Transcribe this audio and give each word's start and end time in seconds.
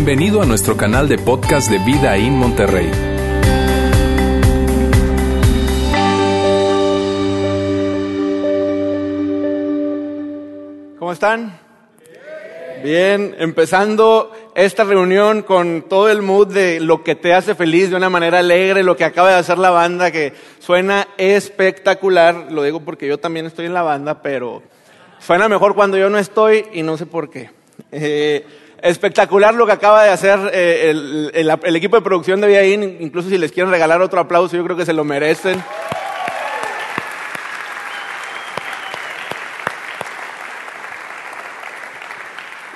Bienvenido 0.00 0.40
a 0.40 0.46
nuestro 0.46 0.76
canal 0.76 1.08
de 1.08 1.18
podcast 1.18 1.68
de 1.68 1.78
Vida 1.78 2.16
en 2.16 2.34
Monterrey. 2.34 2.88
¿Cómo 11.00 11.10
están? 11.10 11.58
Bien, 12.84 13.34
empezando 13.40 14.30
esta 14.54 14.84
reunión 14.84 15.42
con 15.42 15.86
todo 15.88 16.08
el 16.08 16.22
mood 16.22 16.46
de 16.46 16.78
lo 16.78 17.02
que 17.02 17.16
te 17.16 17.34
hace 17.34 17.56
feliz 17.56 17.90
de 17.90 17.96
una 17.96 18.08
manera 18.08 18.38
alegre, 18.38 18.84
lo 18.84 18.96
que 18.96 19.02
acaba 19.02 19.30
de 19.30 19.34
hacer 19.34 19.58
la 19.58 19.70
banda, 19.70 20.12
que 20.12 20.32
suena 20.60 21.08
espectacular. 21.18 22.52
Lo 22.52 22.62
digo 22.62 22.84
porque 22.84 23.08
yo 23.08 23.18
también 23.18 23.46
estoy 23.46 23.66
en 23.66 23.74
la 23.74 23.82
banda, 23.82 24.22
pero 24.22 24.62
suena 25.18 25.48
mejor 25.48 25.74
cuando 25.74 25.98
yo 25.98 26.08
no 26.08 26.18
estoy 26.18 26.66
y 26.72 26.84
no 26.84 26.96
sé 26.96 27.04
por 27.04 27.28
qué. 27.28 27.50
Eh, 27.90 28.44
espectacular 28.82 29.54
lo 29.54 29.66
que 29.66 29.72
acaba 29.72 30.04
de 30.04 30.10
hacer 30.10 30.38
eh, 30.52 30.90
el, 30.90 31.76
equipo 31.76 31.96
de 31.96 32.02
producción 32.02 32.40
de 32.40 32.48
Viaín, 32.48 32.98
incluso 33.00 33.28
si 33.28 33.38
les 33.38 33.52
quieren 33.52 33.70
regalar 33.70 34.00
otro 34.00 34.20
aplauso, 34.20 34.56
yo 34.56 34.64
creo 34.64 34.76
que 34.76 34.86
se 34.86 34.92
lo 34.92 35.04
merecen. 35.04 35.62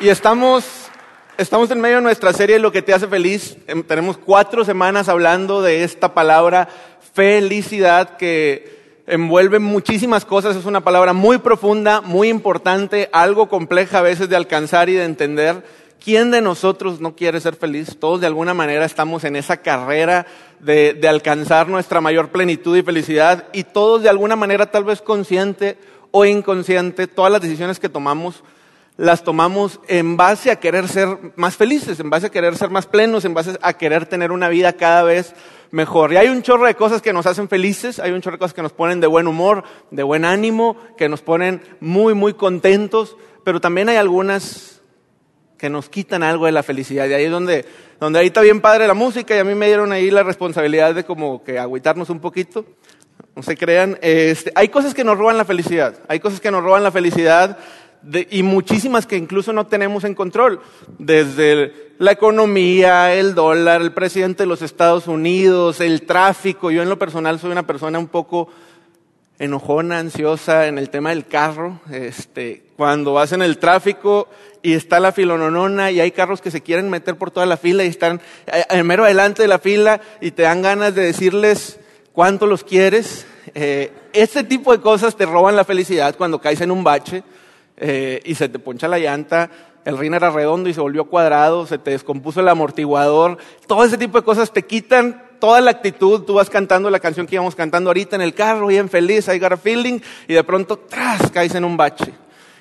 Y 0.00 0.08
estamos, 0.08 0.64
estamos 1.38 1.70
en 1.70 1.80
medio 1.80 1.96
de 1.96 2.02
nuestra 2.02 2.32
serie 2.32 2.58
Lo 2.58 2.72
que 2.72 2.82
te 2.82 2.92
hace 2.92 3.06
feliz. 3.06 3.56
Em, 3.68 3.84
tenemos 3.84 4.18
cuatro 4.18 4.64
semanas 4.64 5.08
hablando 5.08 5.62
de 5.62 5.84
esta 5.84 6.12
palabra 6.12 6.68
felicidad 7.14 8.16
que 8.16 9.02
envuelve 9.06 9.60
muchísimas 9.60 10.24
cosas. 10.24 10.56
Es 10.56 10.64
una 10.64 10.80
palabra 10.80 11.12
muy 11.12 11.38
profunda, 11.38 12.00
muy 12.00 12.30
importante, 12.30 13.08
algo 13.12 13.48
compleja 13.48 14.00
a 14.00 14.02
veces 14.02 14.28
de 14.28 14.34
alcanzar 14.34 14.88
y 14.88 14.94
de 14.94 15.04
entender. 15.04 15.62
¿Quién 16.02 16.32
de 16.32 16.40
nosotros 16.40 17.00
no 17.00 17.14
quiere 17.14 17.40
ser 17.40 17.54
feliz? 17.54 17.96
Todos 18.00 18.20
de 18.20 18.26
alguna 18.26 18.54
manera 18.54 18.84
estamos 18.84 19.22
en 19.22 19.36
esa 19.36 19.58
carrera 19.58 20.26
de, 20.58 20.94
de, 20.94 21.08
alcanzar 21.08 21.68
nuestra 21.68 22.00
mayor 22.00 22.30
plenitud 22.30 22.76
y 22.76 22.82
felicidad 22.82 23.46
y 23.52 23.62
todos 23.62 24.02
de 24.02 24.08
alguna 24.08 24.34
manera 24.34 24.70
tal 24.70 24.82
vez 24.82 25.00
consciente 25.00 25.78
o 26.10 26.24
inconsciente, 26.24 27.06
todas 27.06 27.30
las 27.30 27.40
decisiones 27.40 27.78
que 27.78 27.88
tomamos 27.88 28.42
las 28.96 29.24
tomamos 29.24 29.80
en 29.88 30.16
base 30.16 30.50
a 30.50 30.56
querer 30.56 30.86
ser 30.86 31.32
más 31.36 31.56
felices, 31.56 31.98
en 32.00 32.10
base 32.10 32.26
a 32.26 32.30
querer 32.30 32.56
ser 32.56 32.70
más 32.70 32.86
plenos, 32.86 33.24
en 33.24 33.34
base 33.34 33.58
a 33.62 33.72
querer 33.72 34.06
tener 34.06 34.32
una 34.32 34.48
vida 34.48 34.74
cada 34.74 35.02
vez 35.02 35.34
mejor. 35.70 36.12
Y 36.12 36.16
hay 36.16 36.28
un 36.28 36.42
chorro 36.42 36.66
de 36.66 36.74
cosas 36.74 37.00
que 37.00 37.12
nos 37.12 37.26
hacen 37.26 37.48
felices, 37.48 37.98
hay 37.98 38.12
un 38.12 38.20
chorro 38.20 38.36
de 38.36 38.40
cosas 38.40 38.54
que 38.54 38.62
nos 38.62 38.72
ponen 38.72 39.00
de 39.00 39.06
buen 39.06 39.26
humor, 39.26 39.64
de 39.90 40.02
buen 40.02 40.24
ánimo, 40.24 40.76
que 40.98 41.08
nos 41.08 41.22
ponen 41.22 41.62
muy, 41.80 42.12
muy 42.14 42.34
contentos, 42.34 43.16
pero 43.44 43.60
también 43.60 43.88
hay 43.88 43.96
algunas 43.96 44.81
que 45.62 45.70
nos 45.70 45.88
quitan 45.88 46.24
algo 46.24 46.46
de 46.46 46.50
la 46.50 46.64
felicidad. 46.64 47.06
Y 47.06 47.12
ahí 47.12 47.26
es 47.26 47.30
donde, 47.30 47.64
donde 48.00 48.18
ahí 48.18 48.26
está 48.26 48.40
bien 48.40 48.60
padre 48.60 48.88
la 48.88 48.94
música 48.94 49.36
y 49.36 49.38
a 49.38 49.44
mí 49.44 49.54
me 49.54 49.66
dieron 49.68 49.92
ahí 49.92 50.10
la 50.10 50.24
responsabilidad 50.24 50.92
de 50.92 51.04
como 51.04 51.44
que 51.44 51.56
agüitarnos 51.56 52.10
un 52.10 52.18
poquito. 52.18 52.64
No 53.36 53.44
se 53.44 53.56
crean, 53.56 53.96
este, 54.02 54.50
hay 54.56 54.70
cosas 54.70 54.92
que 54.92 55.04
nos 55.04 55.16
roban 55.16 55.38
la 55.38 55.44
felicidad, 55.44 56.00
hay 56.08 56.18
cosas 56.18 56.40
que 56.40 56.50
nos 56.50 56.64
roban 56.64 56.82
la 56.82 56.90
felicidad 56.90 57.58
y 58.28 58.42
muchísimas 58.42 59.06
que 59.06 59.16
incluso 59.16 59.52
no 59.52 59.68
tenemos 59.68 60.02
en 60.02 60.16
control, 60.16 60.58
desde 60.98 61.92
la 61.98 62.10
economía, 62.10 63.14
el 63.14 63.36
dólar, 63.36 63.82
el 63.82 63.92
presidente 63.92 64.42
de 64.42 64.48
los 64.48 64.62
Estados 64.62 65.06
Unidos, 65.06 65.80
el 65.80 66.02
tráfico. 66.02 66.72
Yo 66.72 66.82
en 66.82 66.88
lo 66.88 66.98
personal 66.98 67.38
soy 67.38 67.52
una 67.52 67.68
persona 67.68 68.00
un 68.00 68.08
poco 68.08 68.48
enojona, 69.42 69.98
ansiosa 69.98 70.68
en 70.68 70.78
el 70.78 70.88
tema 70.88 71.10
del 71.10 71.26
carro. 71.26 71.80
Este, 71.90 72.62
cuando 72.76 73.14
vas 73.14 73.32
en 73.32 73.42
el 73.42 73.58
tráfico 73.58 74.28
y 74.62 74.74
está 74.74 75.00
la 75.00 75.10
filononona 75.10 75.90
y 75.90 75.98
hay 75.98 76.12
carros 76.12 76.40
que 76.40 76.52
se 76.52 76.60
quieren 76.60 76.88
meter 76.88 77.16
por 77.16 77.32
toda 77.32 77.44
la 77.44 77.56
fila 77.56 77.82
y 77.82 77.88
están 77.88 78.20
en 78.46 78.78
eh, 78.78 78.84
mero 78.84 79.04
adelante 79.04 79.42
de 79.42 79.48
la 79.48 79.58
fila 79.58 80.00
y 80.20 80.30
te 80.30 80.42
dan 80.42 80.62
ganas 80.62 80.94
de 80.94 81.02
decirles 81.02 81.80
cuánto 82.12 82.46
los 82.46 82.62
quieres. 82.62 83.26
Eh, 83.56 83.90
este 84.12 84.44
tipo 84.44 84.70
de 84.70 84.80
cosas 84.80 85.16
te 85.16 85.26
roban 85.26 85.56
la 85.56 85.64
felicidad 85.64 86.14
cuando 86.16 86.40
caes 86.40 86.60
en 86.60 86.70
un 86.70 86.84
bache 86.84 87.24
eh, 87.78 88.20
y 88.24 88.36
se 88.36 88.48
te 88.48 88.60
poncha 88.60 88.86
la 88.86 89.00
llanta, 89.00 89.50
el 89.84 89.98
rin 89.98 90.14
era 90.14 90.30
redondo 90.30 90.68
y 90.68 90.74
se 90.74 90.80
volvió 90.80 91.06
cuadrado, 91.06 91.66
se 91.66 91.78
te 91.78 91.90
descompuso 91.90 92.38
el 92.38 92.48
amortiguador, 92.48 93.38
todo 93.66 93.84
ese 93.84 93.98
tipo 93.98 94.18
de 94.18 94.24
cosas 94.24 94.52
te 94.52 94.62
quitan 94.62 95.31
toda 95.42 95.60
la 95.60 95.72
actitud, 95.72 96.22
tú 96.22 96.34
vas 96.34 96.48
cantando 96.48 96.88
la 96.88 97.00
canción 97.00 97.26
que 97.26 97.34
íbamos 97.34 97.56
cantando 97.56 97.90
ahorita 97.90 98.14
en 98.14 98.22
el 98.22 98.32
carro, 98.32 98.68
bien 98.68 98.88
feliz, 98.88 99.26
I 99.26 99.40
got 99.40 99.50
a 99.50 99.56
feeling, 99.56 99.98
y 100.28 100.34
de 100.34 100.44
pronto, 100.44 100.78
tras, 100.78 101.32
caes 101.32 101.56
en 101.56 101.64
un 101.64 101.76
bache. 101.76 102.12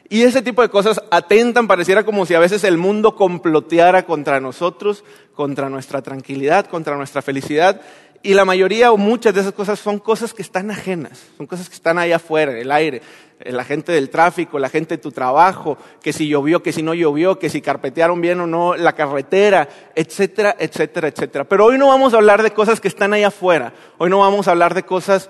Y 0.09 0.23
ese 0.23 0.41
tipo 0.41 0.63
de 0.63 0.69
cosas 0.69 0.99
atentan, 1.11 1.67
pareciera 1.67 2.03
como 2.03 2.25
si 2.25 2.33
a 2.33 2.39
veces 2.39 2.63
el 2.63 2.79
mundo 2.79 3.15
comploteara 3.15 4.03
contra 4.03 4.39
nosotros, 4.39 5.03
contra 5.35 5.69
nuestra 5.69 6.01
tranquilidad, 6.01 6.65
contra 6.65 6.97
nuestra 6.97 7.21
felicidad. 7.21 7.81
Y 8.23 8.35
la 8.35 8.45
mayoría 8.45 8.91
o 8.91 8.97
muchas 8.97 9.33
de 9.33 9.41
esas 9.41 9.53
cosas 9.53 9.79
son 9.79 9.97
cosas 9.97 10.33
que 10.33 10.43
están 10.43 10.69
ajenas, 10.69 11.23
son 11.37 11.47
cosas 11.47 11.67
que 11.69 11.75
están 11.75 11.97
ahí 11.97 12.11
afuera, 12.11 12.57
el 12.57 12.71
aire. 12.71 13.01
Eh, 13.39 13.51
la 13.51 13.63
gente 13.63 13.91
del 13.91 14.09
tráfico, 14.09 14.59
la 14.59 14.69
gente 14.69 14.97
de 14.97 15.01
tu 15.01 15.11
trabajo, 15.11 15.77
que 16.01 16.13
si 16.13 16.27
llovió, 16.27 16.61
que 16.61 16.71
si 16.71 16.83
no 16.83 16.93
llovió, 16.93 17.39
que 17.39 17.49
si 17.49 17.61
carpetearon 17.61 18.21
bien 18.21 18.39
o 18.39 18.47
no 18.47 18.75
la 18.75 18.93
carretera, 18.93 19.67
etcétera, 19.95 20.55
etcétera, 20.59 21.07
etcétera. 21.07 21.45
Pero 21.45 21.65
hoy 21.65 21.79
no 21.79 21.87
vamos 21.87 22.13
a 22.13 22.17
hablar 22.17 22.43
de 22.43 22.51
cosas 22.51 22.79
que 22.79 22.87
están 22.87 23.13
ahí 23.13 23.23
afuera. 23.23 23.73
Hoy 23.97 24.09
no 24.09 24.19
vamos 24.19 24.47
a 24.47 24.51
hablar 24.51 24.75
de 24.75 24.83
cosas 24.83 25.29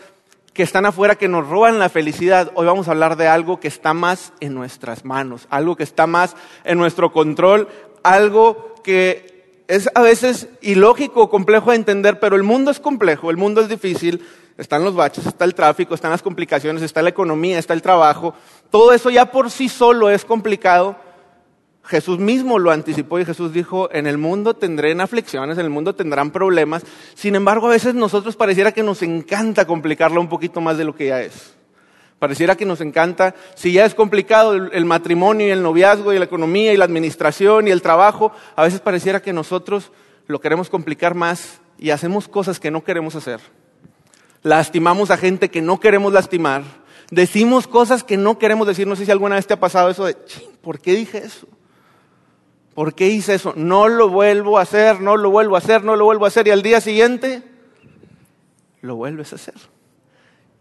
que 0.53 0.63
están 0.63 0.85
afuera 0.85 1.15
que 1.15 1.29
nos 1.29 1.47
roban 1.47 1.79
la 1.79 1.87
felicidad. 1.87 2.51
Hoy 2.55 2.65
vamos 2.65 2.89
a 2.89 2.91
hablar 2.91 3.15
de 3.15 3.27
algo 3.27 3.61
que 3.61 3.69
está 3.69 3.93
más 3.93 4.33
en 4.41 4.53
nuestras 4.53 5.05
manos, 5.05 5.47
algo 5.49 5.77
que 5.77 5.83
está 5.83 6.07
más 6.07 6.35
en 6.65 6.77
nuestro 6.77 7.13
control, 7.13 7.69
algo 8.03 8.75
que 8.83 9.30
es 9.71 9.89
a 9.95 10.01
veces 10.01 10.49
ilógico, 10.59 11.29
complejo 11.29 11.69
de 11.69 11.77
entender, 11.77 12.19
pero 12.19 12.35
el 12.35 12.43
mundo 12.43 12.71
es 12.71 12.81
complejo, 12.81 13.31
el 13.31 13.37
mundo 13.37 13.61
es 13.61 13.69
difícil, 13.69 14.21
están 14.57 14.83
los 14.83 14.95
baches, 14.95 15.25
está 15.25 15.45
el 15.45 15.55
tráfico, 15.55 15.95
están 15.95 16.11
las 16.11 16.21
complicaciones, 16.21 16.83
está 16.83 17.01
la 17.01 17.07
economía, 17.07 17.57
está 17.57 17.73
el 17.73 17.81
trabajo. 17.81 18.33
Todo 18.69 18.91
eso 18.91 19.09
ya 19.09 19.31
por 19.31 19.49
sí 19.49 19.69
solo 19.69 20.09
es 20.09 20.25
complicado. 20.25 20.97
Jesús 21.85 22.19
mismo 22.19 22.59
lo 22.59 22.71
anticipó 22.71 23.17
y 23.19 23.25
Jesús 23.25 23.53
dijo, 23.53 23.89
en 23.93 24.07
el 24.07 24.17
mundo 24.17 24.55
tendrán 24.55 24.99
aflicciones, 24.99 25.57
en 25.57 25.63
el 25.63 25.71
mundo 25.71 25.95
tendrán 25.95 26.31
problemas. 26.31 26.83
Sin 27.15 27.35
embargo, 27.35 27.67
a 27.67 27.71
veces 27.71 27.95
nosotros 27.95 28.35
pareciera 28.35 28.73
que 28.73 28.83
nos 28.83 29.01
encanta 29.03 29.65
complicarlo 29.65 30.19
un 30.19 30.27
poquito 30.27 30.59
más 30.59 30.77
de 30.77 30.83
lo 30.83 30.93
que 30.93 31.07
ya 31.07 31.21
es. 31.21 31.55
Pareciera 32.21 32.55
que 32.55 32.67
nos 32.67 32.81
encanta, 32.81 33.33
si 33.55 33.73
ya 33.73 33.83
es 33.83 33.95
complicado 33.95 34.53
el, 34.53 34.85
matrimonio 34.85 35.47
y 35.47 35.49
el 35.49 35.63
noviazgo 35.63 36.13
y 36.13 36.19
la 36.19 36.25
economía 36.25 36.71
y 36.71 36.77
la 36.77 36.85
administración 36.85 37.67
y 37.67 37.71
el 37.71 37.81
trabajo, 37.81 38.31
a 38.55 38.61
veces 38.61 38.79
pareciera 38.79 39.23
que 39.23 39.33
nosotros 39.33 39.91
lo 40.27 40.39
queremos 40.39 40.69
complicar 40.69 41.15
más 41.15 41.61
y 41.79 41.89
hacemos 41.89 42.27
cosas 42.27 42.59
que 42.59 42.69
no 42.69 42.83
queremos 42.83 43.15
hacer. 43.15 43.39
Lastimamos 44.43 45.09
a 45.09 45.17
gente 45.17 45.49
que 45.49 45.63
no 45.63 45.79
queremos 45.79 46.13
lastimar. 46.13 46.61
Decimos 47.09 47.65
cosas 47.65 48.03
que 48.03 48.17
no 48.17 48.37
queremos 48.37 48.67
decir. 48.67 48.85
No 48.85 48.95
sé 48.95 49.05
si 49.05 49.11
alguna 49.11 49.37
vez 49.37 49.47
te 49.47 49.55
ha 49.55 49.59
pasado 49.59 49.89
eso 49.89 50.05
de, 50.05 50.15
¿por 50.61 50.79
qué 50.79 50.93
dije 50.93 51.17
eso? 51.17 51.47
¿Por 52.75 52.93
qué 52.93 53.07
hice 53.07 53.33
eso? 53.33 53.53
No 53.55 53.87
lo 53.87 54.09
vuelvo 54.09 54.59
a 54.59 54.61
hacer, 54.61 55.01
no 55.01 55.17
lo 55.17 55.31
vuelvo 55.31 55.55
a 55.55 55.57
hacer, 55.57 55.83
no 55.83 55.95
lo 55.95 56.05
vuelvo 56.05 56.25
a 56.25 56.27
hacer. 56.27 56.45
Y 56.45 56.51
al 56.51 56.61
día 56.61 56.81
siguiente, 56.81 57.41
lo 58.81 58.95
vuelves 58.95 59.33
a 59.33 59.37
hacer. 59.37 59.55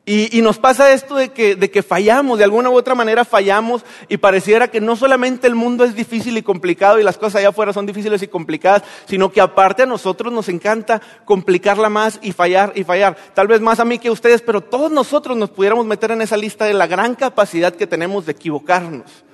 Y, 0.07 0.41
nos 0.43 0.59
pasa 0.59 0.93
esto 0.93 1.15
de 1.15 1.29
que, 1.29 1.55
de 1.55 1.71
que 1.71 1.83
fallamos, 1.83 2.39
de 2.39 2.45
alguna 2.45 2.71
u 2.71 2.75
otra 2.75 2.95
manera 2.95 3.25
fallamos 3.25 3.85
y 4.09 4.17
pareciera 4.17 4.69
que 4.69 4.81
no 4.81 4.97
solamente 4.97 5.47
el 5.47 5.55
mundo 5.55 5.85
es 5.85 5.95
difícil 5.95 6.37
y 6.37 6.43
complicado 6.43 6.99
y 6.99 7.05
las 7.05 7.19
cosas 7.19 7.37
allá 7.37 7.51
afuera 7.51 7.73
son 7.73 7.87
difíciles 7.87 8.21
y 8.23 8.27
complicadas, 8.27 8.83
sino 9.05 9.31
que 9.31 9.41
aparte 9.41 9.83
a 9.83 9.87
nosotros 9.87 10.33
nos 10.33 10.49
encanta 10.49 11.01
complicarla 11.25 11.91
más 11.91 12.19
y 12.23 12.33
fallar 12.33 12.73
y 12.75 12.83
fallar. 12.83 13.17
Tal 13.35 13.47
vez 13.47 13.61
más 13.61 13.79
a 13.79 13.85
mí 13.85 13.99
que 13.99 14.09
a 14.09 14.13
ustedes, 14.13 14.41
pero 14.41 14.63
todos 14.63 14.91
nosotros 14.91 15.37
nos 15.37 15.51
pudiéramos 15.51 15.87
meter 15.87 16.11
en 16.11 16.23
esa 16.23 16.37
lista 16.37 16.65
de 16.65 16.75
la 16.75 16.87
gran 16.87 17.15
capacidad 17.15 17.75
que 17.75 17.87
tenemos 17.87 18.27
de 18.27 18.33
equivocarnos. 18.33 19.25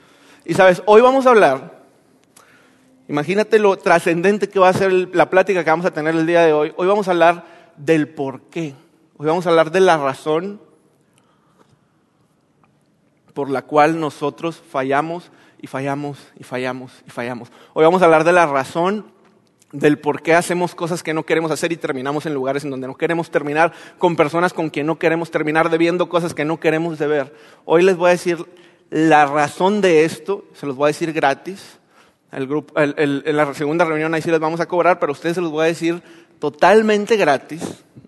Y 0.44 0.54
sabes, 0.54 0.82
hoy 0.84 1.00
vamos 1.00 1.26
a 1.26 1.30
hablar, 1.30 1.84
imagínate 3.08 3.58
lo 3.60 3.78
trascendente 3.78 4.48
que 4.48 4.58
va 4.58 4.68
a 4.68 4.74
ser 4.74 4.92
la 4.92 5.30
plática 5.30 5.64
que 5.64 5.70
vamos 5.70 5.86
a 5.86 5.92
tener 5.92 6.14
el 6.14 6.26
día 6.26 6.42
de 6.42 6.52
hoy. 6.52 6.74
Hoy 6.76 6.86
vamos 6.86 7.08
a 7.08 7.12
hablar 7.12 7.44
del 7.78 8.08
por 8.08 8.42
qué. 8.50 8.74
Hoy 9.18 9.26
vamos 9.26 9.46
a 9.46 9.48
hablar 9.48 9.70
de 9.70 9.80
la 9.80 9.96
razón 9.96 10.60
por 13.32 13.48
la 13.48 13.62
cual 13.62 13.98
nosotros 13.98 14.62
fallamos 14.70 15.30
y 15.58 15.68
fallamos 15.68 16.18
y 16.38 16.44
fallamos 16.44 16.92
y 17.06 17.10
fallamos. 17.10 17.50
Hoy 17.72 17.82
vamos 17.82 18.02
a 18.02 18.04
hablar 18.04 18.24
de 18.24 18.34
la 18.34 18.44
razón 18.44 19.06
del 19.72 19.98
por 19.98 20.20
qué 20.20 20.34
hacemos 20.34 20.74
cosas 20.74 21.02
que 21.02 21.14
no 21.14 21.24
queremos 21.24 21.50
hacer 21.50 21.72
y 21.72 21.78
terminamos 21.78 22.26
en 22.26 22.34
lugares 22.34 22.64
en 22.64 22.70
donde 22.70 22.88
no 22.88 22.94
queremos 22.94 23.30
terminar, 23.30 23.72
con 23.96 24.16
personas 24.16 24.52
con 24.52 24.68
quien 24.68 24.86
no 24.86 24.98
queremos 24.98 25.30
terminar, 25.30 25.70
debiendo 25.70 26.10
cosas 26.10 26.34
que 26.34 26.44
no 26.44 26.60
queremos 26.60 26.98
deber. 26.98 27.34
Hoy 27.64 27.84
les 27.84 27.96
voy 27.96 28.08
a 28.08 28.12
decir 28.12 28.44
la 28.90 29.24
razón 29.24 29.80
de 29.80 30.04
esto, 30.04 30.44
se 30.52 30.66
los 30.66 30.76
voy 30.76 30.88
a 30.88 30.88
decir 30.88 31.14
gratis. 31.14 31.78
El 32.32 32.46
grupo, 32.46 32.74
en 32.78 33.36
la 33.36 33.54
segunda 33.54 33.86
reunión 33.86 34.12
ahí 34.12 34.20
sí 34.20 34.30
les 34.30 34.40
vamos 34.40 34.60
a 34.60 34.66
cobrar, 34.66 34.98
pero 34.98 35.12
ustedes 35.12 35.36
se 35.36 35.40
los 35.40 35.50
voy 35.50 35.62
a 35.62 35.68
decir 35.68 36.02
totalmente 36.50 37.16
gratis. 37.16 37.60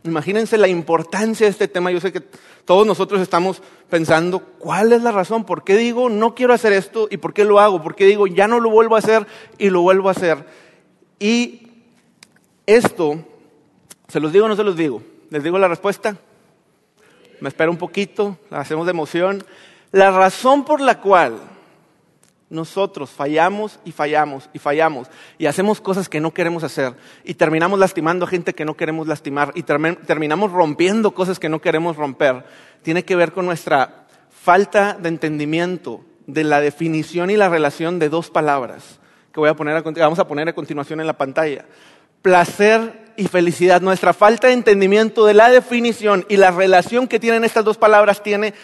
Imagínense 0.04 0.58
la 0.58 0.68
importancia 0.68 1.46
de 1.46 1.50
este 1.50 1.66
tema. 1.66 1.90
Yo 1.90 1.98
sé 1.98 2.12
que 2.12 2.20
todos 2.64 2.86
nosotros 2.86 3.20
estamos 3.20 3.60
pensando, 3.90 4.38
¿cuál 4.60 4.92
es 4.92 5.02
la 5.02 5.10
razón? 5.10 5.42
¿Por 5.42 5.64
qué 5.64 5.76
digo 5.76 6.08
no 6.08 6.36
quiero 6.36 6.54
hacer 6.54 6.72
esto 6.72 7.08
y 7.10 7.16
por 7.16 7.34
qué 7.34 7.44
lo 7.44 7.58
hago? 7.58 7.82
¿Por 7.82 7.96
qué 7.96 8.06
digo 8.06 8.28
ya 8.28 8.46
no 8.46 8.60
lo 8.60 8.70
vuelvo 8.70 8.94
a 8.94 9.00
hacer 9.00 9.26
y 9.58 9.70
lo 9.70 9.80
vuelvo 9.80 10.08
a 10.08 10.12
hacer? 10.12 10.46
Y 11.18 11.66
esto, 12.64 13.24
¿se 14.06 14.20
los 14.20 14.32
digo 14.32 14.44
o 14.44 14.48
no 14.48 14.54
se 14.54 14.62
los 14.62 14.76
digo? 14.76 15.02
¿Les 15.30 15.42
digo 15.42 15.58
la 15.58 15.66
respuesta? 15.66 16.16
Me 17.40 17.48
espero 17.48 17.72
un 17.72 17.76
poquito, 17.76 18.38
la 18.50 18.60
hacemos 18.60 18.86
de 18.86 18.92
emoción. 18.92 19.42
La 19.90 20.12
razón 20.12 20.64
por 20.64 20.80
la 20.80 21.00
cual 21.00 21.40
nosotros 22.50 23.10
fallamos 23.10 23.78
y 23.84 23.92
fallamos 23.92 24.48
y 24.52 24.58
fallamos 24.58 25.08
y 25.36 25.46
hacemos 25.46 25.80
cosas 25.80 26.08
que 26.08 26.20
no 26.20 26.32
queremos 26.32 26.64
hacer 26.64 26.94
y 27.24 27.34
terminamos 27.34 27.78
lastimando 27.78 28.24
a 28.24 28.28
gente 28.28 28.54
que 28.54 28.64
no 28.64 28.74
queremos 28.74 29.06
lastimar 29.06 29.52
y 29.54 29.62
terminamos 29.62 30.52
rompiendo 30.52 31.12
cosas 31.12 31.38
que 31.38 31.48
no 31.48 31.60
queremos 31.60 31.96
romper, 31.96 32.44
tiene 32.82 33.04
que 33.04 33.16
ver 33.16 33.32
con 33.32 33.44
nuestra 33.44 34.06
falta 34.30 34.94
de 34.94 35.10
entendimiento 35.10 36.04
de 36.26 36.44
la 36.44 36.60
definición 36.60 37.30
y 37.30 37.36
la 37.36 37.48
relación 37.48 37.98
de 37.98 38.08
dos 38.08 38.30
palabras 38.30 38.98
que 39.32 39.40
voy 39.40 39.48
a 39.48 39.54
poner 39.54 39.82
vamos 39.82 40.18
a 40.18 40.26
poner 40.26 40.48
a 40.48 40.54
continuación 40.54 41.00
en 41.00 41.06
la 41.06 41.16
pantalla. 41.16 41.66
Placer 42.22 43.12
y 43.16 43.28
felicidad. 43.28 43.80
Nuestra 43.80 44.12
falta 44.12 44.48
de 44.48 44.54
entendimiento 44.54 45.26
de 45.26 45.34
la 45.34 45.50
definición 45.50 46.24
y 46.28 46.36
la 46.36 46.50
relación 46.50 47.06
que 47.06 47.20
tienen 47.20 47.44
estas 47.44 47.64
dos 47.64 47.76
palabras 47.76 48.22
tiene 48.22 48.54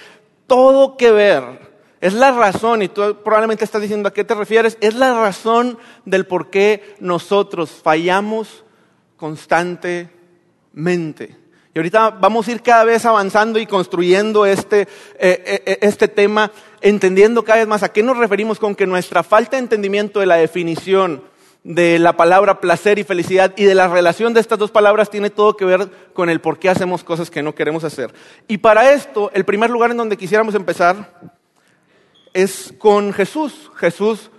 todo 0.47 0.97
que 0.97 1.11
ver 1.11 1.74
es 2.05 2.13
la 2.13 2.33
razón, 2.33 2.83
y 2.83 2.89
tú 2.89 3.17
probablemente 3.25 3.65
estás 3.65 3.81
diciendo 3.81 4.11
a 4.11 4.13
qué 4.13 4.25
te 4.25 4.35
refieres, 4.35 4.77
es 4.83 4.95
la 4.95 5.19
razón 5.19 5.79
del 6.05 6.27
por 6.27 6.51
qué 6.51 6.97
nosotros 7.01 7.71
fallamos 7.71 8.63
constantemente. 9.17 11.35
Y 11.73 11.79
ahorita 11.79 12.11
vamos 12.11 12.47
a 12.47 12.53
ir 12.53 12.61
cada 12.61 12.85
vez 12.85 13.07
avanzando 13.07 13.59
y 13.59 13.65
construyendo 13.65 14.45
este, 14.45 14.83
eh, 14.83 14.87
eh, 15.19 15.63
eh, 15.65 15.79
este 15.81 16.07
tema, 16.07 16.53
entendiendo 16.83 17.43
cada 17.43 17.61
vez 17.61 17.69
más 17.69 17.83
a 17.83 17.91
qué 17.91 18.03
nos 18.03 18.19
referimos 18.19 18.59
con 18.59 18.75
que 18.75 18.87
nuestra 18.87 19.23
falta 19.23 19.57
de 19.57 19.63
entendimiento 19.63 20.21
de 20.21 20.27
la 20.27 20.37
definición 20.37 21.25
de 21.63 21.99
la 21.99 22.19
palabra 22.19 22.61
placer 22.61 22.99
y 22.99 23.05
felicidad 23.05 23.55
y 23.57 23.65
de 23.65 23.75
la 23.75 23.89
relación 23.89 24.35
de 24.35 24.41
estas 24.41 24.59
dos 24.59 24.71
palabras 24.71 25.09
tiene 25.09 25.31
todo 25.31 25.57
que 25.57 25.65
ver 25.65 25.89
con 26.13 26.29
el 26.29 26.43
por 26.43 26.59
qué 26.59 26.69
hacemos 26.69 27.03
cosas 27.03 27.31
que 27.31 27.43
no 27.43 27.55
queremos 27.55 27.83
hacer. 27.83 28.13
Y 28.47 28.59
para 28.59 28.93
esto, 28.93 29.31
el 29.33 29.47
primer 29.47 29.71
lugar 29.71 29.91
en 29.91 29.97
donde 29.97 30.19
quisiéramos 30.19 30.55
empezar 30.55 31.33
es 32.35 32.75
con 32.77 33.15
Jesús. 33.15 33.71
Jesús 33.77 34.31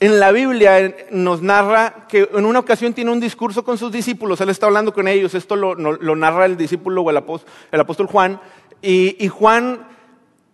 en 0.00 0.20
la 0.20 0.32
Biblia 0.32 0.94
nos 1.10 1.40
narra 1.40 2.06
que 2.08 2.28
en 2.34 2.44
una 2.44 2.58
ocasión 2.58 2.92
tiene 2.92 3.10
un 3.10 3.20
discurso 3.20 3.64
con 3.64 3.78
sus 3.78 3.92
discípulos, 3.92 4.40
él 4.40 4.48
está 4.48 4.64
hablando 4.64 4.94
con 4.94 5.06
ellos, 5.06 5.34
esto 5.34 5.56
lo, 5.56 5.74
narra 5.76 6.46
el 6.46 6.56
discípulo 6.56 7.02
o 7.02 7.10
el 7.10 7.18
apóstol, 7.18 8.06
Juan, 8.06 8.40
y 8.80 9.28
Juan 9.28 9.86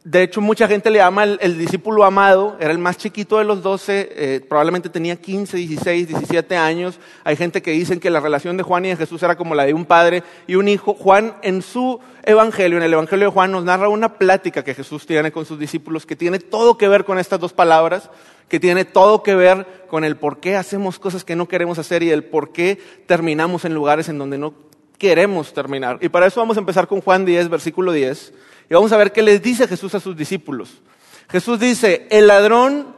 de 0.09 0.23
hecho, 0.23 0.41
mucha 0.41 0.69
gente 0.69 0.89
le 0.89 0.99
llama 0.99 1.25
el, 1.25 1.59
discípulo 1.59 2.05
amado, 2.05 2.57
era 2.61 2.71
el 2.71 2.79
más 2.79 2.97
chiquito 2.97 3.39
de 3.39 3.45
los 3.45 3.61
doce, 3.61 4.09
eh, 4.13 4.41
probablemente 4.49 4.89
tenía 4.89 5.17
15, 5.17 5.57
16, 5.57 6.07
17 6.07 6.57
años. 6.57 7.01
Hay 7.25 7.35
gente 7.35 7.61
que 7.61 7.73
dicen 7.73 7.99
que 7.99 8.09
la 8.09 8.21
relación 8.21 8.57
de 8.57 8.63
Juan 8.63 8.85
y 8.85 8.91
de 8.91 8.97
Jesús 8.97 9.21
era 9.25 9.37
como 9.37 9.57
la 9.57 9.65
de 9.65 9.75
un 9.75 9.85
padre 9.85 10.23
y 10.47 10.55
un 10.55 10.69
hijo. 10.69 10.95
Juan 10.95 11.35
en 11.43 11.61
su 11.61 11.99
evangelio, 12.23 12.79
en 12.79 12.85
el 12.85 12.93
evangelio 12.93 13.27
de 13.27 13.33
Juan, 13.33 13.51
nos 13.51 13.65
narra 13.65 13.89
una 13.89 14.17
plática 14.17 14.63
que 14.63 14.75
Jesús 14.75 15.07
tiene 15.07 15.33
con 15.33 15.45
sus 15.45 15.59
discípulos 15.59 16.07
que 16.07 16.15
tiene 16.15 16.39
todo 16.39 16.79
que 16.79 16.87
ver 16.87 17.05
con 17.05 17.19
estas 17.19 17.41
dos 17.41 17.53
palabras, 17.53 18.09
que 18.49 18.61
tiene 18.61 18.85
todo 18.85 19.25
que 19.25 19.35
ver 19.35 19.67
con 19.89 20.05
el 20.05 20.17
por 20.17 20.39
qué 20.39 20.55
hacemos 20.55 21.01
cosas 21.01 21.25
que 21.25 21.35
no 21.35 21.49
queremos 21.49 21.81
hacer 21.81 22.05
y 22.05 22.13
el 22.13 22.23
por 22.23 22.53
qué 22.53 22.79
terminamos 23.07 23.65
en 23.65 23.75
lugares 23.75 24.09
en 24.09 24.19
donde 24.19 24.39
no 24.39 24.55
queremos 24.99 25.53
terminar. 25.53 25.99
Y 26.01 26.11
para 26.11 26.27
eso 26.27 26.39
vamos 26.39 26.57
a 26.57 26.61
empezar 26.61 26.87
con 26.87 27.01
Juan 27.01 27.25
10, 27.25 27.49
versículo 27.49 27.91
10. 27.91 28.33
Y 28.69 28.75
vamos 28.75 28.93
a 28.93 28.97
ver 28.97 29.13
qué 29.13 29.23
les 29.23 29.43
dice 29.43 29.69
Jesús 29.69 29.95
a 29.95 30.01
sus 30.01 30.17
discípulos. 30.17 30.83
Jesús 31.29 31.59
dice, 31.59 32.07
el 32.11 32.27
ladrón 32.27 32.95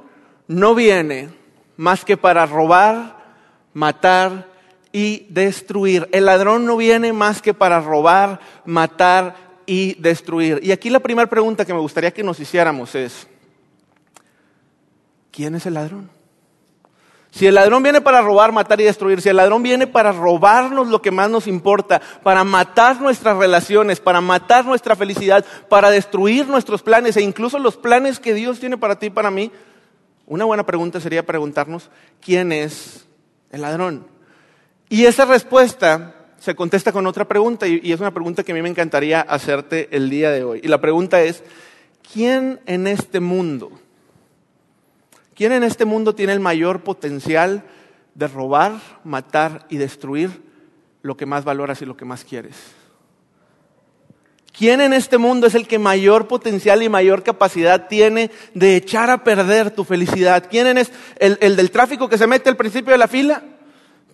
no 0.47 0.75
viene 0.75 1.31
más 1.77 2.05
que 2.05 2.17
para 2.17 2.47
robar, 2.47 3.35
matar 3.75 4.49
y 4.93 5.27
destruir. 5.31 6.09
El 6.13 6.27
ladrón 6.27 6.65
no 6.65 6.77
viene 6.77 7.13
más 7.13 7.43
que 7.43 7.55
para 7.55 7.81
robar, 7.81 8.41
matar 8.65 9.37
y 9.67 9.95
destruir. 10.01 10.61
Y 10.63 10.73
aquí 10.73 10.91
la 10.91 11.01
primera 11.01 11.29
pregunta 11.29 11.65
que 11.65 11.75
me 11.75 11.81
gustaría 11.81 12.11
que 12.11 12.23
nos 12.23 12.41
hiciéramos 12.41 12.95
es, 12.95 13.27
¿quién 15.31 15.55
es 15.55 15.67
el 15.67 15.75
ladrón? 15.75 16.18
Si 17.39 17.47
el 17.47 17.55
ladrón 17.55 17.85
viene 17.85 18.01
para 18.01 18.21
robar, 18.21 18.51
matar 18.51 18.81
y 18.81 18.85
destruir, 18.85 19.23
si 19.23 19.29
el 19.29 19.37
ladrón 19.37 19.63
viene 19.63 19.87
para 19.87 20.11
robarnos 20.11 20.89
lo 20.89 21.01
que 21.01 21.13
más 21.13 21.31
nos 21.31 21.47
importa, 21.47 22.03
para 22.25 22.43
matar 22.43 23.01
nuestras 23.01 23.37
relaciones, 23.37 24.01
para 24.01 24.21
matar 24.21 24.65
nuestra 24.65 24.97
felicidad, 24.97 25.45
para 25.69 25.89
destruir 25.89 26.49
nuestros 26.49 26.83
planes 26.83 27.17
e 27.17 27.23
incluso 27.23 27.61
los 27.61 27.77
planes 27.77 28.19
que 28.19 28.35
Dios 28.35 28.59
tiene 28.59 28.77
para 28.77 28.99
ti 28.99 29.07
y 29.07 29.11
para 29.11 29.31
mí, 29.31 29.53
una 30.27 30.47
buena 30.47 30.67
pregunta 30.67 30.99
sería 30.99 31.25
preguntarnos, 31.25 31.91
¿quién 32.21 32.51
es 32.51 33.07
el 33.53 33.63
ladrón? 33.63 34.09
Y 34.89 35.05
esa 35.05 35.25
respuesta 35.25 36.17
se 36.41 36.57
contesta 36.57 36.91
con 36.91 37.07
otra 37.07 37.29
pregunta 37.29 37.69
y 37.69 37.93
es 37.93 38.01
una 38.01 38.11
pregunta 38.11 38.43
que 38.43 38.51
a 38.51 38.55
mí 38.57 38.63
me 38.63 38.69
encantaría 38.69 39.21
hacerte 39.21 39.89
el 39.93 40.11
día 40.11 40.33
de 40.33 40.43
hoy. 40.43 40.61
Y 40.65 40.67
la 40.67 40.81
pregunta 40.81 41.23
es, 41.23 41.45
¿quién 42.13 42.59
en 42.67 42.89
este 42.89 43.21
mundo? 43.21 43.79
¿Quién 45.39 45.53
en 45.53 45.63
este 45.63 45.85
mundo 45.85 46.17
tiene 46.17 46.33
el 46.33 46.41
mayor 46.41 46.83
potencial 46.83 47.63
de 48.17 48.27
robar, 48.27 48.73
matar 49.05 49.67
y 49.71 49.77
destruir 49.77 50.43
lo 51.01 51.17
que 51.17 51.27
más 51.27 51.45
valoras 51.45 51.81
y 51.81 51.87
lo 51.87 51.97
que 51.97 52.05
más 52.05 52.25
quieres? 52.25 52.57
¿Quién 54.53 54.81
en 54.81 54.93
este 54.93 55.17
mundo 55.17 55.47
es 55.47 55.55
el 55.55 55.69
que 55.69 55.79
mayor 55.79 56.27
potencial 56.27 56.83
y 56.83 56.89
mayor 56.89 57.23
capacidad 57.23 57.87
tiene 57.87 58.33
de 58.53 58.75
echar 58.75 59.11
a 59.11 59.23
perder 59.23 59.71
tu 59.71 59.85
felicidad? 59.85 60.49
¿Quién 60.51 60.77
es 60.77 60.91
el, 61.21 61.39
el 61.41 61.55
del 61.55 61.71
tráfico 61.71 62.09
que 62.09 62.19
se 62.19 62.27
mete 62.27 62.49
al 62.49 62.57
principio 62.57 62.91
de 62.91 62.99
la 62.99 63.07
fila? 63.07 63.41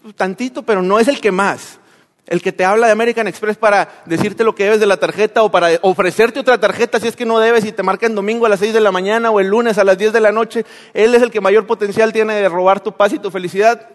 Pues 0.03 0.15
tantito, 0.15 0.63
pero 0.63 0.83
no 0.83 1.01
es 1.01 1.09
el 1.09 1.23
que 1.23 1.33
más. 1.33 1.81
El 2.27 2.41
que 2.41 2.53
te 2.53 2.65
habla 2.65 2.87
de 2.87 2.93
American 2.93 3.29
Express 3.29 3.59
para 3.59 4.03
decirte 4.07 4.45
lo 4.45 4.55
que 4.55 4.65
debes 4.65 4.81
de 4.81 4.87
la 4.87 4.97
tarjeta 4.97 5.43
o 5.43 5.51
para 5.51 5.69
ofrecerte 5.83 6.41
otra 6.41 6.59
tarjeta 6.59 6.99
si 6.99 7.07
es 7.07 7.17
que 7.17 7.27
no 7.27 7.39
debes 7.39 7.67
y 7.67 7.73
te 7.73 7.83
marca 7.83 8.07
en 8.07 8.15
domingo 8.15 8.47
a 8.47 8.49
las 8.49 8.61
6 8.61 8.73
de 8.73 8.81
la 8.81 8.93
mañana 8.93 9.31
o 9.31 9.41
el 9.41 9.49
lunes 9.49 9.77
a 9.77 9.85
las 9.85 9.99
10 9.99 10.13
de 10.15 10.21
la 10.21 10.33
noche, 10.33 10.65
él 10.95 11.15
es 11.15 11.23
el 11.23 11.31
que 11.31 11.43
mayor 11.43 11.67
potencial 11.67 12.13
tiene 12.13 12.35
de 12.35 12.49
robar 12.49 12.81
tu 12.81 12.93
paz 12.93 13.13
y 13.13 13.19
tu 13.19 13.31
felicidad. 13.31 13.91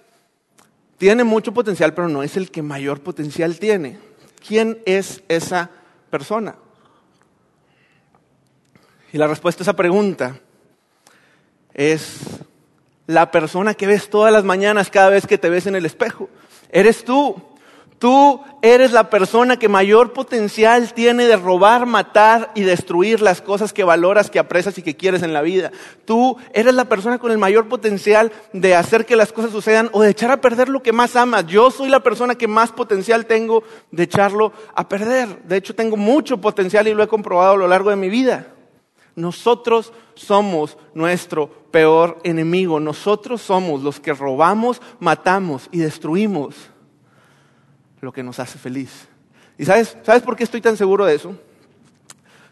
Tiene 1.00 1.24
mucho 1.24 1.54
potencial, 1.54 1.94
pero 1.94 2.08
no 2.08 2.22
es 2.22 2.38
el 2.38 2.52
que 2.52 2.62
mayor 2.62 3.02
potencial 3.02 3.58
tiene. 3.58 3.98
¿Quién 4.46 4.80
es 4.86 5.24
esa 5.28 5.72
persona? 6.12 6.56
Y 9.12 9.18
la 9.18 9.28
respuesta 9.28 9.62
a 9.62 9.66
esa 9.66 9.76
pregunta 9.76 10.40
es 11.74 12.20
la 13.08 13.32
persona 13.32 13.74
que 13.74 13.88
ves 13.88 14.10
todas 14.10 14.32
las 14.32 14.44
mañanas 14.44 14.92
cada 14.92 15.10
vez 15.10 15.26
que 15.26 15.40
te 15.40 15.50
ves 15.50 15.66
en 15.66 15.76
el 15.76 15.86
espejo. 15.86 16.30
Eres 16.72 17.04
tú. 17.04 17.49
Tú 18.00 18.40
eres 18.62 18.94
la 18.94 19.10
persona 19.10 19.60
que 19.60 19.68
mayor 19.68 20.14
potencial 20.14 20.94
tiene 20.94 21.28
de 21.28 21.36
robar, 21.36 21.86
matar 21.86 22.50
y 22.56 22.62
destruir 22.62 23.22
las 23.22 23.42
cosas 23.42 23.74
que 23.74 23.84
valoras, 23.84 24.32
que 24.32 24.40
aprecias 24.40 24.78
y 24.78 24.82
que 24.82 24.96
quieres 24.96 25.22
en 25.22 25.34
la 25.34 25.42
vida. 25.42 25.72
Tú 26.06 26.38
eres 26.54 26.74
la 26.76 26.86
persona 26.86 27.20
con 27.20 27.30
el 27.30 27.38
mayor 27.38 27.68
potencial 27.68 28.32
de 28.54 28.74
hacer 28.74 29.06
que 29.06 29.18
las 29.18 29.34
cosas 29.34 29.52
sucedan 29.52 29.90
o 29.92 30.02
de 30.02 30.12
echar 30.12 30.32
a 30.32 30.40
perder 30.40 30.70
lo 30.70 30.82
que 30.82 30.94
más 30.94 31.18
amas. 31.18 31.46
Yo 31.48 31.72
soy 31.72 31.90
la 31.90 32.00
persona 32.00 32.36
que 32.36 32.48
más 32.48 32.72
potencial 32.72 33.26
tengo 33.26 33.64
de 33.92 34.04
echarlo 34.04 34.54
a 34.74 34.88
perder. 34.88 35.44
De 35.44 35.58
hecho, 35.58 35.76
tengo 35.76 35.98
mucho 35.98 36.40
potencial 36.40 36.88
y 36.88 36.94
lo 36.94 37.04
he 37.04 37.08
comprobado 37.10 37.52
a 37.52 37.58
lo 37.58 37.68
largo 37.68 37.90
de 37.90 37.98
mi 37.98 38.08
vida. 38.08 38.48
Nosotros 39.16 39.92
somos 40.16 40.78
nuestro 40.94 41.50
peor 41.70 42.20
enemigo. 42.24 42.80
Nosotros 42.80 43.42
somos 43.42 43.84
los 43.84 44.00
que 44.00 44.14
robamos, 44.14 44.82
matamos 45.02 45.68
y 45.74 45.80
destruimos 45.80 46.56
lo 48.02 48.12
que 48.12 48.24
nos 48.24 48.40
hace 48.40 48.58
feliz. 48.58 49.08
¿Y 49.58 49.66
sabes, 49.66 49.98
sabes 50.04 50.22
por 50.22 50.36
qué 50.36 50.44
estoy 50.44 50.62
tan 50.62 50.78
seguro 50.78 51.06
de 51.06 51.16
eso? 51.16 51.36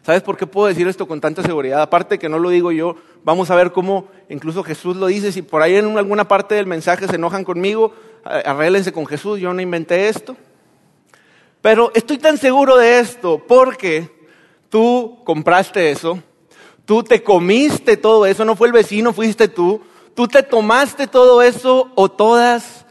¿Sabes 0.04 0.22
por 0.22 0.36
qué 0.36 0.46
puedo 0.46 0.68
decir 0.68 0.88
esto 0.88 1.06
con 1.06 1.20
tanta 1.20 1.42
seguridad? 1.42 1.82
Aparte 1.82 2.18
que 2.18 2.28
no 2.28 2.38
lo 2.38 2.50
digo 2.50 2.72
yo, 2.72 2.96
vamos 3.24 3.50
a 3.50 3.54
ver 3.54 3.72
cómo 3.72 4.08
incluso 4.28 4.62
Jesús 4.62 4.96
lo 4.96 5.06
dice. 5.06 5.32
Si 5.32 5.42
por 5.42 5.60
ahí 5.60 5.76
en 5.76 5.98
alguna 5.98 6.26
parte 6.26 6.54
del 6.54 6.66
mensaje 6.66 7.06
se 7.06 7.16
enojan 7.16 7.44
conmigo, 7.44 7.92
arréglense 8.24 8.92
con 8.92 9.06
Jesús, 9.06 9.38
yo 9.38 9.52
no 9.52 9.60
inventé 9.60 10.08
esto. 10.08 10.36
Pero 11.60 11.90
estoy 11.94 12.18
tan 12.18 12.38
seguro 12.38 12.76
de 12.76 13.00
esto 13.00 13.42
porque 13.46 14.10
tú 14.70 15.18
compraste 15.24 15.90
eso, 15.90 16.22
tú 16.84 17.02
te 17.02 17.22
comiste 17.22 17.96
todo 17.96 18.24
eso, 18.26 18.44
no 18.44 18.56
fue 18.56 18.68
el 18.68 18.72
vecino, 18.72 19.12
fuiste 19.12 19.48
tú, 19.48 19.82
tú 20.14 20.28
te 20.28 20.42
tomaste 20.42 21.06
todo 21.06 21.42
eso 21.42 21.90
o 21.96 22.08
todas 22.10 22.86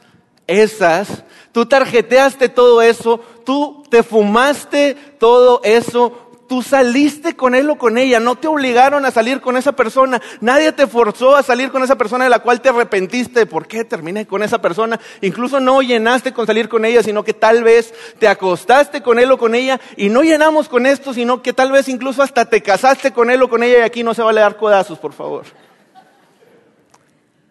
esas 0.45 1.23
tú 1.57 1.65
tarjeteaste 1.65 2.49
todo 2.49 2.83
eso, 2.83 3.19
tú 3.43 3.81
te 3.89 4.03
fumaste 4.03 4.93
todo 5.17 5.59
eso, 5.63 6.29
tú 6.47 6.61
saliste 6.61 7.35
con 7.35 7.55
él 7.55 7.67
o 7.71 7.79
con 7.79 7.97
ella, 7.97 8.19
no 8.19 8.35
te 8.35 8.47
obligaron 8.47 9.05
a 9.05 9.09
salir 9.09 9.41
con 9.41 9.57
esa 9.57 9.71
persona, 9.71 10.21
nadie 10.39 10.71
te 10.71 10.85
forzó 10.85 11.35
a 11.35 11.41
salir 11.41 11.71
con 11.71 11.81
esa 11.81 11.95
persona 11.95 12.25
de 12.25 12.29
la 12.29 12.43
cual 12.43 12.61
te 12.61 12.69
arrepentiste, 12.69 13.47
¿por 13.47 13.65
qué 13.65 13.83
terminé 13.83 14.27
con 14.27 14.43
esa 14.43 14.61
persona? 14.61 14.99
Incluso 15.21 15.59
no 15.59 15.81
llenaste 15.81 16.31
con 16.31 16.45
salir 16.45 16.69
con 16.69 16.85
ella, 16.85 17.01
sino 17.01 17.23
que 17.23 17.33
tal 17.33 17.63
vez 17.63 17.91
te 18.19 18.27
acostaste 18.27 19.01
con 19.01 19.17
él 19.17 19.31
o 19.31 19.39
con 19.39 19.55
ella 19.55 19.81
y 19.95 20.09
no 20.09 20.21
llenamos 20.21 20.69
con 20.69 20.85
esto, 20.85 21.11
sino 21.11 21.41
que 21.41 21.53
tal 21.53 21.71
vez 21.71 21.89
incluso 21.89 22.21
hasta 22.21 22.45
te 22.45 22.61
casaste 22.61 23.13
con 23.13 23.31
él 23.31 23.41
o 23.41 23.49
con 23.49 23.63
ella 23.63 23.79
y 23.79 23.81
aquí 23.81 24.03
no 24.03 24.13
se 24.13 24.21
vale 24.21 24.41
dar 24.41 24.57
codazos, 24.57 24.99
por 24.99 25.13
favor. 25.13 25.45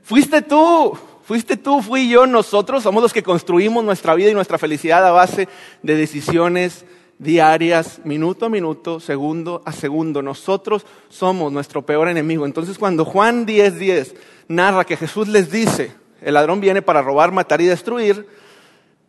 Fuiste 0.04 0.42
tú, 0.42 0.96
Fuiste 1.26 1.56
tú, 1.56 1.82
fui 1.82 2.08
yo, 2.08 2.24
nosotros 2.28 2.84
somos 2.84 3.02
los 3.02 3.12
que 3.12 3.24
construimos 3.24 3.82
nuestra 3.82 4.14
vida 4.14 4.30
y 4.30 4.34
nuestra 4.34 4.58
felicidad 4.58 5.04
a 5.04 5.10
base 5.10 5.48
de 5.82 5.96
decisiones 5.96 6.84
diarias, 7.18 8.00
minuto 8.04 8.46
a 8.46 8.48
minuto, 8.48 9.00
segundo 9.00 9.60
a 9.64 9.72
segundo. 9.72 10.22
Nosotros 10.22 10.86
somos 11.08 11.50
nuestro 11.50 11.82
peor 11.82 12.06
enemigo. 12.08 12.46
Entonces 12.46 12.78
cuando 12.78 13.04
Juan 13.04 13.44
10:10 13.44 13.70
10 13.72 14.14
narra 14.46 14.84
que 14.84 14.96
Jesús 14.96 15.26
les 15.26 15.50
dice, 15.50 15.92
el 16.22 16.34
ladrón 16.34 16.60
viene 16.60 16.80
para 16.80 17.02
robar, 17.02 17.32
matar 17.32 17.60
y 17.60 17.66
destruir, 17.66 18.28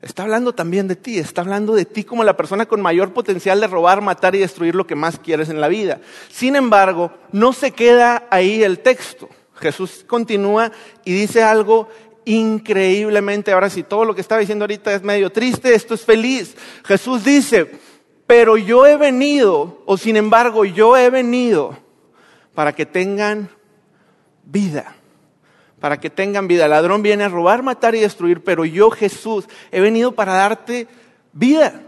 está 0.02 0.24
hablando 0.24 0.56
también 0.56 0.88
de 0.88 0.96
ti, 0.96 1.20
está 1.20 1.42
hablando 1.42 1.76
de 1.76 1.86
ti 1.86 2.04
como 2.04 2.24
la 2.24 2.36
persona 2.36 2.66
con 2.66 2.82
mayor 2.82 3.14
potencial 3.14 3.62
de 3.62 3.68
robar, 3.68 4.02
matar 4.02 4.34
y 4.34 4.40
destruir 4.40 4.74
lo 4.74 4.88
que 4.88 4.96
más 4.96 5.20
quieres 5.20 5.50
en 5.50 5.62
la 5.62 5.68
vida. 5.68 6.02
Sin 6.32 6.56
embargo, 6.56 7.12
no 7.32 7.54
se 7.54 7.70
queda 7.70 8.24
ahí 8.32 8.64
el 8.64 8.80
texto. 8.80 9.30
Jesús 9.60 10.06
continúa 10.08 10.72
y 11.04 11.14
dice 11.14 11.44
algo 11.44 11.90
increíblemente, 12.28 13.54
ahora 13.54 13.70
si 13.70 13.84
todo 13.84 14.04
lo 14.04 14.14
que 14.14 14.22
estaba 14.22 14.42
diciendo 14.42 14.64
ahorita 14.64 14.94
es 14.94 15.02
medio 15.02 15.32
triste, 15.32 15.74
esto 15.74 15.94
es 15.94 16.04
feliz. 16.04 16.56
Jesús 16.86 17.24
dice, 17.24 17.72
pero 18.28 18.58
yo 18.58 18.86
he 18.86 18.98
venido, 18.98 19.82
o 19.86 19.98
sin 19.98 20.18
embargo 20.18 20.66
yo 20.66 20.98
he 20.98 21.10
venido 21.10 21.78
para 22.54 22.76
que 22.76 22.86
tengan 22.86 23.50
vida, 24.44 24.96
para 25.80 26.00
que 26.00 26.10
tengan 26.10 26.50
vida. 26.50 26.66
El 26.66 26.72
ladrón 26.72 27.02
viene 27.02 27.24
a 27.24 27.30
robar, 27.30 27.64
matar 27.64 27.96
y 27.96 28.02
destruir, 28.02 28.44
pero 28.44 28.66
yo 28.66 28.92
Jesús 28.92 29.46
he 29.72 29.80
venido 29.80 30.12
para 30.12 30.34
darte 30.34 30.88
vida. 31.32 31.82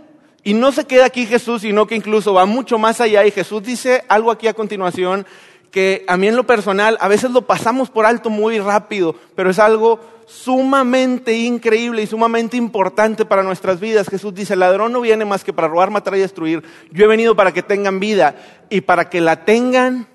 Y 0.43 0.53
no 0.53 0.71
se 0.71 0.85
queda 0.85 1.05
aquí 1.05 1.25
Jesús, 1.25 1.63
sino 1.63 1.85
que 1.85 1.95
incluso 1.95 2.33
va 2.33 2.45
mucho 2.45 2.79
más 2.79 3.01
allá. 3.01 3.25
Y 3.25 3.31
Jesús 3.31 3.61
dice 3.61 4.05
algo 4.07 4.31
aquí 4.31 4.47
a 4.47 4.53
continuación 4.53 5.25
que 5.69 6.05
a 6.07 6.15
mí 6.15 6.27
en 6.27 6.35
lo 6.35 6.47
personal 6.47 6.97
a 7.01 7.07
veces 7.09 7.31
lo 7.31 7.41
pasamos 7.41 7.89
por 7.89 8.05
alto 8.05 8.29
muy 8.29 8.59
rápido, 8.59 9.15
pero 9.35 9.49
es 9.49 9.59
algo 9.59 9.99
sumamente 10.29 11.33
increíble 11.33 12.03
y 12.03 12.07
sumamente 12.07 12.55
importante 12.55 13.25
para 13.25 13.41
nuestras 13.41 13.79
vidas. 13.79 14.07
Jesús 14.07 14.33
dice, 14.33 14.53
el 14.53 14.59
ladrón 14.59 14.93
no 14.93 15.01
viene 15.01 15.25
más 15.25 15.43
que 15.43 15.53
para 15.53 15.67
robar, 15.67 15.89
matar 15.89 16.15
y 16.15 16.19
destruir. 16.19 16.63
Yo 16.91 17.05
he 17.05 17.07
venido 17.07 17.35
para 17.35 17.51
que 17.51 17.63
tengan 17.63 17.99
vida 17.99 18.35
y 18.69 18.81
para 18.81 19.09
que 19.09 19.21
la 19.21 19.43
tengan 19.43 20.07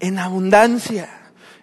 en 0.00 0.18
abundancia. 0.18 1.10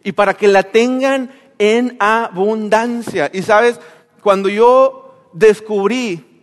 Y 0.03 0.11
para 0.11 0.35
que 0.35 0.47
la 0.47 0.61
tengan 0.63 1.31
en 1.57 1.97
abundancia. 1.99 3.31
Y 3.33 3.41
sabes, 3.41 3.79
cuando 4.21 4.47
yo 4.47 5.29
descubrí 5.33 6.34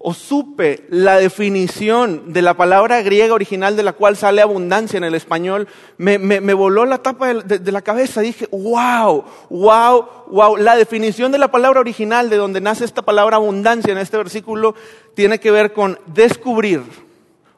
o 0.00 0.14
supe 0.14 0.86
la 0.90 1.16
definición 1.18 2.32
de 2.32 2.40
la 2.40 2.54
palabra 2.54 3.02
griega 3.02 3.34
original 3.34 3.76
de 3.76 3.82
la 3.82 3.94
cual 3.94 4.16
sale 4.16 4.40
abundancia 4.40 4.96
en 4.96 5.02
el 5.02 5.16
español, 5.16 5.66
me, 5.96 6.54
voló 6.54 6.86
la 6.86 6.98
tapa 6.98 7.34
de, 7.34 7.72
la 7.72 7.82
cabeza. 7.82 8.20
Dije, 8.20 8.46
wow, 8.52 9.24
wow, 9.50 10.06
wow. 10.28 10.56
La 10.56 10.76
definición 10.76 11.32
de 11.32 11.38
la 11.38 11.50
palabra 11.50 11.80
original 11.80 12.30
de 12.30 12.36
donde 12.36 12.60
nace 12.60 12.84
esta 12.84 13.02
palabra 13.02 13.36
abundancia 13.36 13.90
en 13.90 13.98
este 13.98 14.16
versículo 14.16 14.76
tiene 15.14 15.40
que 15.40 15.50
ver 15.50 15.72
con 15.72 15.98
descubrir 16.06 16.82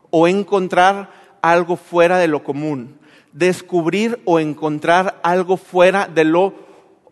o 0.08 0.26
encontrar 0.26 1.10
algo 1.42 1.76
fuera 1.76 2.16
de 2.16 2.28
lo 2.28 2.42
común. 2.42 2.98
Descubrir 3.32 4.18
o 4.24 4.40
encontrar 4.40 5.20
algo 5.22 5.58
fuera 5.58 6.08
de 6.08 6.24
lo 6.24 6.54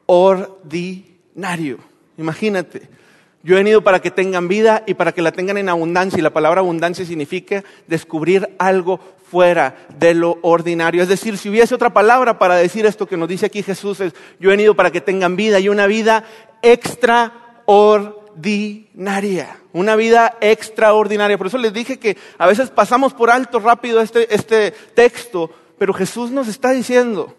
ordinario. 0.07 1.81
Imagínate 2.17 2.98
yo 3.43 3.55
he 3.55 3.59
venido 3.59 3.83
para 3.83 4.01
que 4.01 4.11
tengan 4.11 4.49
vida 4.49 4.83
y 4.87 4.95
para 4.95 5.13
que 5.13 5.21
la 5.23 5.33
tengan 5.33 5.59
en 5.59 5.69
abundancia. 5.69 6.19
Y 6.19 6.23
la 6.23 6.33
palabra 6.33 6.61
abundancia 6.61 7.05
significa 7.05 7.63
descubrir 7.87 8.49
algo 8.59 8.99
fuera 9.31 9.77
de 9.99 10.15
lo 10.15 10.39
ordinario. 10.43 11.03
Es 11.03 11.09
decir, 11.09 11.37
si 11.39 11.49
hubiese 11.49 11.75
otra 11.75 11.93
palabra 11.93 12.39
para 12.39 12.55
decir 12.57 12.87
esto 12.87 13.07
que 13.07 13.17
nos 13.17 13.29
dice 13.29 13.47
aquí 13.47 13.63
Jesús, 13.63 14.01
es, 14.01 14.13
yo 14.41 14.51
he 14.51 14.57
venido 14.57 14.75
para 14.75 14.91
que 14.91 15.01
tengan 15.01 15.37
vida 15.37 15.61
y 15.61 15.69
una 15.69 15.87
vida 15.87 16.25
extraordinaria. 16.63 19.61
Una 19.73 19.95
vida 19.95 20.37
extraordinaria. 20.41 21.39
Por 21.39 21.47
eso 21.47 21.59
les 21.59 21.73
dije 21.73 21.99
que 21.99 22.17
a 22.39 22.47
veces 22.47 22.71
pasamos 22.71 23.15
por 23.15 23.31
alto 23.31 23.61
rápido 23.61 24.01
este, 24.01 24.35
este 24.35 24.73
texto, 24.95 25.53
pero 25.79 25.95
Jesús 25.95 26.33
nos 26.33 26.49
está 26.49 26.73
diciendo, 26.73 27.37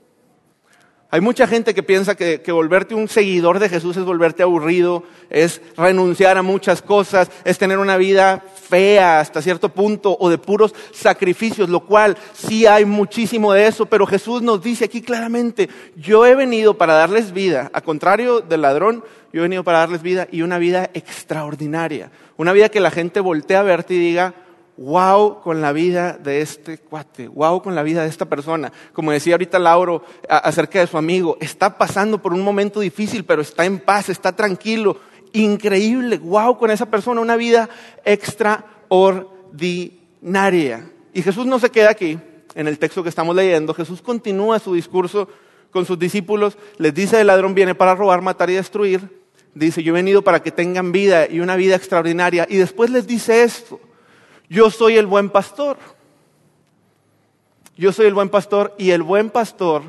hay 1.11 1.21
mucha 1.21 1.47
gente 1.47 1.73
que 1.73 1.81
piensa 1.81 2.13
que, 2.13 2.51
volverte 2.51 2.93
un 2.93 3.07
seguidor 3.07 3.57
de 3.57 3.67
Jesús 3.67 3.97
es 3.97 4.03
volverte 4.03 4.43
aburrido, 4.43 5.03
es 5.31 5.59
renunciar 5.75 6.37
a 6.37 6.43
muchas 6.43 6.83
cosas, 6.83 7.31
es 7.43 7.57
tener 7.57 7.79
una 7.79 7.97
vida 7.97 8.43
fea 8.69 9.19
hasta 9.19 9.41
cierto 9.41 9.69
punto 9.69 10.15
o 10.19 10.29
de 10.29 10.37
puros 10.37 10.75
sacrificios, 10.91 11.67
lo 11.67 11.79
cual 11.79 12.15
sí 12.33 12.67
hay 12.67 12.85
muchísimo 12.85 13.53
de 13.53 13.65
eso, 13.65 13.87
pero 13.87 14.05
Jesús 14.05 14.43
nos 14.43 14.61
dice 14.61 14.85
aquí 14.85 15.01
claramente, 15.01 15.67
yo 15.95 16.27
he 16.27 16.35
venido 16.35 16.77
para 16.77 16.93
darles 16.93 17.33
vida, 17.33 17.71
a 17.73 17.81
contrario 17.81 18.41
del 18.41 18.61
ladrón, 18.61 19.03
yo 19.33 19.39
he 19.39 19.43
venido 19.43 19.63
para 19.63 19.79
darles 19.79 20.03
vida 20.03 20.27
y 20.31 20.43
una 20.43 20.59
vida 20.59 20.91
extraordinaria, 20.93 22.11
una 22.37 22.53
vida 22.53 22.69
que 22.69 22.79
la 22.79 22.91
gente 22.91 23.19
voltee 23.19 23.57
a 23.57 23.63
verte 23.63 23.95
y 23.95 23.99
diga, 23.99 24.35
wow 24.79 25.41
con 25.41 25.61
la 25.61 25.73
vida 25.73 26.13
de 26.13 26.41
este 26.41 26.77
cuate, 26.77 27.27
wow 27.27 27.61
con 27.61 27.75
la 27.75 27.83
vida 27.83 28.03
de 28.03 28.07
esta 28.07 28.23
persona. 28.25 28.71
Como 28.93 29.11
decía 29.11 29.33
ahorita 29.33 29.59
Lauro 29.59 30.05
acerca 30.29 30.79
de 30.79 30.87
su 30.87 30.97
amigo, 30.97 31.35
está 31.41 31.77
pasando 31.77 32.21
por 32.21 32.31
un 32.33 32.39
momento 32.41 32.79
difícil, 32.79 33.25
pero 33.25 33.41
está 33.41 33.65
en 33.65 33.79
paz, 33.79 34.07
está 34.07 34.31
tranquilo, 34.31 34.95
increíble, 35.33 36.17
wow 36.17 36.57
con 36.57 36.71
esa 36.71 36.85
persona, 36.85 37.19
una 37.19 37.35
vida 37.35 37.67
extraordinaria. 38.05 40.89
Y 41.13 41.23
Jesús 41.23 41.45
no 41.45 41.59
se 41.59 41.69
queda 41.69 41.89
aquí, 41.89 42.17
en 42.55 42.67
el 42.67 42.79
texto 42.79 43.03
que 43.03 43.09
estamos 43.09 43.35
leyendo, 43.35 43.73
Jesús 43.73 44.01
continúa 44.01 44.59
su 44.59 44.73
discurso 44.73 45.27
con 45.71 45.85
sus 45.85 45.99
discípulos, 45.99 46.57
les 46.77 46.93
dice 46.93 47.19
el 47.19 47.27
ladrón 47.27 47.53
viene 47.53 47.75
para 47.75 47.95
robar, 47.95 48.21
matar 48.21 48.49
y 48.49 48.53
destruir. 48.53 49.19
Dice, 49.53 49.83
yo 49.83 49.91
he 49.91 49.95
venido 49.95 50.21
para 50.21 50.41
que 50.41 50.51
tengan 50.51 50.93
vida 50.93 51.27
y 51.29 51.41
una 51.41 51.57
vida 51.57 51.75
extraordinaria. 51.75 52.47
Y 52.49 52.55
después 52.57 52.89
les 52.91 53.07
dice 53.07 53.43
esto, 53.43 53.81
yo 54.49 54.69
soy 54.71 54.97
el 54.97 55.05
buen 55.05 55.29
pastor. 55.29 55.77
Yo 57.77 57.93
soy 57.93 58.07
el 58.07 58.13
buen 58.13 58.27
pastor 58.29 58.75
y 58.77 58.91
el 58.91 59.03
buen 59.03 59.29
pastor 59.29 59.83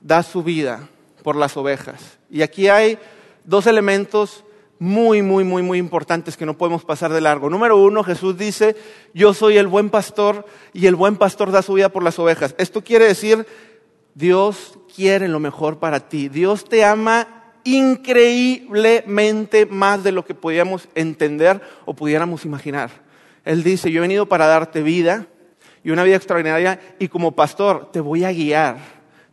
da 0.00 0.22
su 0.22 0.44
vida 0.44 0.88
por 1.24 1.34
las 1.34 1.56
ovejas. 1.56 2.18
Y 2.30 2.42
aquí 2.42 2.68
hay 2.68 3.00
dos 3.44 3.66
elementos 3.66 4.44
muy, 4.78 5.22
muy, 5.22 5.42
muy, 5.42 5.62
muy 5.62 5.78
importantes 5.78 6.36
que 6.36 6.44
no 6.46 6.58
podemos 6.58 6.84
pasar 6.84 7.12
de 7.12 7.20
largo. 7.20 7.50
Número 7.50 7.76
uno, 7.78 8.04
Jesús 8.04 8.38
dice, 8.38 8.76
yo 9.14 9.34
soy 9.34 9.56
el 9.56 9.66
buen 9.66 9.90
pastor 9.90 10.46
y 10.72 10.86
el 10.86 10.94
buen 10.94 11.16
pastor 11.16 11.50
da 11.50 11.62
su 11.62 11.72
vida 11.72 11.88
por 11.88 12.04
las 12.04 12.18
ovejas. 12.18 12.54
Esto 12.58 12.84
quiere 12.84 13.06
decir, 13.06 13.46
Dios 14.14 14.78
quiere 14.94 15.28
lo 15.28 15.40
mejor 15.40 15.78
para 15.78 16.08
ti. 16.08 16.28
Dios 16.28 16.64
te 16.64 16.84
ama 16.84 17.26
increíblemente 17.64 19.66
más 19.66 20.04
de 20.04 20.12
lo 20.12 20.24
que 20.24 20.34
podíamos 20.34 20.88
entender 20.94 21.60
o 21.86 21.94
pudiéramos 21.94 22.44
imaginar. 22.44 23.05
Él 23.46 23.62
dice, 23.62 23.92
yo 23.92 23.98
he 23.98 24.02
venido 24.02 24.26
para 24.26 24.48
darte 24.48 24.82
vida 24.82 25.28
y 25.84 25.92
una 25.92 26.02
vida 26.02 26.16
extraordinaria 26.16 26.80
y 26.98 27.06
como 27.06 27.36
pastor 27.36 27.92
te 27.92 28.00
voy 28.00 28.24
a 28.24 28.32
guiar, 28.32 28.78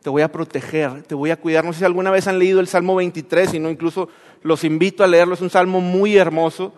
te 0.04 0.10
voy 0.12 0.22
a 0.22 0.32
proteger, 0.32 1.02
te 1.02 1.16
voy 1.16 1.32
a 1.32 1.36
cuidar. 1.36 1.66
No 1.66 1.74
sé 1.74 1.80
si 1.80 1.86
alguna 1.86 2.12
vez 2.12 2.28
han 2.28 2.38
leído 2.38 2.60
el 2.60 2.68
Salmo 2.68 2.94
23, 2.96 3.50
sino 3.50 3.72
incluso 3.72 4.10
los 4.44 4.64
invito 4.64 5.04
a 5.04 5.08
leerlo, 5.08 5.34
es 5.34 5.42
un 5.42 5.50
salmo 5.50 5.82
muy 5.82 6.16
hermoso. 6.16 6.76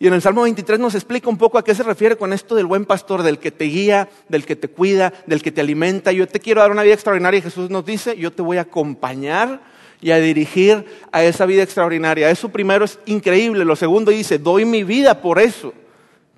Y 0.00 0.08
en 0.08 0.14
el 0.14 0.22
Salmo 0.22 0.42
23 0.42 0.80
nos 0.80 0.96
explica 0.96 1.28
un 1.28 1.38
poco 1.38 1.56
a 1.56 1.62
qué 1.62 1.72
se 1.72 1.84
refiere 1.84 2.16
con 2.16 2.32
esto 2.32 2.56
del 2.56 2.66
buen 2.66 2.84
pastor, 2.84 3.22
del 3.22 3.38
que 3.38 3.52
te 3.52 3.66
guía, 3.66 4.08
del 4.28 4.44
que 4.44 4.56
te 4.56 4.66
cuida, 4.66 5.12
del 5.26 5.42
que 5.42 5.52
te 5.52 5.60
alimenta. 5.60 6.10
Yo 6.10 6.26
te 6.26 6.40
quiero 6.40 6.62
dar 6.62 6.72
una 6.72 6.82
vida 6.82 6.94
extraordinaria 6.94 7.38
y 7.38 7.42
Jesús 7.42 7.70
nos 7.70 7.86
dice, 7.86 8.16
yo 8.16 8.32
te 8.32 8.42
voy 8.42 8.56
a 8.56 8.62
acompañar 8.62 9.60
y 10.00 10.10
a 10.10 10.18
dirigir 10.18 10.84
a 11.12 11.22
esa 11.22 11.46
vida 11.46 11.62
extraordinaria. 11.62 12.28
Eso 12.28 12.48
primero 12.48 12.86
es 12.86 12.98
increíble. 13.06 13.64
Lo 13.64 13.76
segundo 13.76 14.10
dice, 14.10 14.38
doy 14.38 14.64
mi 14.64 14.82
vida 14.82 15.20
por 15.22 15.38
eso 15.38 15.74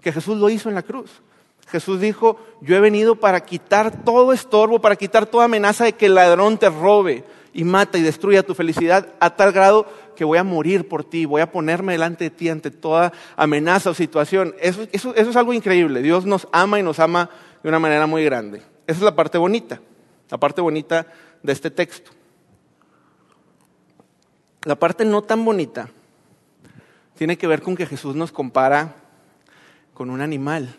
que 0.03 0.13
Jesús 0.13 0.37
lo 0.37 0.51
hizo 0.51 0.69
en 0.69 0.75
la 0.75 0.83
cruz. 0.83 1.23
Jesús 1.69 2.01
dijo, 2.01 2.39
yo 2.61 2.77
he 2.77 2.81
venido 2.81 3.17
para 3.17 3.41
quitar 3.41 4.05
todo 4.05 4.33
estorbo, 4.33 4.81
para 4.81 4.97
quitar 4.97 5.27
toda 5.27 5.47
amenaza 5.47 5.85
de 5.85 5.95
que 5.95 6.07
el 6.07 6.15
ladrón 6.15 6.59
te 6.59 6.69
robe 6.69 7.25
y 7.55 7.65
mata 7.65 7.97
y 7.99 8.03
destruya 8.03 8.43
tu 8.43 8.55
felicidad 8.55 9.15
a 9.21 9.35
tal 9.35 9.53
grado 9.53 9.87
que 10.17 10.25
voy 10.25 10.39
a 10.39 10.45
morir 10.45 10.89
por 10.89 11.05
ti, 11.05 11.25
voy 11.25 11.41
a 11.41 11.51
ponerme 11.51 11.93
delante 11.93 12.25
de 12.25 12.31
ti 12.31 12.49
ante 12.49 12.71
toda 12.71 13.13
amenaza 13.37 13.91
o 13.91 13.95
situación. 13.95 14.55
Eso, 14.61 14.87
eso 14.93 15.15
es 15.15 15.37
algo 15.37 15.53
increíble. 15.53 16.03
Dios 16.03 16.27
nos 16.27 16.47
ama 16.53 16.79
y 16.79 16.83
nos 16.83 16.99
ama 16.99 17.31
de 17.63 17.69
una 17.69 17.79
manera 17.79 18.07
muy 18.07 18.25
grande. 18.25 18.59
Esa 18.87 18.99
es 18.99 19.03
la 19.03 19.15
parte 19.15 19.39
bonita, 19.39 19.81
la 20.31 20.39
parte 20.39 20.61
bonita 20.61 21.07
de 21.43 21.53
este 21.53 21.71
texto. 21.71 22.11
La 24.65 24.77
parte 24.77 25.05
no 25.05 25.23
tan 25.23 25.45
bonita 25.45 25.89
tiene 27.17 27.39
que 27.39 27.47
ver 27.47 27.63
con 27.63 27.77
que 27.77 27.87
Jesús 27.87 28.15
nos 28.15 28.33
compara 28.33 29.02
con 29.95 30.11
un 30.11 30.21
animal. 30.21 30.77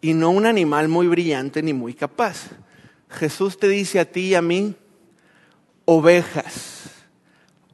Y 0.00 0.14
no 0.14 0.30
un 0.30 0.46
animal 0.46 0.88
muy 0.88 1.06
brillante 1.08 1.62
ni 1.62 1.72
muy 1.72 1.94
capaz. 1.94 2.50
Jesús 3.10 3.58
te 3.58 3.68
dice 3.68 4.00
a 4.00 4.04
ti 4.04 4.28
y 4.28 4.34
a 4.34 4.42
mí, 4.42 4.74
ovejas, 5.84 6.90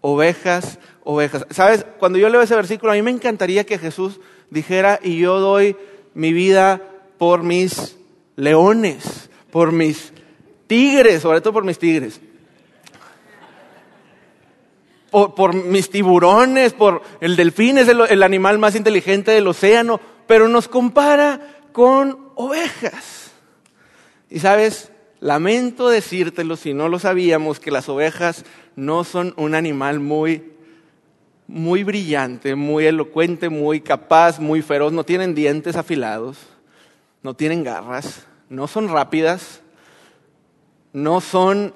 ovejas, 0.01 0.79
ovejas. 1.03 1.47
¿Sabes? 1.51 1.85
Cuando 1.99 2.19
yo 2.19 2.29
leo 2.29 2.43
ese 2.43 2.55
versículo, 2.55 2.93
a 2.93 2.95
mí 2.95 3.03
me 3.03 3.11
encantaría 3.11 3.65
que 3.65 3.79
Jesús 3.79 4.21
dijera, 4.51 5.01
y 5.03 5.19
yo 5.19 5.41
doy 5.41 5.77
mi 6.15 6.33
vida 6.33 6.81
por 7.19 7.43
mis 7.43 7.97
leones, 8.37 9.29
por 9.51 9.73
mis 9.73 10.13
tigres, 10.67 11.23
sobre 11.23 11.41
todo 11.41 11.53
por 11.53 11.65
mis 11.65 11.79
tigres. 11.79 12.21
Por, 15.37 15.55
mis 15.55 15.91
tiburones, 15.91 16.73
por 16.73 17.03
el 17.21 17.37
delfín 17.37 17.79
es 17.79 17.89
el 17.89 18.23
animal 18.23 18.59
más 18.59 18.75
inteligente 18.75 19.31
del 19.31 19.47
océano, 19.47 20.01
pero 20.27 20.49
nos 20.49 20.69
compara 20.69 21.59
con 21.73 22.19
ovejas. 22.35 23.31
Y 24.29 24.41
sabes, 24.41 24.91
lamento 25.21 25.89
decírtelo 25.89 26.57
si 26.57 26.75
no 26.75 26.89
lo 26.89 26.99
sabíamos, 26.99 27.61
que 27.61 27.71
las 27.71 27.89
ovejas 27.89 28.45
no 28.75 29.05
son 29.05 29.35
un 29.37 29.55
animal 29.55 30.01
muy 30.01 30.55
muy 31.47 31.85
brillante, 31.85 32.55
muy 32.55 32.87
elocuente, 32.87 33.49
muy 33.49 33.81
capaz, 33.81 34.41
muy 34.41 34.63
feroz, 34.63 34.93
no 34.93 35.05
tienen 35.05 35.35
dientes 35.35 35.77
afilados, 35.77 36.39
no 37.23 37.35
tienen 37.35 37.65
garras, 37.65 38.27
no 38.49 38.67
son 38.67 38.89
rápidas, 38.89 39.61
no 40.93 41.21
son 41.21 41.75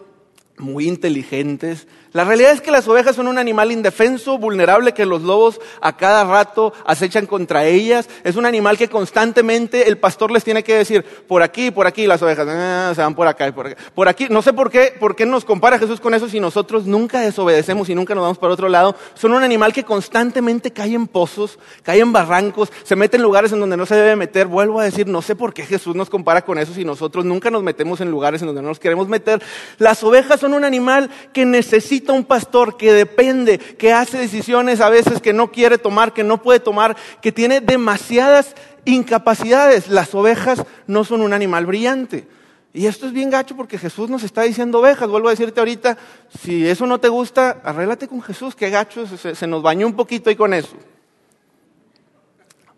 muy 0.58 0.88
inteligentes, 0.88 1.86
la 2.12 2.24
realidad 2.24 2.52
es 2.52 2.62
que 2.62 2.70
las 2.70 2.88
ovejas 2.88 3.14
son 3.14 3.28
un 3.28 3.36
animal 3.36 3.70
indefenso, 3.70 4.38
vulnerable, 4.38 4.94
que 4.94 5.04
los 5.04 5.22
lobos 5.22 5.60
a 5.82 5.96
cada 5.96 6.24
rato 6.24 6.72
acechan 6.86 7.26
contra 7.26 7.66
ellas. 7.66 8.08
Es 8.24 8.36
un 8.36 8.46
animal 8.46 8.78
que 8.78 8.88
constantemente 8.88 9.88
el 9.88 9.98
pastor 9.98 10.30
les 10.30 10.42
tiene 10.42 10.64
que 10.64 10.74
decir, 10.74 11.04
por 11.04 11.42
aquí, 11.42 11.70
por 11.70 11.86
aquí, 11.86 12.06
las 12.06 12.22
ovejas 12.22 12.46
ah, 12.48 12.92
se 12.94 13.02
van 13.02 13.14
por 13.14 13.28
acá 13.28 13.46
y 13.46 13.52
por 13.52 13.66
acá. 13.66 13.76
Por 13.94 14.08
aquí, 14.08 14.26
no 14.30 14.40
sé 14.40 14.54
por 14.54 14.70
qué, 14.70 14.94
por 14.98 15.14
qué 15.14 15.26
nos 15.26 15.44
compara 15.44 15.78
Jesús 15.78 16.00
con 16.00 16.14
eso 16.14 16.28
si 16.30 16.40
nosotros 16.40 16.86
nunca 16.86 17.20
desobedecemos 17.20 17.90
y 17.90 17.94
nunca 17.94 18.14
nos 18.14 18.22
vamos 18.22 18.38
para 18.38 18.54
otro 18.54 18.70
lado. 18.70 18.96
Son 19.14 19.32
un 19.32 19.42
animal 19.42 19.74
que 19.74 19.84
constantemente 19.84 20.70
cae 20.70 20.94
en 20.94 21.08
pozos, 21.08 21.58
cae 21.82 22.00
en 22.00 22.12
barrancos, 22.12 22.72
se 22.84 22.96
mete 22.96 23.18
en 23.18 23.22
lugares 23.22 23.52
en 23.52 23.60
donde 23.60 23.76
no 23.76 23.84
se 23.84 23.96
debe 23.96 24.16
meter. 24.16 24.46
Vuelvo 24.46 24.80
a 24.80 24.84
decir, 24.84 25.06
no 25.06 25.20
sé 25.20 25.36
por 25.36 25.52
qué 25.52 25.66
Jesús 25.66 25.94
nos 25.94 26.08
compara 26.08 26.42
con 26.42 26.58
eso 26.58 26.72
si 26.72 26.86
nosotros 26.86 27.26
nunca 27.26 27.50
nos 27.50 27.62
metemos 27.62 28.00
en 28.00 28.10
lugares 28.10 28.40
en 28.40 28.46
donde 28.46 28.62
no 28.62 28.68
nos 28.68 28.80
queremos 28.80 29.08
meter. 29.08 29.42
Las 29.76 30.02
ovejas 30.02 30.40
son 30.40 30.47
un 30.54 30.64
animal 30.64 31.10
que 31.32 31.44
necesita 31.44 32.12
un 32.12 32.24
pastor 32.24 32.76
que 32.76 32.92
depende, 32.92 33.58
que 33.58 33.92
hace 33.92 34.18
decisiones 34.18 34.80
a 34.80 34.90
veces 34.90 35.20
que 35.20 35.32
no 35.32 35.50
quiere 35.50 35.78
tomar, 35.78 36.12
que 36.12 36.24
no 36.24 36.42
puede 36.42 36.60
tomar, 36.60 36.96
que 37.20 37.32
tiene 37.32 37.60
demasiadas 37.60 38.54
incapacidades. 38.84 39.88
Las 39.88 40.14
ovejas 40.14 40.64
no 40.86 41.04
son 41.04 41.22
un 41.22 41.32
animal 41.32 41.66
brillante. 41.66 42.26
Y 42.72 42.86
esto 42.86 43.06
es 43.06 43.12
bien 43.12 43.30
gacho 43.30 43.56
porque 43.56 43.78
Jesús 43.78 44.10
nos 44.10 44.22
está 44.22 44.42
diciendo 44.42 44.80
ovejas. 44.80 45.08
Vuelvo 45.08 45.28
a 45.28 45.32
decirte 45.32 45.60
ahorita, 45.60 45.96
si 46.40 46.68
eso 46.68 46.86
no 46.86 47.00
te 47.00 47.08
gusta, 47.08 47.60
arréglate 47.64 48.08
con 48.08 48.22
Jesús, 48.22 48.54
que 48.54 48.70
gacho, 48.70 49.06
se, 49.06 49.34
se 49.34 49.46
nos 49.46 49.62
bañó 49.62 49.86
un 49.86 49.94
poquito 49.94 50.30
ahí 50.30 50.36
con 50.36 50.52
eso. 50.52 50.76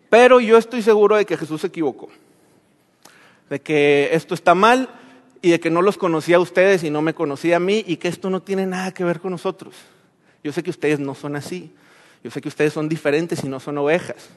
Pero 0.09 0.39
yo 0.39 0.57
estoy 0.57 0.81
seguro 0.81 1.15
de 1.15 1.25
que 1.25 1.37
Jesús 1.37 1.61
se 1.61 1.67
equivocó, 1.67 2.09
de 3.49 3.61
que 3.61 4.09
esto 4.11 4.33
está 4.33 4.55
mal 4.55 4.89
y 5.41 5.49
de 5.49 5.59
que 5.59 5.69
no 5.69 5.81
los 5.81 5.97
conocía 5.97 6.37
a 6.37 6.39
ustedes 6.39 6.83
y 6.83 6.89
no 6.89 7.01
me 7.01 7.13
conocía 7.13 7.57
a 7.57 7.59
mí 7.59 7.83
y 7.87 7.97
que 7.97 8.07
esto 8.07 8.29
no 8.29 8.41
tiene 8.41 8.65
nada 8.65 8.93
que 8.93 9.03
ver 9.03 9.19
con 9.19 9.31
nosotros. 9.31 9.75
Yo 10.43 10.51
sé 10.51 10.63
que 10.63 10.69
ustedes 10.69 10.99
no 10.99 11.15
son 11.15 11.35
así. 11.35 11.71
Yo 12.23 12.29
sé 12.29 12.41
que 12.41 12.47
ustedes 12.47 12.73
son 12.73 12.87
diferentes 12.87 13.43
y 13.43 13.47
no 13.47 13.59
son 13.59 13.77
ovejas. 13.77 14.29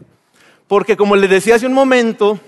Porque 0.67 0.97
como 0.97 1.17
les 1.17 1.29
decía 1.29 1.57
hace 1.57 1.67
un 1.67 1.75
momento, 1.75 2.41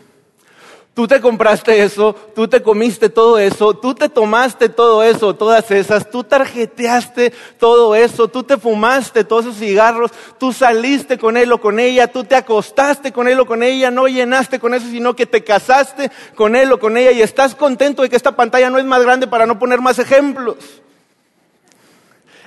Tú 0.96 1.06
te 1.06 1.20
compraste 1.20 1.82
eso, 1.82 2.14
tú 2.34 2.48
te 2.48 2.62
comiste 2.62 3.10
todo 3.10 3.38
eso, 3.38 3.74
tú 3.74 3.94
te 3.94 4.08
tomaste 4.08 4.70
todo 4.70 5.02
eso, 5.02 5.34
todas 5.34 5.70
esas, 5.70 6.10
tú 6.10 6.24
tarjeteaste 6.24 7.34
todo 7.58 7.94
eso, 7.94 8.28
tú 8.28 8.42
te 8.42 8.56
fumaste 8.56 9.22
todos 9.22 9.44
esos 9.44 9.58
cigarros, 9.58 10.10
tú 10.38 10.54
saliste 10.54 11.18
con 11.18 11.36
él 11.36 11.52
o 11.52 11.60
con 11.60 11.78
ella, 11.78 12.10
tú 12.10 12.24
te 12.24 12.34
acostaste 12.34 13.12
con 13.12 13.28
él 13.28 13.38
o 13.38 13.44
con 13.44 13.62
ella, 13.62 13.90
no 13.90 14.08
llenaste 14.08 14.58
con 14.58 14.72
eso, 14.72 14.86
sino 14.86 15.14
que 15.14 15.26
te 15.26 15.44
casaste 15.44 16.10
con 16.34 16.56
él 16.56 16.72
o 16.72 16.80
con 16.80 16.96
ella 16.96 17.10
y 17.10 17.20
estás 17.20 17.54
contento 17.54 18.00
de 18.00 18.08
que 18.08 18.16
esta 18.16 18.34
pantalla 18.34 18.70
no 18.70 18.78
es 18.78 18.86
más 18.86 19.02
grande 19.02 19.26
para 19.26 19.44
no 19.44 19.58
poner 19.58 19.82
más 19.82 19.98
ejemplos. 19.98 20.56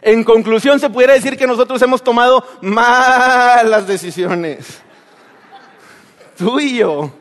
En 0.02 0.24
conclusión, 0.24 0.80
se 0.80 0.90
pudiera 0.90 1.14
decir 1.14 1.38
que 1.38 1.46
nosotros 1.46 1.80
hemos 1.84 2.04
tomado 2.04 2.44
malas 2.62 3.86
decisiones. 3.86 4.82
Tú 6.36 6.60
y 6.60 6.78
yo. 6.78 7.19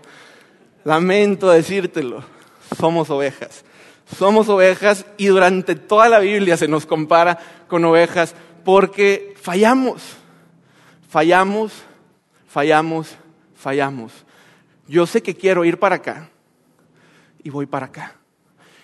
Lamento 0.88 1.50
decírtelo, 1.50 2.24
somos 2.78 3.10
ovejas. 3.10 3.62
Somos 4.16 4.48
ovejas 4.48 5.04
y 5.18 5.26
durante 5.26 5.74
toda 5.74 6.08
la 6.08 6.18
Biblia 6.18 6.56
se 6.56 6.66
nos 6.66 6.86
compara 6.86 7.38
con 7.68 7.84
ovejas 7.84 8.34
porque 8.64 9.34
fallamos, 9.38 10.16
fallamos, 11.10 11.74
fallamos, 12.48 13.16
fallamos. 13.54 14.12
Yo 14.86 15.04
sé 15.04 15.22
que 15.22 15.36
quiero 15.36 15.66
ir 15.66 15.78
para 15.78 15.96
acá 15.96 16.30
y 17.44 17.50
voy 17.50 17.66
para 17.66 17.84
acá. 17.84 18.14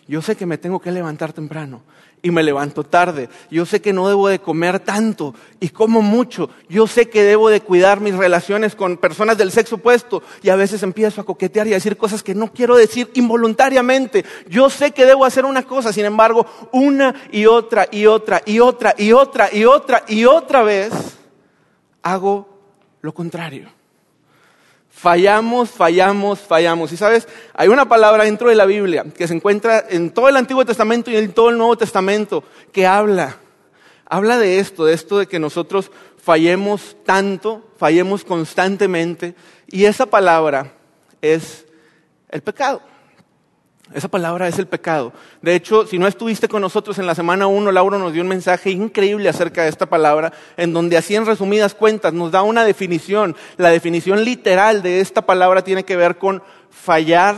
Yo 0.07 0.21
sé 0.21 0.37
que 0.37 0.45
me 0.45 0.59
tengo 0.59 0.81
que 0.81 0.93
levantar 0.93 1.33
temprano 1.33 1.85
y 2.25 2.31
me 2.31 2.43
levanto 2.43 2.83
tarde. 2.83 3.29
Yo 3.51 3.67
sé 3.67 3.83
que 3.83 3.93
no 3.93 4.09
debo 4.09 4.29
de 4.29 4.41
comer 4.41 4.81
tanto 4.81 5.35
y 5.61 5.69
como 5.69 6.01
mucho. 6.01 6.49
Yo 6.71 6.87
sé 6.87 7.11
que 7.11 7.23
debo 7.23 7.51
de 7.51 7.61
cuidar 7.61 8.01
mis 8.01 8.17
relaciones 8.17 8.75
con 8.75 8.97
personas 8.97 9.37
del 9.37 9.53
sexo 9.53 9.77
opuesto 9.77 10.23
y 10.43 10.49
a 10.49 10.57
veces 10.57 10.83
empiezo 10.83 11.21
a 11.21 11.25
coquetear 11.25 11.69
y 11.69 11.73
a 11.73 11.77
decir 11.77 11.99
cosas 11.99 12.23
que 12.23 12.35
no 12.35 12.51
quiero 12.51 12.77
decir 12.77 13.11
involuntariamente. 13.13 14.25
Yo 14.49 14.71
sé 14.71 14.93
que 14.93 15.05
debo 15.05 15.27
hacer 15.27 15.45
una 15.45 15.65
cosa, 15.65 15.93
sin 15.93 16.07
embargo, 16.07 16.47
una 16.73 17.15
y 17.31 17.45
otra 17.45 17.87
y 17.93 18.07
otra 18.07 18.43
y 18.47 18.59
otra 18.59 18.95
y 18.97 19.13
otra 19.13 19.51
y 19.53 19.65
otra 19.67 20.05
y 20.09 20.25
otra 20.25 20.63
vez 20.63 20.93
hago 22.03 22.49
lo 23.03 23.13
contrario. 23.13 23.69
Fallamos, 25.05 25.69
fallamos, 25.69 26.40
fallamos. 26.40 26.90
Y 26.90 26.97
sabes, 26.97 27.29
hay 27.53 27.69
una 27.69 27.87
palabra 27.87 28.25
dentro 28.25 28.49
de 28.49 28.55
la 28.55 28.64
Biblia 28.64 29.05
que 29.14 29.29
se 29.29 29.35
encuentra 29.35 29.85
en 29.90 30.09
todo 30.09 30.31
el 30.31 30.37
Antiguo 30.38 30.64
Testamento 30.64 31.11
y 31.11 31.17
en 31.17 31.35
todo 31.35 31.51
el 31.51 31.59
Nuevo 31.59 31.77
Testamento 31.77 32.43
que 32.73 32.87
habla, 32.87 33.37
habla 34.07 34.38
de 34.38 34.61
esto, 34.61 34.87
de 34.87 34.95
esto 34.95 35.19
de 35.19 35.27
que 35.27 35.38
nosotros 35.38 35.90
fallemos 36.17 36.97
tanto, 37.05 37.69
fallemos 37.77 38.25
constantemente. 38.25 39.35
Y 39.67 39.85
esa 39.85 40.07
palabra 40.07 40.73
es 41.21 41.67
el 42.31 42.40
pecado. 42.40 42.81
Esa 43.92 44.09
palabra 44.09 44.49
es 44.49 44.59
el 44.59 44.66
pecado. 44.66 45.12
De 45.42 45.55
hecho, 45.55 45.87
si 45.87 45.99
no 45.99 46.07
estuviste 46.07 46.49
con 46.49 46.62
nosotros 46.62 46.99
en 46.99 47.07
la 47.07 47.14
semana 47.14 47.47
1, 47.47 47.70
Laura 47.70 47.99
nos 47.99 48.14
dio 48.14 48.23
un 48.23 48.29
mensaje 48.29 48.70
increíble 48.70 49.29
acerca 49.29 49.62
de 49.62 49.68
esta 49.68 49.87
palabra, 49.87 50.33
en 50.57 50.73
donde 50.73 50.97
así 50.97 51.14
en 51.14 51.27
resumidas 51.27 51.75
cuentas 51.75 52.14
nos 52.14 52.33
da 52.33 52.42
una 52.42 52.64
definición. 52.64 53.37
La 53.59 53.68
definición 53.68 54.25
literal 54.25 54.83
de 54.83 55.01
esta 55.01 55.23
palabra 55.23 55.62
tiene 55.62 55.85
que 55.85 55.97
ver 55.97 56.16
con 56.16 56.42
fallar 56.70 57.37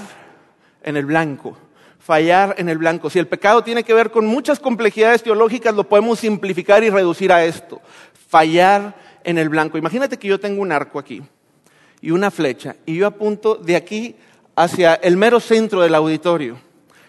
en 0.85 0.97
el 0.97 1.07
blanco. 1.07 1.59
Fallar 1.99 2.55
en 2.59 2.69
el 2.69 2.79
blanco. 2.79 3.11
Si 3.11 3.19
el 3.19 3.27
pecado 3.27 3.65
tiene 3.65 3.83
que 3.83 3.93
ver 3.93 4.13
con 4.13 4.25
muchas 4.25 4.61
complejidades 4.61 5.25
teológicas, 5.25 5.75
lo 5.75 5.89
podemos 5.89 6.21
simplificar 6.21 6.85
y 6.85 6.91
reducir 6.91 7.33
a 7.33 7.45
esto. 7.45 7.81
Fallar 8.29 8.95
en 9.25 9.39
el 9.39 9.49
blanco. 9.49 9.79
Imagínate 9.79 10.17
que 10.17 10.29
yo 10.29 10.39
tengo 10.39 10.63
un 10.63 10.71
arco 10.71 11.01
aquí 11.01 11.23
y 12.01 12.13
una 12.13 12.31
flecha 12.31 12.77
y 12.87 12.95
yo 12.97 13.09
apunto 13.09 13.57
de 13.57 13.75
aquí 13.75 14.15
hacia 14.57 14.95
el 14.95 15.17
mero 15.17 15.39
centro 15.39 15.83
del 15.83 15.95
auditorio. 15.95 16.59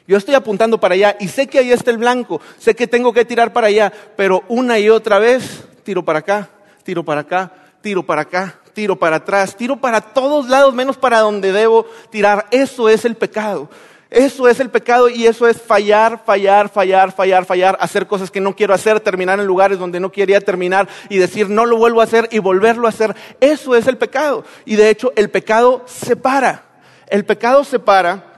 Yo 0.08 0.18
estoy 0.18 0.36
apuntando 0.36 0.80
para 0.80 0.94
allá 0.94 1.18
y 1.20 1.28
sé 1.28 1.48
que 1.48 1.60
ahí 1.60 1.72
está 1.72 1.92
el 1.92 1.98
blanco, 1.98 2.40
sé 2.60 2.76
que 2.76 2.88
tengo 2.88 3.12
que 3.12 3.26
tirar 3.26 3.52
para 3.52 3.68
allá, 3.68 3.92
pero 4.16 4.44
una 4.48 4.78
y 4.80 4.90
otra 4.90 5.20
vez 5.20 5.66
tiro 5.84 6.04
para 6.06 6.20
acá, 6.20 6.50
tiro 6.84 7.04
para 7.04 7.22
acá, 7.22 7.52
tiro 7.82 8.04
para 8.04 8.22
acá, 8.22 8.56
tiro 8.74 8.96
para 8.96 9.18
atrás, 9.18 9.56
tiro 9.56 9.78
para 9.78 10.00
todos 10.00 10.48
lados 10.48 10.74
menos 10.74 10.98
para 10.98 11.20
donde 11.20 11.52
debo 11.52 11.86
tirar. 12.10 12.48
Eso 12.52 12.88
es 12.88 13.04
el 13.06 13.16
pecado. 13.16 13.70
Eso 14.10 14.48
es 14.48 14.62
el 14.62 14.70
pecado 14.70 15.10
y 15.10 15.28
eso 15.28 15.48
es 15.48 15.62
fallar, 15.62 16.24
fallar, 16.24 16.70
fallar, 16.70 17.12
fallar, 17.12 17.46
fallar, 17.46 17.78
hacer 17.82 18.08
cosas 18.08 18.32
que 18.32 18.40
no 18.40 18.56
quiero 18.56 18.74
hacer, 18.74 19.02
terminar 19.02 19.38
en 19.40 19.46
lugares 19.46 19.78
donde 19.78 20.00
no 20.00 20.14
quería 20.14 20.40
terminar 20.40 20.88
y 21.10 21.18
decir 21.18 21.50
no 21.50 21.66
lo 21.66 21.76
vuelvo 21.76 22.00
a 22.00 22.06
hacer 22.06 22.30
y 22.32 22.40
volverlo 22.40 22.88
a 22.88 22.92
hacer. 22.92 23.14
Eso 23.42 23.76
es 23.76 23.86
el 23.88 23.98
pecado. 23.98 24.46
Y 24.64 24.78
de 24.78 24.90
hecho 24.90 25.12
el 25.18 25.30
pecado 25.30 25.84
separa. 25.86 26.67
El 27.08 27.26
pecado 27.26 27.64
separa. 27.64 28.34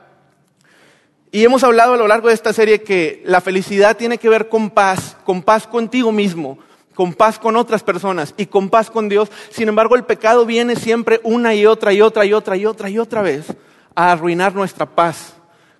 Y 1.32 1.43
hemos 1.43 1.63
hablado 1.63 1.93
a 1.93 1.97
lo 1.97 2.08
largo 2.08 2.27
de 2.27 2.34
esta 2.34 2.53
serie 2.53 2.82
que 2.82 3.21
la 3.25 3.41
felicidad 3.41 3.97
tiene 3.97 4.17
que 4.17 4.29
ver 4.29 4.49
con 4.49 4.71
paz, 4.71 5.15
con 5.23 5.43
paz 5.43 5.67
contigo 5.67 6.12
mismo, 6.12 6.58
con 6.95 7.13
paz 7.13 7.38
con 7.38 7.55
otras 7.55 7.84
personas 7.84 8.34
y 8.36 8.47
con 8.47 8.69
paz 8.69 8.89
con 8.89 9.10
Dios. 9.10 9.29
Sin 9.51 9.69
embargo, 9.69 9.95
el 9.95 10.05
pecado 10.05 10.45
viene 10.45 10.75
siempre 10.75 11.19
una 11.23 11.53
y 11.53 11.67
otra 11.67 11.93
y 11.93 12.01
otra 12.01 12.25
y 12.25 12.34
otra 12.34 12.58
y 12.58 12.65
otra 12.65 12.89
y 12.89 12.97
otra 12.97 13.21
vez 13.21 13.45
a 13.93 14.12
arruinar 14.12 14.55
nuestra 14.55 14.88
paz 14.88 15.36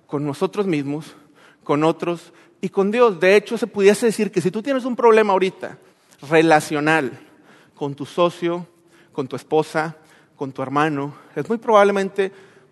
con 0.06 0.24
nosotros 0.24 0.66
mismos, 0.66 1.16
con 1.64 1.82
otros 1.82 2.32
y 2.60 2.68
con 2.68 2.92
Dios. 2.92 3.18
De 3.18 3.34
hecho, 3.34 3.58
se 3.58 3.66
pudiese 3.66 4.06
decir 4.06 4.30
que 4.30 4.40
si 4.40 4.52
tú 4.52 4.62
tienes 4.62 4.84
un 4.84 4.94
problema 4.94 5.32
ahorita 5.32 5.78
relacional 6.30 7.18
con 7.74 7.94
tu 7.94 8.06
socio, 8.06 8.68
con 9.12 9.26
tu 9.26 9.34
esposa, 9.34 9.96
con 10.36 10.52
tu 10.52 10.62
hermano, 10.62 11.12
es 11.34 11.48
muy 11.48 11.58
probablemente 11.58 12.30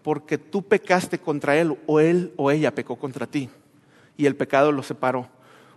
porque 0.08 0.38
tú 0.38 0.62
pecaste 0.62 1.18
contra 1.18 1.58
él 1.58 1.76
o 1.84 2.00
él 2.00 2.32
o 2.36 2.50
ella 2.50 2.74
pecó 2.74 2.96
contra 2.96 3.26
ti 3.26 3.50
y 4.16 4.24
el 4.24 4.36
pecado 4.36 4.72
los 4.72 4.86
separó. 4.86 5.28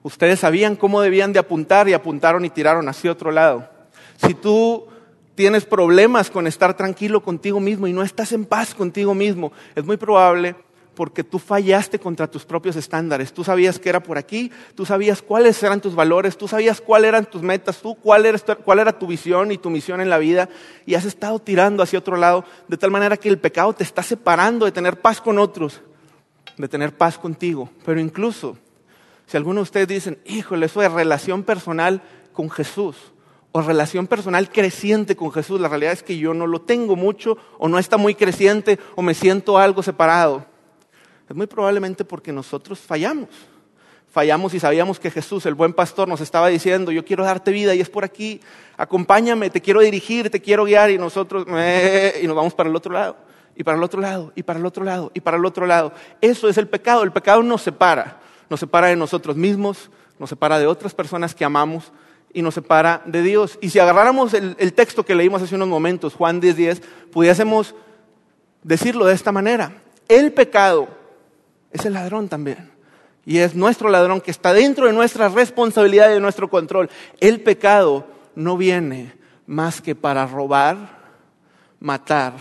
Ustedes 0.03 0.39
sabían 0.39 0.77
cómo 0.77 1.01
debían 1.01 1.33
de 1.33 1.39
apuntar 1.39 1.89
y 1.89 1.93
apuntaron 1.93 2.45
y 2.45 2.49
tiraron 2.49 2.87
hacia 2.87 3.11
otro 3.11 3.29
lado. 3.29 3.69
Si 4.25 4.33
tú 4.33 4.87
tienes 5.35 5.65
problemas 5.65 6.31
con 6.31 6.47
estar 6.47 6.77
tranquilo 6.77 7.21
contigo 7.21 7.59
mismo 7.59 7.87
y 7.87 7.91
no 7.91 8.03
estás 8.03 8.31
en 8.31 8.45
paz 8.45 8.73
contigo 8.73 9.13
mismo, 9.13 9.51
es 9.75 9.83
muy 9.83 9.97
probable 9.97 10.55
porque 10.95 11.23
tú 11.23 11.39
fallaste 11.39 11.99
contra 11.99 12.29
tus 12.29 12.45
propios 12.45 12.75
estándares. 12.75 13.33
Tú 13.33 13.43
sabías 13.43 13.79
que 13.79 13.89
era 13.89 14.03
por 14.03 14.17
aquí, 14.17 14.51
tú 14.75 14.85
sabías 14.85 15.21
cuáles 15.21 15.61
eran 15.63 15.81
tus 15.81 15.95
valores, 15.95 16.37
tú 16.37 16.47
sabías 16.47 16.81
cuáles 16.81 17.09
eran 17.09 17.25
tus 17.25 17.41
metas, 17.41 17.81
tú 17.81 17.95
cuál 17.95 18.25
era, 18.25 18.39
cuál 18.39 18.79
era 18.79 18.97
tu 18.97 19.07
visión 19.07 19.51
y 19.51 19.57
tu 19.57 19.69
misión 19.69 20.01
en 20.01 20.09
la 20.09 20.17
vida 20.17 20.49
y 20.85 20.95
has 20.95 21.05
estado 21.05 21.39
tirando 21.39 21.81
hacia 21.83 21.99
otro 21.99 22.17
lado 22.17 22.45
de 22.67 22.77
tal 22.77 22.91
manera 22.91 23.17
que 23.17 23.29
el 23.29 23.39
pecado 23.39 23.73
te 23.73 23.83
está 23.83 24.03
separando 24.03 24.65
de 24.65 24.71
tener 24.71 24.99
paz 24.99 25.21
con 25.21 25.39
otros, 25.39 25.81
de 26.57 26.67
tener 26.67 26.95
paz 26.95 27.17
contigo. 27.17 27.69
Pero 27.85 27.99
incluso 27.99 28.57
si 29.31 29.37
algunos 29.37 29.59
de 29.59 29.63
ustedes 29.63 29.87
dicen, 29.87 30.19
híjole, 30.25 30.65
eso 30.65 30.81
de 30.81 30.89
relación 30.89 31.43
personal 31.43 32.01
con 32.33 32.49
Jesús 32.49 32.97
o 33.53 33.61
relación 33.61 34.07
personal 34.07 34.49
creciente 34.49 35.15
con 35.15 35.31
Jesús, 35.31 35.61
la 35.61 35.69
realidad 35.69 35.93
es 35.93 36.03
que 36.03 36.17
yo 36.17 36.33
no 36.33 36.47
lo 36.47 36.61
tengo 36.61 36.97
mucho 36.97 37.37
o 37.57 37.69
no 37.69 37.79
está 37.79 37.95
muy 37.95 38.15
creciente 38.15 38.77
o 38.95 39.01
me 39.01 39.13
siento 39.13 39.57
algo 39.57 39.83
separado. 39.83 40.50
Es 41.31 41.37
muy 41.37 41.47
probablemente 41.47 42.03
porque 42.03 42.33
nosotros 42.33 42.77
fallamos. 42.77 43.29
Fallamos 44.11 44.53
y 44.53 44.59
sabíamos 44.59 44.99
que 44.99 45.09
Jesús, 45.09 45.45
el 45.45 45.53
buen 45.53 45.71
pastor, 45.71 46.05
nos 46.09 46.19
estaba 46.19 46.49
diciendo, 46.49 46.91
yo 46.91 47.05
quiero 47.05 47.23
darte 47.23 47.51
vida 47.51 47.73
y 47.73 47.79
es 47.79 47.89
por 47.89 48.03
aquí, 48.03 48.41
acompáñame, 48.75 49.49
te 49.49 49.61
quiero 49.61 49.79
dirigir, 49.79 50.29
te 50.29 50.41
quiero 50.41 50.65
guiar 50.65 50.91
y 50.91 50.97
nosotros, 50.97 51.45
y 51.47 52.27
nos 52.27 52.35
vamos 52.35 52.53
para 52.53 52.69
el 52.69 52.75
otro 52.75 52.91
lado, 52.91 53.15
y 53.55 53.63
para 53.63 53.77
el 53.77 53.83
otro 53.85 54.01
lado, 54.01 54.33
y 54.35 54.43
para 54.43 54.59
el 54.59 54.65
otro 54.65 54.83
lado, 54.83 55.09
y 55.13 55.21
para 55.21 55.37
el 55.37 55.45
otro 55.45 55.65
lado. 55.65 55.93
Eso 56.19 56.49
es 56.49 56.57
el 56.57 56.67
pecado, 56.67 57.03
el 57.03 57.13
pecado 57.13 57.41
nos 57.43 57.61
separa, 57.61 58.19
nos 58.49 58.59
separa 58.59 58.87
de 58.87 58.97
nosotros 58.97 59.37
mismos, 59.37 59.89
nos 60.19 60.29
separa 60.29 60.59
de 60.59 60.67
otras 60.67 60.93
personas 60.93 61.33
que 61.33 61.45
amamos 61.45 61.93
y 62.33 62.41
nos 62.41 62.55
separa 62.55 63.03
de 63.05 63.21
Dios. 63.21 63.57
Y 63.61 63.69
si 63.69 63.79
agarráramos 63.79 64.33
el, 64.33 64.73
texto 64.73 65.05
que 65.05 65.15
leímos 65.15 65.41
hace 65.41 65.55
unos 65.55 65.69
momentos, 65.69 66.13
Juan 66.13 66.41
10:10, 66.41 66.55
10, 66.55 66.81
pudiésemos 67.09 67.73
decirlo 68.63 69.05
de 69.05 69.13
esta 69.13 69.31
manera. 69.31 69.81
El 70.09 70.33
pecado 70.33 70.99
es 71.71 71.85
el 71.85 71.93
ladrón 71.93 72.27
también. 72.29 72.71
Y 73.25 73.37
es 73.37 73.55
nuestro 73.55 73.89
ladrón 73.89 74.21
que 74.21 74.31
está 74.31 74.53
dentro 74.53 74.87
de 74.87 74.93
nuestra 74.93 75.29
responsabilidad 75.29 76.09
y 76.09 76.13
de 76.13 76.19
nuestro 76.19 76.49
control. 76.49 76.89
El 77.19 77.41
pecado 77.41 78.07
no 78.35 78.57
viene 78.57 79.13
más 79.45 79.81
que 79.81 79.95
para 79.95 80.25
robar, 80.25 80.99
matar 81.79 82.33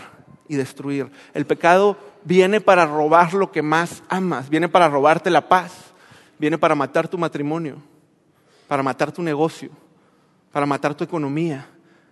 y 0.47 0.55
destruir. 0.55 1.11
El 1.33 1.45
pecado 1.45 1.97
viene 2.23 2.61
para 2.61 2.85
robar 2.85 3.33
lo 3.33 3.51
que 3.51 3.61
más 3.61 4.03
amas, 4.09 4.49
viene 4.49 4.69
para 4.69 4.89
robarte 4.89 5.29
la 5.29 5.47
paz, 5.47 5.71
viene 6.39 6.57
para 6.57 6.75
matar 6.75 7.07
tu 7.07 7.17
matrimonio, 7.17 7.77
para 8.67 8.83
matar 8.83 9.11
tu 9.11 9.21
negocio, 9.21 9.69
para 10.51 10.65
matar 10.65 10.95
tu 10.95 11.03
economía, 11.03 11.67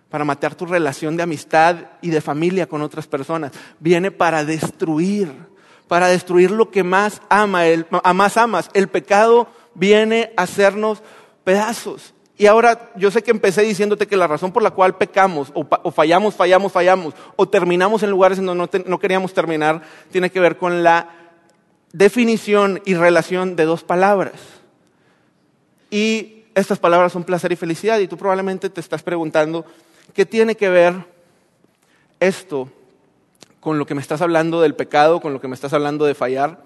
para 0.08 0.24
matar 0.24 0.54
tu 0.54 0.66
relación 0.66 1.16
de 1.16 1.22
amistad 1.22 1.76
y 2.02 2.10
de 2.10 2.20
familia 2.20 2.66
con 2.68 2.82
otras 2.82 3.06
personas. 3.06 3.52
Viene 3.78 4.10
para 4.10 4.44
destruir 4.44 5.49
para 5.90 6.06
destruir 6.06 6.52
lo 6.52 6.70
que 6.70 6.84
más 6.84 7.20
ama, 7.28 7.66
el, 7.66 7.84
más 8.14 8.36
amas. 8.36 8.70
El 8.74 8.86
pecado 8.86 9.48
viene 9.74 10.32
a 10.36 10.42
hacernos 10.42 11.02
pedazos. 11.42 12.14
Y 12.38 12.46
ahora 12.46 12.92
yo 12.94 13.10
sé 13.10 13.24
que 13.24 13.32
empecé 13.32 13.62
diciéndote 13.62 14.06
que 14.06 14.16
la 14.16 14.28
razón 14.28 14.52
por 14.52 14.62
la 14.62 14.70
cual 14.70 14.96
pecamos 14.96 15.50
o, 15.52 15.90
fallamos, 15.90 16.36
fallamos, 16.36 16.70
fallamos, 16.70 17.14
o 17.34 17.48
terminamos 17.48 18.04
en 18.04 18.10
lugares 18.10 18.38
en 18.38 18.46
donde 18.46 18.84
no, 18.86 18.98
queríamos 19.00 19.34
terminar, 19.34 19.82
tiene 20.12 20.30
que 20.30 20.38
ver 20.38 20.58
con 20.58 20.84
la 20.84 21.08
definición 21.92 22.80
y 22.84 22.94
relación 22.94 23.56
de 23.56 23.64
dos 23.64 23.82
palabras. 23.82 24.40
Y 25.90 26.44
estas 26.54 26.78
palabras 26.78 27.10
son 27.10 27.24
placer 27.24 27.50
y 27.50 27.56
felicidad. 27.56 27.98
Y 27.98 28.06
tú 28.06 28.16
probablemente 28.16 28.70
te 28.70 28.80
estás 28.80 29.02
preguntando, 29.02 29.64
¿qué 30.14 30.24
tiene 30.24 30.54
que 30.54 30.68
ver 30.68 30.94
esto 32.20 32.70
con 33.60 33.78
lo 33.78 33.86
que 33.86 33.94
me 33.94 34.00
estás 34.00 34.22
hablando 34.22 34.60
del 34.60 34.74
pecado, 34.74 35.20
con 35.20 35.32
lo 35.32 35.40
que 35.40 35.48
me 35.48 35.54
estás 35.54 35.72
hablando 35.72 36.04
de 36.04 36.14
fallar. 36.14 36.64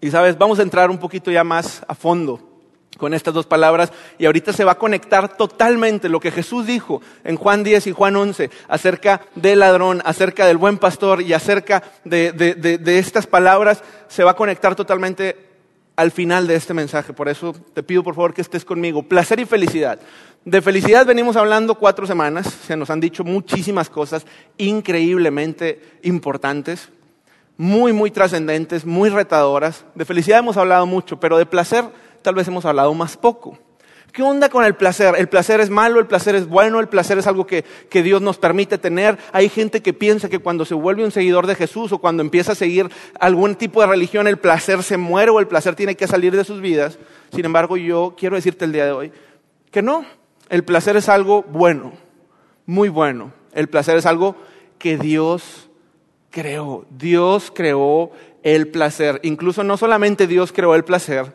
Y 0.00 0.10
sabes, 0.10 0.38
vamos 0.38 0.58
a 0.58 0.62
entrar 0.62 0.90
un 0.90 0.98
poquito 0.98 1.30
ya 1.30 1.44
más 1.44 1.82
a 1.86 1.94
fondo 1.94 2.40
con 2.96 3.14
estas 3.14 3.34
dos 3.34 3.46
palabras 3.46 3.92
y 4.18 4.26
ahorita 4.26 4.52
se 4.52 4.64
va 4.64 4.72
a 4.72 4.78
conectar 4.78 5.36
totalmente 5.36 6.08
lo 6.08 6.18
que 6.18 6.32
Jesús 6.32 6.66
dijo 6.66 7.00
en 7.22 7.36
Juan 7.36 7.62
10 7.62 7.86
y 7.86 7.92
Juan 7.92 8.16
11 8.16 8.50
acerca 8.66 9.20
del 9.34 9.60
ladrón, 9.60 10.02
acerca 10.04 10.46
del 10.46 10.56
buen 10.56 10.78
pastor 10.78 11.22
y 11.22 11.32
acerca 11.32 11.82
de, 12.04 12.32
de 12.32 12.98
estas 12.98 13.26
palabras, 13.26 13.84
se 14.08 14.24
va 14.24 14.32
a 14.32 14.36
conectar 14.36 14.74
totalmente 14.74 15.48
al 15.98 16.12
final 16.12 16.46
de 16.46 16.54
este 16.54 16.74
mensaje. 16.74 17.12
Por 17.12 17.28
eso 17.28 17.52
te 17.74 17.82
pido 17.82 18.04
por 18.04 18.14
favor 18.14 18.32
que 18.32 18.40
estés 18.40 18.64
conmigo. 18.64 19.02
Placer 19.02 19.40
y 19.40 19.44
felicidad. 19.44 19.98
De 20.44 20.62
felicidad 20.62 21.04
venimos 21.04 21.36
hablando 21.36 21.74
cuatro 21.74 22.06
semanas, 22.06 22.46
se 22.46 22.76
nos 22.76 22.88
han 22.90 23.00
dicho 23.00 23.24
muchísimas 23.24 23.90
cosas 23.90 24.24
increíblemente 24.56 25.98
importantes, 26.02 26.88
muy, 27.56 27.92
muy 27.92 28.10
trascendentes, 28.10 28.86
muy 28.86 29.10
retadoras. 29.10 29.84
De 29.94 30.04
felicidad 30.04 30.38
hemos 30.38 30.56
hablado 30.56 30.86
mucho, 30.86 31.20
pero 31.20 31.36
de 31.36 31.44
placer 31.44 31.84
tal 32.22 32.34
vez 32.34 32.48
hemos 32.48 32.64
hablado 32.64 32.94
más 32.94 33.16
poco. 33.16 33.58
¿Qué 34.12 34.22
onda 34.22 34.48
con 34.48 34.64
el 34.64 34.74
placer? 34.74 35.14
¿El 35.18 35.28
placer 35.28 35.60
es 35.60 35.68
malo? 35.68 36.00
¿El 36.00 36.06
placer 36.06 36.34
es 36.34 36.48
bueno? 36.48 36.80
¿El 36.80 36.88
placer 36.88 37.18
es 37.18 37.26
algo 37.26 37.46
que, 37.46 37.64
que, 37.90 38.02
Dios 38.02 38.22
nos 38.22 38.38
permite 38.38 38.78
tener? 38.78 39.18
Hay 39.32 39.50
gente 39.50 39.82
que 39.82 39.92
piensa 39.92 40.30
que 40.30 40.38
cuando 40.38 40.64
se 40.64 40.74
vuelve 40.74 41.04
un 41.04 41.10
seguidor 41.10 41.46
de 41.46 41.56
Jesús 41.56 41.92
o 41.92 41.98
cuando 41.98 42.22
empieza 42.22 42.52
a 42.52 42.54
seguir 42.54 42.88
algún 43.20 43.54
tipo 43.54 43.82
de 43.82 43.88
religión, 43.88 44.26
el 44.26 44.38
placer 44.38 44.82
se 44.82 44.96
muere 44.96 45.30
o 45.30 45.40
el 45.40 45.46
placer 45.46 45.74
tiene 45.74 45.94
que 45.94 46.06
salir 46.06 46.34
de 46.34 46.44
sus 46.44 46.60
vidas. 46.60 46.98
Sin 47.34 47.44
embargo, 47.44 47.76
yo 47.76 48.14
quiero 48.16 48.36
decirte 48.36 48.64
el 48.64 48.72
día 48.72 48.86
de 48.86 48.92
hoy 48.92 49.12
que 49.70 49.82
no, 49.82 50.04
el 50.48 50.64
placer 50.64 50.96
es 50.96 51.08
algo 51.08 51.42
bueno, 51.42 51.92
muy 52.66 52.88
bueno. 52.88 53.32
El 53.52 53.68
placer 53.68 53.96
es 53.96 54.06
algo 54.06 54.36
que 54.78 54.96
Dios 54.96 55.68
creó. 56.30 56.86
Dios 56.90 57.52
creó 57.54 58.12
el 58.42 58.68
placer. 58.68 59.20
Incluso 59.22 59.64
no 59.64 59.76
solamente 59.76 60.26
Dios 60.26 60.52
creó 60.52 60.74
el 60.74 60.84
placer, 60.84 61.34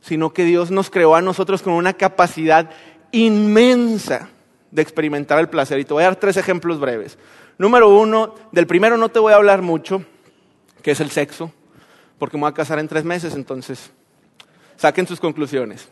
sino 0.00 0.32
que 0.32 0.44
Dios 0.44 0.70
nos 0.70 0.90
creó 0.90 1.14
a 1.14 1.22
nosotros 1.22 1.62
con 1.62 1.74
una 1.74 1.92
capacidad 1.92 2.70
inmensa 3.12 4.28
de 4.70 4.82
experimentar 4.82 5.38
el 5.38 5.48
placer. 5.48 5.78
Y 5.78 5.84
te 5.84 5.94
voy 5.94 6.02
a 6.02 6.06
dar 6.06 6.16
tres 6.16 6.36
ejemplos 6.36 6.80
breves. 6.80 7.18
Número 7.58 7.88
uno, 7.88 8.34
del 8.50 8.66
primero 8.66 8.96
no 8.96 9.10
te 9.10 9.18
voy 9.18 9.32
a 9.32 9.36
hablar 9.36 9.62
mucho, 9.62 10.02
que 10.82 10.92
es 10.92 11.00
el 11.00 11.10
sexo, 11.10 11.52
porque 12.18 12.36
me 12.36 12.42
voy 12.42 12.50
a 12.50 12.54
casar 12.54 12.78
en 12.78 12.88
tres 12.88 13.04
meses, 13.04 13.34
entonces 13.34 13.90
saquen 14.76 15.06
sus 15.06 15.20
conclusiones. 15.20 15.88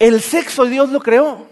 El 0.00 0.22
sexo 0.22 0.64
Dios 0.64 0.88
lo 0.88 1.00
creó. 1.00 1.46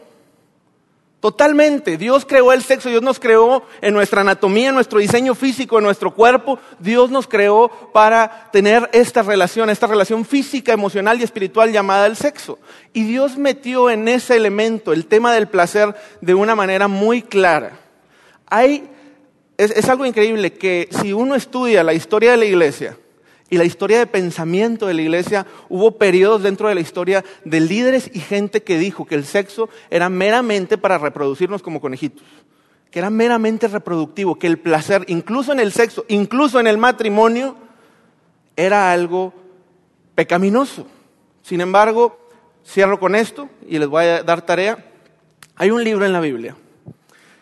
Totalmente. 1.21 1.97
Dios 1.99 2.25
creó 2.25 2.53
el 2.53 2.63
sexo, 2.63 2.89
Dios 2.89 3.03
nos 3.03 3.21
creó 3.21 3.65
en 3.81 3.93
nuestra 3.93 4.23
anatomía, 4.23 4.71
en 4.71 4.75
nuestro 4.75 5.01
diseño 5.01 5.35
físico, 5.35 5.77
en 5.77 5.85
nuestro 5.85 6.15
cuerpo. 6.15 6.59
Dios 6.79 7.11
nos 7.11 7.27
creó 7.29 7.69
para 7.93 8.49
tener 8.53 8.89
esta 8.93 9.23
relación, 9.23 9.69
esta 9.69 9.87
relación 9.87 10.25
física, 10.25 10.73
emocional 10.73 11.21
y 11.21 11.25
espiritual 11.25 11.73
llamada 11.73 12.07
el 12.07 12.17
sexo. 12.17 12.59
Y 12.95 13.03
Dios 13.03 13.37
metió 13.37 13.91
en 13.91 14.09
ese 14.09 14.37
elemento 14.37 14.93
el 14.93 15.07
tema 15.07 15.35
del 15.35 15.49
placer 15.49 15.95
de 16.21 16.35
una 16.35 16.55
manera 16.55 16.89
muy 16.89 17.21
clara. 17.21 17.79
Hay, 18.47 18.89
es, 19.59 19.73
es 19.73 19.89
algo 19.91 20.07
increíble 20.07 20.55
que 20.55 20.89
si 21.03 21.13
uno 21.13 21.35
estudia 21.35 21.83
la 21.83 21.93
historia 21.93 22.31
de 22.31 22.39
la 22.39 22.45
iglesia, 22.47 22.97
y 23.51 23.57
la 23.57 23.65
historia 23.65 23.99
de 23.99 24.07
pensamiento 24.07 24.87
de 24.87 24.95
la 24.95 25.03
iglesia, 25.03 25.47
hubo 25.69 25.93
periodos 25.93 26.43
dentro 26.43 26.69
de 26.69 26.75
la 26.75 26.81
historia 26.81 27.25
de 27.45 27.61
líderes 27.61 28.11
y 28.13 28.21
gente 28.21 28.63
que 28.63 28.79
dijo 28.79 29.07
que 29.07 29.15
el 29.15 29.25
sexo 29.25 29.69
era 29.91 30.09
meramente 30.09 30.77
para 30.77 30.99
reproducirnos 30.99 31.63
como 31.63 31.81
conejitos, 31.81 32.25
que 32.91 32.99
era 32.99 33.11
meramente 33.11 33.69
reproductivo, 33.69 34.39
que 34.39 34.47
el 34.47 34.59
placer, 34.59 35.05
incluso 35.09 35.53
en 35.53 35.61
el 35.61 35.73
sexo, 35.73 36.05
incluso 36.09 36.61
en 36.61 36.67
el 36.67 36.77
matrimonio, 36.77 37.57
era 38.55 38.93
algo 38.93 39.33
pecaminoso. 40.15 40.87
Sin 41.43 41.61
embargo, 41.63 42.19
cierro 42.67 43.01
con 43.01 43.15
esto 43.15 43.49
y 43.67 43.79
les 43.79 43.89
voy 43.89 44.05
a 44.05 44.23
dar 44.23 44.43
tarea. 44.43 44.85
Hay 45.57 45.71
un 45.71 45.83
libro 45.83 46.05
en 46.05 46.13
la 46.13 46.21
Biblia, 46.21 46.55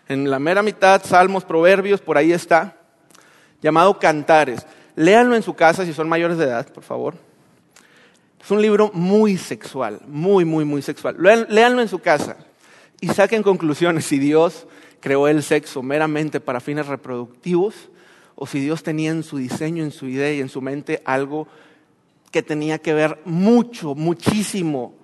en 0.09 0.31
la 0.31 0.39
mera 0.39 0.63
mitad, 0.63 1.03
Salmos, 1.05 1.45
Proverbios, 1.45 2.01
por 2.01 2.17
ahí 2.17 2.33
está, 2.33 2.77
llamado 3.61 3.99
Cantares. 3.99 4.65
Léanlo 4.97 5.37
en 5.37 5.43
su 5.43 5.55
casa 5.55 5.85
si 5.85 5.93
son 5.93 6.09
mayores 6.09 6.39
de 6.39 6.45
edad, 6.45 6.67
por 6.73 6.83
favor. 6.83 7.15
Es 8.43 8.51
un 8.51 8.63
libro 8.63 8.91
muy 8.95 9.37
sexual, 9.37 10.01
muy, 10.07 10.45
muy, 10.45 10.65
muy 10.65 10.83
sexual. 10.83 11.17
Léanlo 11.19 11.83
en 11.83 11.89
su 11.89 11.99
casa 11.99 12.37
y 13.01 13.09
saquen 13.09 13.43
conclusiones 13.43 14.07
si 14.07 14.19
Dios 14.19 14.67
creó 15.01 15.29
el 15.29 15.43
sexo 15.43 15.83
meramente 15.83 16.41
para 16.41 16.61
fines 16.61 16.87
reproductivos 16.87 17.75
o 18.35 18.47
si 18.47 18.61
Dios 18.61 18.83
tenía 18.83 19.11
en 19.11 19.23
su 19.23 19.37
diseño, 19.37 19.85
en 19.85 19.91
su 19.91 20.07
idea 20.07 20.33
y 20.33 20.41
en 20.41 20.49
su 20.49 20.61
mente 20.61 21.03
algo 21.05 21.49
que 22.31 22.43
tenía 22.43 22.79
que 22.79 22.95
ver 22.95 23.21
mucho, 23.25 23.95
muchísimo 23.95 24.95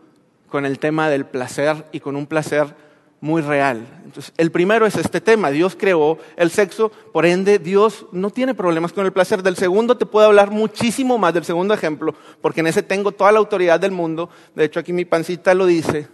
con 0.48 0.66
el 0.66 0.78
tema 0.78 1.08
del 1.08 1.26
placer 1.26 1.86
y 1.92 2.00
con 2.00 2.14
un 2.16 2.26
placer 2.26 2.74
muy 3.22 3.40
real. 3.40 3.86
Entonces, 4.04 4.34
el 4.36 4.50
primero 4.50 4.84
es 4.84 4.96
este 4.96 5.20
tema, 5.20 5.50
Dios 5.50 5.76
creó 5.78 6.18
el 6.36 6.50
sexo, 6.50 6.90
por 7.12 7.24
ende 7.24 7.60
Dios 7.60 8.04
no 8.10 8.30
tiene 8.30 8.52
problemas 8.52 8.92
con 8.92 9.06
el 9.06 9.12
placer. 9.12 9.44
Del 9.44 9.56
segundo 9.56 9.96
te 9.96 10.06
puedo 10.06 10.26
hablar 10.26 10.50
muchísimo 10.50 11.16
más 11.18 11.32
del 11.32 11.44
segundo 11.44 11.72
ejemplo, 11.72 12.14
porque 12.40 12.60
en 12.60 12.66
ese 12.66 12.82
tengo 12.82 13.12
toda 13.12 13.30
la 13.30 13.38
autoridad 13.38 13.78
del 13.78 13.92
mundo. 13.92 14.28
De 14.56 14.64
hecho, 14.64 14.80
aquí 14.80 14.92
mi 14.92 15.04
pancita 15.04 15.54
lo 15.54 15.66
dice, 15.66 16.08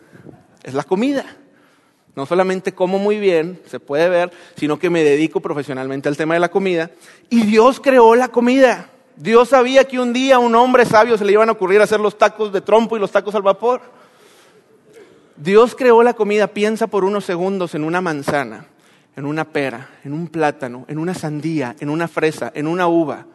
es 0.63 0.75
la 0.75 0.85
comida. 0.85 1.25
No 2.15 2.27
solamente 2.27 2.75
como 2.75 2.99
muy 2.99 3.19
bien, 3.19 3.59
se 3.67 3.81
puede 3.81 4.09
ver, 4.11 4.31
sino 4.57 4.79
que 4.79 4.91
me 4.91 5.03
dedico 5.03 5.41
profesionalmente 5.41 6.11
al 6.11 6.17
tema 6.17 6.35
de 6.35 6.41
la 6.41 6.51
comida. 6.51 6.91
Y 7.31 7.45
Dios 7.45 7.81
creó 7.81 8.17
la 8.17 8.29
comida. 8.29 8.91
Dios 9.17 9.49
sabía 9.49 9.85
que 9.85 9.99
un 9.99 10.13
día 10.13 10.37
a 10.37 10.41
un 10.41 10.55
hombre 10.55 10.85
sabio 10.85 11.17
se 11.17 11.25
le 11.25 11.33
iban 11.33 11.49
a 11.49 11.53
ocurrir 11.53 11.81
hacer 11.81 12.01
los 12.01 12.19
tacos 12.19 12.53
de 12.53 12.61
trompo 12.61 12.97
y 12.97 13.01
los 13.01 13.11
tacos 13.11 13.35
al 13.35 13.43
vapor. 13.43 13.81
Dios 15.39 15.75
creó 15.75 16.03
la 16.03 16.15
comida, 16.15 16.49
piensa 16.49 16.87
por 16.87 17.05
unos 17.05 17.25
segundos 17.25 17.75
en 17.75 17.85
una 17.85 18.01
manzana, 18.01 18.67
en 19.17 19.25
una 19.25 19.45
pera, 19.45 19.89
en 20.05 20.13
un 20.13 20.29
plátano, 20.29 20.85
en 20.89 20.99
una 20.99 21.15
sandía, 21.15 21.77
en 21.81 21.91
una 21.91 22.09
fresa, 22.09 22.51
en 22.55 22.67
una 22.67 22.89
uva. 22.89 23.27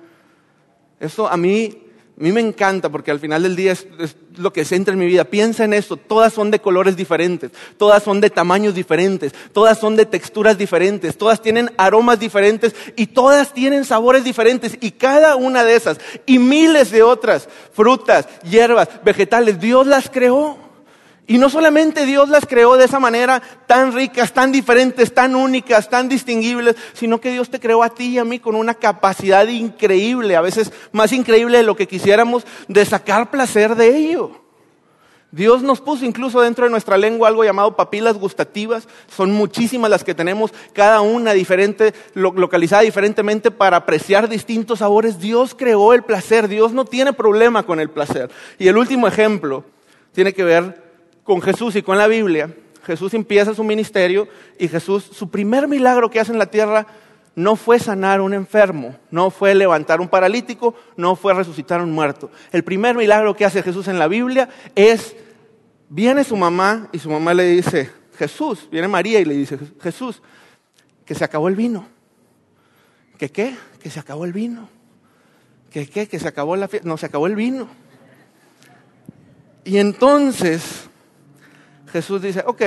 Eso 0.99 1.27
a 1.27 1.37
mí 1.37 1.83
a 2.19 2.21
mí 2.21 2.31
me 2.31 2.41
encanta 2.41 2.89
porque 2.89 3.09
al 3.09 3.19
final 3.19 3.41
del 3.41 3.55
día 3.55 3.71
es, 3.71 3.87
lo 4.37 4.53
que 4.53 4.65
centra 4.65 4.93
en 4.93 4.99
mi 4.99 5.07
vida. 5.07 5.23
Piensa 5.23 5.63
en 5.63 5.73
esto, 5.73 5.97
todas 5.97 6.31
son 6.31 6.51
de 6.51 6.59
colores 6.59 6.95
diferentes, 6.95 7.51
todas 7.77 8.03
son 8.03 8.21
de 8.21 8.29
tamaños 8.29 8.75
diferentes, 8.75 9.33
todas 9.51 9.79
son 9.79 9.95
de 9.95 10.05
texturas 10.05 10.55
diferentes, 10.55 11.17
todas 11.17 11.41
tienen 11.41 11.71
aromas 11.75 12.19
diferentes 12.19 12.75
y 12.95 13.07
todas 13.07 13.51
tienen 13.51 13.83
sabores 13.83 14.23
diferentes. 14.23 14.77
Y 14.79 14.91
cada 14.91 15.35
una 15.35 15.63
de 15.63 15.75
esas 15.75 15.99
y 16.27 16.37
miles 16.37 16.91
de 16.91 17.01
otras 17.01 17.49
frutas, 17.73 18.27
hierbas, 18.43 18.89
vegetales, 19.03 19.59
Dios 19.59 19.87
las 19.87 20.07
creó. 20.07 20.62
Y 21.25 21.37
no 21.37 21.49
solamente 21.49 22.05
Dios 22.05 22.27
las 22.27 22.45
creó 22.45 22.75
de 22.75 22.83
esa 22.85 22.99
manera 22.99 23.41
tan 23.65 23.93
ricas, 23.93 24.33
tan 24.33 24.51
diferentes, 24.51 25.13
tan 25.13 25.35
únicas, 25.35 25.89
tan 25.89 26.09
distinguibles, 26.09 26.75
sino 26.93 27.21
que 27.21 27.31
Dios 27.31 27.49
te 27.49 27.61
creó 27.61 27.81
a 27.81 27.89
ti 27.89 28.09
y 28.09 28.17
a 28.17 28.25
mí 28.25 28.39
con 28.39 28.55
una 28.55 28.73
capacidad 28.73 29.47
increíble, 29.47 30.35
a 30.35 30.41
veces 30.41 30.73
más 30.91 31.13
increíble 31.13 31.57
de 31.57 31.63
lo 31.63 31.77
que 31.77 31.87
quisiéramos, 31.87 32.45
de 32.67 32.85
sacar 32.85 33.31
placer 33.31 33.75
de 33.75 33.95
ello. 33.95 34.43
Dios 35.31 35.63
nos 35.63 35.81
puso 35.81 36.05
incluso 36.05 36.41
dentro 36.41 36.65
de 36.65 36.71
nuestra 36.71 36.97
lengua 36.97 37.27
algo 37.27 37.43
llamado 37.43 37.75
papilas 37.75 38.19
gustativas. 38.19 38.87
Son 39.07 39.31
muchísimas 39.31 39.89
las 39.89 40.03
que 40.03 40.13
tenemos, 40.13 40.53
cada 40.73 41.01
una 41.01 41.33
diferente, 41.33 41.93
localizada 42.13 42.83
diferentemente 42.83 43.49
para 43.49 43.77
apreciar 43.77 44.29
distintos 44.29 44.79
sabores. 44.79 45.19
Dios 45.19 45.55
creó 45.55 45.93
el 45.93 46.03
placer. 46.03 46.47
Dios 46.47 46.73
no 46.73 46.85
tiene 46.85 47.13
problema 47.13 47.63
con 47.63 47.79
el 47.79 47.89
placer. 47.89 48.29
Y 48.59 48.67
el 48.67 48.77
último 48.77 49.07
ejemplo 49.07 49.63
tiene 50.11 50.33
que 50.33 50.43
ver 50.43 50.82
con 51.23 51.41
Jesús 51.41 51.75
y 51.75 51.81
con 51.81 51.97
la 51.97 52.07
Biblia, 52.07 52.53
Jesús 52.85 53.13
empieza 53.13 53.53
su 53.53 53.63
ministerio 53.63 54.27
y 54.59 54.67
Jesús, 54.67 55.03
su 55.03 55.29
primer 55.29 55.67
milagro 55.67 56.09
que 56.09 56.19
hace 56.19 56.31
en 56.31 56.39
la 56.39 56.47
tierra 56.47 56.85
no 57.35 57.55
fue 57.55 57.79
sanar 57.79 58.21
un 58.21 58.33
enfermo, 58.33 58.95
no 59.09 59.31
fue 59.31 59.55
levantar 59.55 60.01
un 60.01 60.07
paralítico, 60.07 60.75
no 60.97 61.15
fue 61.15 61.33
resucitar 61.33 61.81
un 61.81 61.91
muerto. 61.91 62.29
El 62.51 62.63
primer 62.63 62.95
milagro 62.95 63.35
que 63.35 63.45
hace 63.45 63.63
Jesús 63.63 63.87
en 63.87 63.97
la 63.97 64.07
Biblia 64.07 64.49
es, 64.75 65.15
viene 65.89 66.23
su 66.23 66.35
mamá 66.35 66.89
y 66.91 66.99
su 66.99 67.09
mamá 67.09 67.33
le 67.33 67.45
dice, 67.45 67.89
Jesús, 68.17 68.67
viene 68.71 68.87
María 68.87 69.19
y 69.19 69.25
le 69.25 69.33
dice, 69.33 69.57
Jesús, 69.81 70.21
que 71.05 71.15
se 71.15 71.23
acabó 71.23 71.47
el 71.47 71.55
vino. 71.55 71.87
¿Que 73.17 73.29
qué? 73.29 73.55
Que 73.81 73.89
se 73.89 73.99
acabó 73.99 74.25
el 74.25 74.33
vino. 74.33 74.69
¿Que 75.71 75.87
qué? 75.87 76.07
Que 76.07 76.19
se 76.19 76.27
acabó 76.27 76.55
la 76.55 76.67
fiesta. 76.67 76.87
No, 76.87 76.97
se 76.97 77.05
acabó 77.05 77.27
el 77.27 77.35
vino. 77.35 77.67
Y 79.63 79.77
entonces 79.77 80.89
Jesús 81.93 82.23
dice, 82.23 82.43
ok, 82.47 82.61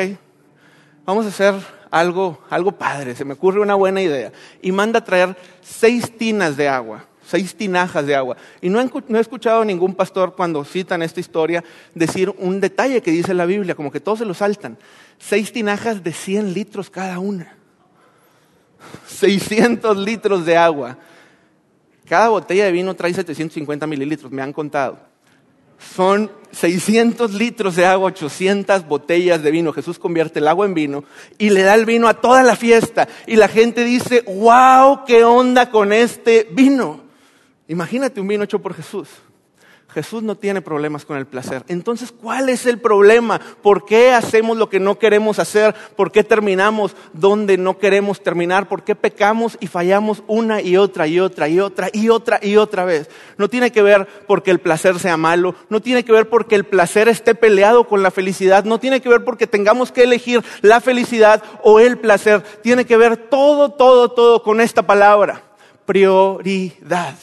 vamos 1.04 1.26
a 1.26 1.30
hacer 1.30 1.54
algo, 1.90 2.40
algo 2.48 2.70
padre, 2.70 3.16
se 3.16 3.24
me 3.24 3.32
ocurre 3.32 3.60
una 3.60 3.74
buena 3.74 4.00
idea. 4.00 4.30
Y 4.62 4.70
manda 4.70 5.00
a 5.00 5.04
traer 5.04 5.36
seis 5.60 6.16
tinas 6.16 6.56
de 6.56 6.68
agua, 6.68 7.06
seis 7.26 7.56
tinajas 7.56 8.06
de 8.06 8.14
agua. 8.14 8.36
Y 8.60 8.68
no 8.68 8.80
he, 8.80 8.88
no 9.08 9.18
he 9.18 9.20
escuchado 9.20 9.62
a 9.62 9.64
ningún 9.64 9.96
pastor 9.96 10.36
cuando 10.36 10.64
citan 10.64 11.02
esta 11.02 11.18
historia 11.18 11.64
decir 11.92 12.32
un 12.38 12.60
detalle 12.60 13.02
que 13.02 13.10
dice 13.10 13.34
la 13.34 13.46
Biblia, 13.46 13.74
como 13.74 13.90
que 13.90 13.98
todos 13.98 14.20
se 14.20 14.24
lo 14.24 14.32
saltan. 14.32 14.78
Seis 15.18 15.50
tinajas 15.50 16.04
de 16.04 16.12
100 16.12 16.54
litros 16.54 16.88
cada 16.88 17.18
una. 17.18 17.56
600 19.08 19.96
litros 19.96 20.46
de 20.46 20.56
agua. 20.56 20.98
Cada 22.08 22.28
botella 22.28 22.66
de 22.66 22.70
vino 22.70 22.94
trae 22.94 23.12
750 23.12 23.88
mililitros, 23.88 24.30
me 24.30 24.40
han 24.40 24.52
contado 24.52 25.15
son 25.78 26.30
600 26.52 27.34
litros 27.34 27.76
de 27.76 27.84
agua, 27.84 28.08
800 28.08 28.86
botellas 28.86 29.42
de 29.42 29.50
vino. 29.50 29.72
Jesús 29.72 29.98
convierte 29.98 30.38
el 30.38 30.48
agua 30.48 30.66
en 30.66 30.74
vino 30.74 31.04
y 31.38 31.50
le 31.50 31.62
da 31.62 31.74
el 31.74 31.84
vino 31.84 32.08
a 32.08 32.14
toda 32.14 32.42
la 32.42 32.56
fiesta. 32.56 33.08
Y 33.26 33.36
la 33.36 33.48
gente 33.48 33.84
dice, 33.84 34.24
wow, 34.26 35.04
¿qué 35.06 35.24
onda 35.24 35.70
con 35.70 35.92
este 35.92 36.48
vino? 36.52 37.02
Imagínate 37.68 38.20
un 38.20 38.28
vino 38.28 38.44
hecho 38.44 38.60
por 38.60 38.74
Jesús. 38.74 39.08
Jesús 39.88 40.22
no 40.22 40.34
tiene 40.34 40.60
problemas 40.60 41.06
con 41.06 41.16
el 41.16 41.26
placer. 41.26 41.62
Entonces, 41.68 42.12
¿cuál 42.12 42.48
es 42.48 42.66
el 42.66 42.78
problema? 42.78 43.40
¿Por 43.62 43.86
qué 43.86 44.12
hacemos 44.12 44.58
lo 44.58 44.68
que 44.68 44.80
no 44.80 44.98
queremos 44.98 45.38
hacer? 45.38 45.74
¿Por 45.96 46.12
qué 46.12 46.22
terminamos 46.22 46.94
donde 47.14 47.56
no 47.56 47.78
queremos 47.78 48.22
terminar? 48.22 48.68
¿Por 48.68 48.84
qué 48.84 48.94
pecamos 48.94 49.56
y 49.58 49.68
fallamos 49.68 50.22
una 50.26 50.60
y 50.60 50.76
otra 50.76 51.06
y 51.06 51.18
otra 51.18 51.48
y 51.48 51.60
otra 51.60 51.88
y 51.92 52.10
otra 52.10 52.38
y 52.42 52.56
otra 52.56 52.84
vez? 52.84 53.08
No 53.38 53.48
tiene 53.48 53.72
que 53.72 53.80
ver 53.80 54.06
porque 54.26 54.50
el 54.50 54.58
placer 54.58 54.98
sea 54.98 55.16
malo, 55.16 55.54
no 55.70 55.80
tiene 55.80 56.04
que 56.04 56.12
ver 56.12 56.28
porque 56.28 56.56
el 56.56 56.64
placer 56.64 57.08
esté 57.08 57.34
peleado 57.34 57.88
con 57.88 58.02
la 58.02 58.10
felicidad, 58.10 58.64
no 58.64 58.78
tiene 58.78 59.00
que 59.00 59.08
ver 59.08 59.24
porque 59.24 59.46
tengamos 59.46 59.92
que 59.92 60.02
elegir 60.02 60.44
la 60.60 60.80
felicidad 60.80 61.42
o 61.62 61.80
el 61.80 61.96
placer, 61.96 62.42
tiene 62.62 62.84
que 62.84 62.96
ver 62.96 63.16
todo, 63.16 63.70
todo, 63.70 64.10
todo 64.10 64.42
con 64.42 64.60
esta 64.60 64.82
palabra, 64.82 65.42
prioridad 65.86 67.14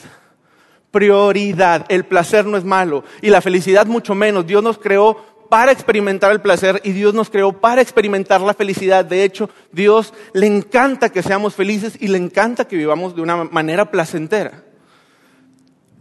prioridad. 0.94 1.86
El 1.88 2.04
placer 2.04 2.46
no 2.46 2.56
es 2.56 2.62
malo 2.62 3.02
y 3.20 3.28
la 3.28 3.40
felicidad 3.40 3.86
mucho 3.86 4.14
menos. 4.14 4.46
Dios 4.46 4.62
nos 4.62 4.78
creó 4.78 5.16
para 5.50 5.72
experimentar 5.72 6.30
el 6.30 6.40
placer 6.40 6.80
y 6.84 6.92
Dios 6.92 7.14
nos 7.14 7.30
creó 7.30 7.52
para 7.52 7.82
experimentar 7.82 8.40
la 8.40 8.54
felicidad. 8.54 9.04
De 9.04 9.24
hecho, 9.24 9.50
Dios 9.72 10.14
le 10.32 10.46
encanta 10.46 11.10
que 11.10 11.24
seamos 11.24 11.56
felices 11.56 11.96
y 12.00 12.06
le 12.06 12.18
encanta 12.18 12.66
que 12.66 12.76
vivamos 12.76 13.16
de 13.16 13.22
una 13.22 13.42
manera 13.42 13.90
placentera. 13.90 14.62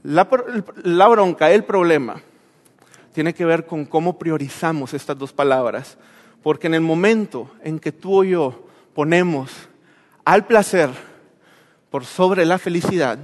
La, 0.04 0.26
bronca, 1.08 1.50
el 1.50 1.64
problema, 1.64 2.22
tiene 3.14 3.34
que 3.34 3.46
ver 3.46 3.66
con 3.66 3.86
cómo 3.86 4.20
priorizamos 4.20 4.94
estas 4.94 5.18
dos 5.18 5.34
palabras. 5.34 5.98
Porque 6.44 6.68
en 6.68 6.76
el 6.76 6.82
momento 6.82 7.50
en 7.64 7.80
que 7.80 7.92
tú 7.92 8.20
o 8.20 8.24
yo 8.24 8.68
ponemos 8.94 9.50
al 10.24 10.46
placer 10.46 10.92
por 11.90 12.06
sobre 12.06 12.46
la 12.46 12.60
felicidad, 12.60 13.18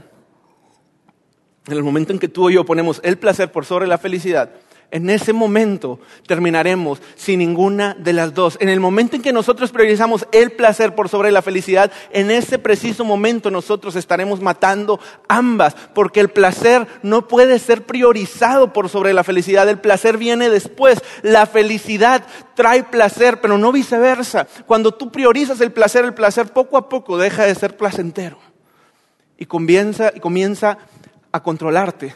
en 1.71 1.77
el 1.77 1.83
momento 1.83 2.13
en 2.13 2.19
que 2.19 2.27
tú 2.27 2.49
y 2.49 2.53
yo 2.53 2.65
ponemos 2.65 2.99
el 3.03 3.17
placer 3.17 3.51
por 3.51 3.65
sobre 3.65 3.87
la 3.87 3.97
felicidad, 3.97 4.51
en 4.91 5.09
ese 5.11 5.33
momento 5.33 5.99
terminaremos 6.25 6.99
sin 7.15 7.39
ninguna 7.39 7.95
de 7.99 8.11
las 8.11 8.33
dos. 8.33 8.57
En 8.59 8.69
el 8.69 8.79
momento 8.79 9.15
en 9.15 9.21
que 9.21 9.31
nosotros 9.31 9.71
priorizamos 9.71 10.27
el 10.31 10.51
placer 10.51 10.95
por 10.95 11.09
sobre 11.09 11.31
la 11.31 11.43
felicidad, 11.43 11.91
en 12.11 12.31
ese 12.31 12.57
preciso 12.57 13.05
momento 13.05 13.51
nosotros 13.51 13.95
estaremos 13.95 14.41
matando 14.41 14.99
ambas, 15.27 15.75
porque 15.93 16.19
el 16.19 16.29
placer 16.29 16.87
no 17.03 17.27
puede 17.27 17.59
ser 17.59 17.85
priorizado 17.85 18.73
por 18.73 18.89
sobre 18.89 19.13
la 19.13 19.23
felicidad. 19.23 19.69
El 19.69 19.79
placer 19.79 20.17
viene 20.17 20.49
después. 20.49 20.99
La 21.21 21.45
felicidad 21.45 22.25
trae 22.55 22.83
placer, 22.83 23.41
pero 23.41 23.59
no 23.59 23.71
viceversa. 23.71 24.47
Cuando 24.65 24.91
tú 24.91 25.11
priorizas 25.11 25.61
el 25.61 25.71
placer, 25.71 26.03
el 26.03 26.15
placer 26.15 26.47
poco 26.51 26.77
a 26.77 26.89
poco 26.89 27.19
deja 27.19 27.45
de 27.45 27.53
ser 27.53 27.77
placentero 27.77 28.39
y 29.37 29.45
comienza, 29.45 30.11
y 30.13 30.19
comienza 30.19 30.79
a 31.31 31.41
controlarte 31.41 32.15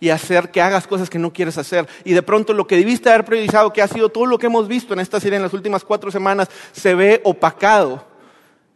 y 0.00 0.10
hacer 0.10 0.50
que 0.50 0.60
hagas 0.60 0.86
cosas 0.86 1.10
que 1.10 1.18
no 1.18 1.32
quieres 1.32 1.58
hacer. 1.58 1.88
Y 2.04 2.12
de 2.12 2.22
pronto 2.22 2.52
lo 2.52 2.66
que 2.66 2.76
debiste 2.76 3.08
haber 3.08 3.24
priorizado, 3.24 3.72
que 3.72 3.82
ha 3.82 3.88
sido 3.88 4.08
todo 4.08 4.26
lo 4.26 4.38
que 4.38 4.46
hemos 4.46 4.68
visto 4.68 4.94
en 4.94 5.00
esta 5.00 5.20
serie 5.20 5.36
en 5.36 5.42
las 5.42 5.54
últimas 5.54 5.84
cuatro 5.84 6.10
semanas, 6.10 6.48
se 6.72 6.94
ve 6.94 7.20
opacado 7.24 8.04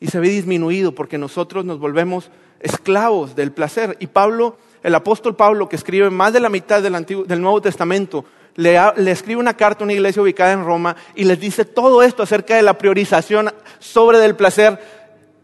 y 0.01 0.09
se 0.09 0.19
ve 0.19 0.29
disminuido 0.29 0.93
porque 0.93 1.19
nosotros 1.19 1.65
nos 1.65 1.79
volvemos 1.79 2.31
esclavos 2.61 3.37
del 3.37 3.53
placer. 3.53 3.97
Y 4.01 4.09
Pablo, 4.09 4.57
el 4.83 4.95
apóstol 4.95 5.37
Pablo, 5.37 5.69
que 5.69 5.77
escribe 5.77 6.11
más 6.11 6.33
de 6.33 6.41
la 6.41 6.49
mitad 6.49 6.83
del, 6.83 7.41
Nuevo 7.41 7.61
Testamento, 7.61 8.25
le, 8.57 8.79
le, 8.97 9.11
escribe 9.11 9.41
una 9.41 9.57
carta 9.57 9.83
a 9.83 9.85
una 9.85 9.95
iglesia 9.95 10.23
ubicada 10.23 10.53
en 10.53 10.65
Roma 10.65 10.97
y 11.15 11.25
les 11.25 11.41
dice 11.41 11.65
todo 11.65 12.03
esto 12.03 12.23
acerca 12.23 12.57
de 12.57 12.63
la 12.63 12.77
priorización 12.77 13.51
sobre 13.79 14.19
del 14.19 14.37
placer, 14.37 14.79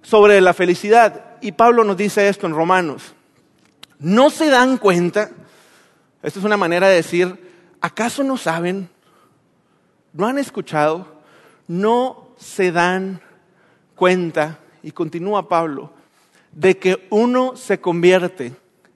sobre 0.03 0.40
la 0.40 0.55
felicidad. 0.55 1.37
Y 1.40 1.53
Pablo 1.53 1.85
nos 1.85 1.96
dice 1.96 2.29
esto 2.29 2.46
en 2.46 2.55
Romanos 2.55 3.14
no 3.98 4.30
se 4.30 4.48
dan 4.48 4.78
cuenta, 4.78 5.30
esto 6.22 6.38
es 6.38 6.44
una 6.44 6.56
manera 6.56 6.88
de 6.88 6.96
decir, 6.96 7.38
¿acaso 7.80 8.22
no 8.22 8.37
saben? 8.37 8.88
¿No 10.12 10.26
han 10.26 10.38
escuchado? 10.38 11.20
No 11.66 12.28
se 12.38 12.72
dan 12.72 13.20
cuenta, 13.94 14.58
y 14.82 14.92
continúa 14.92 15.48
Pablo, 15.48 15.92
de 16.52 16.78
que 16.78 17.06
uno 17.11 17.56
se 17.56 17.80
convierte 17.80 18.54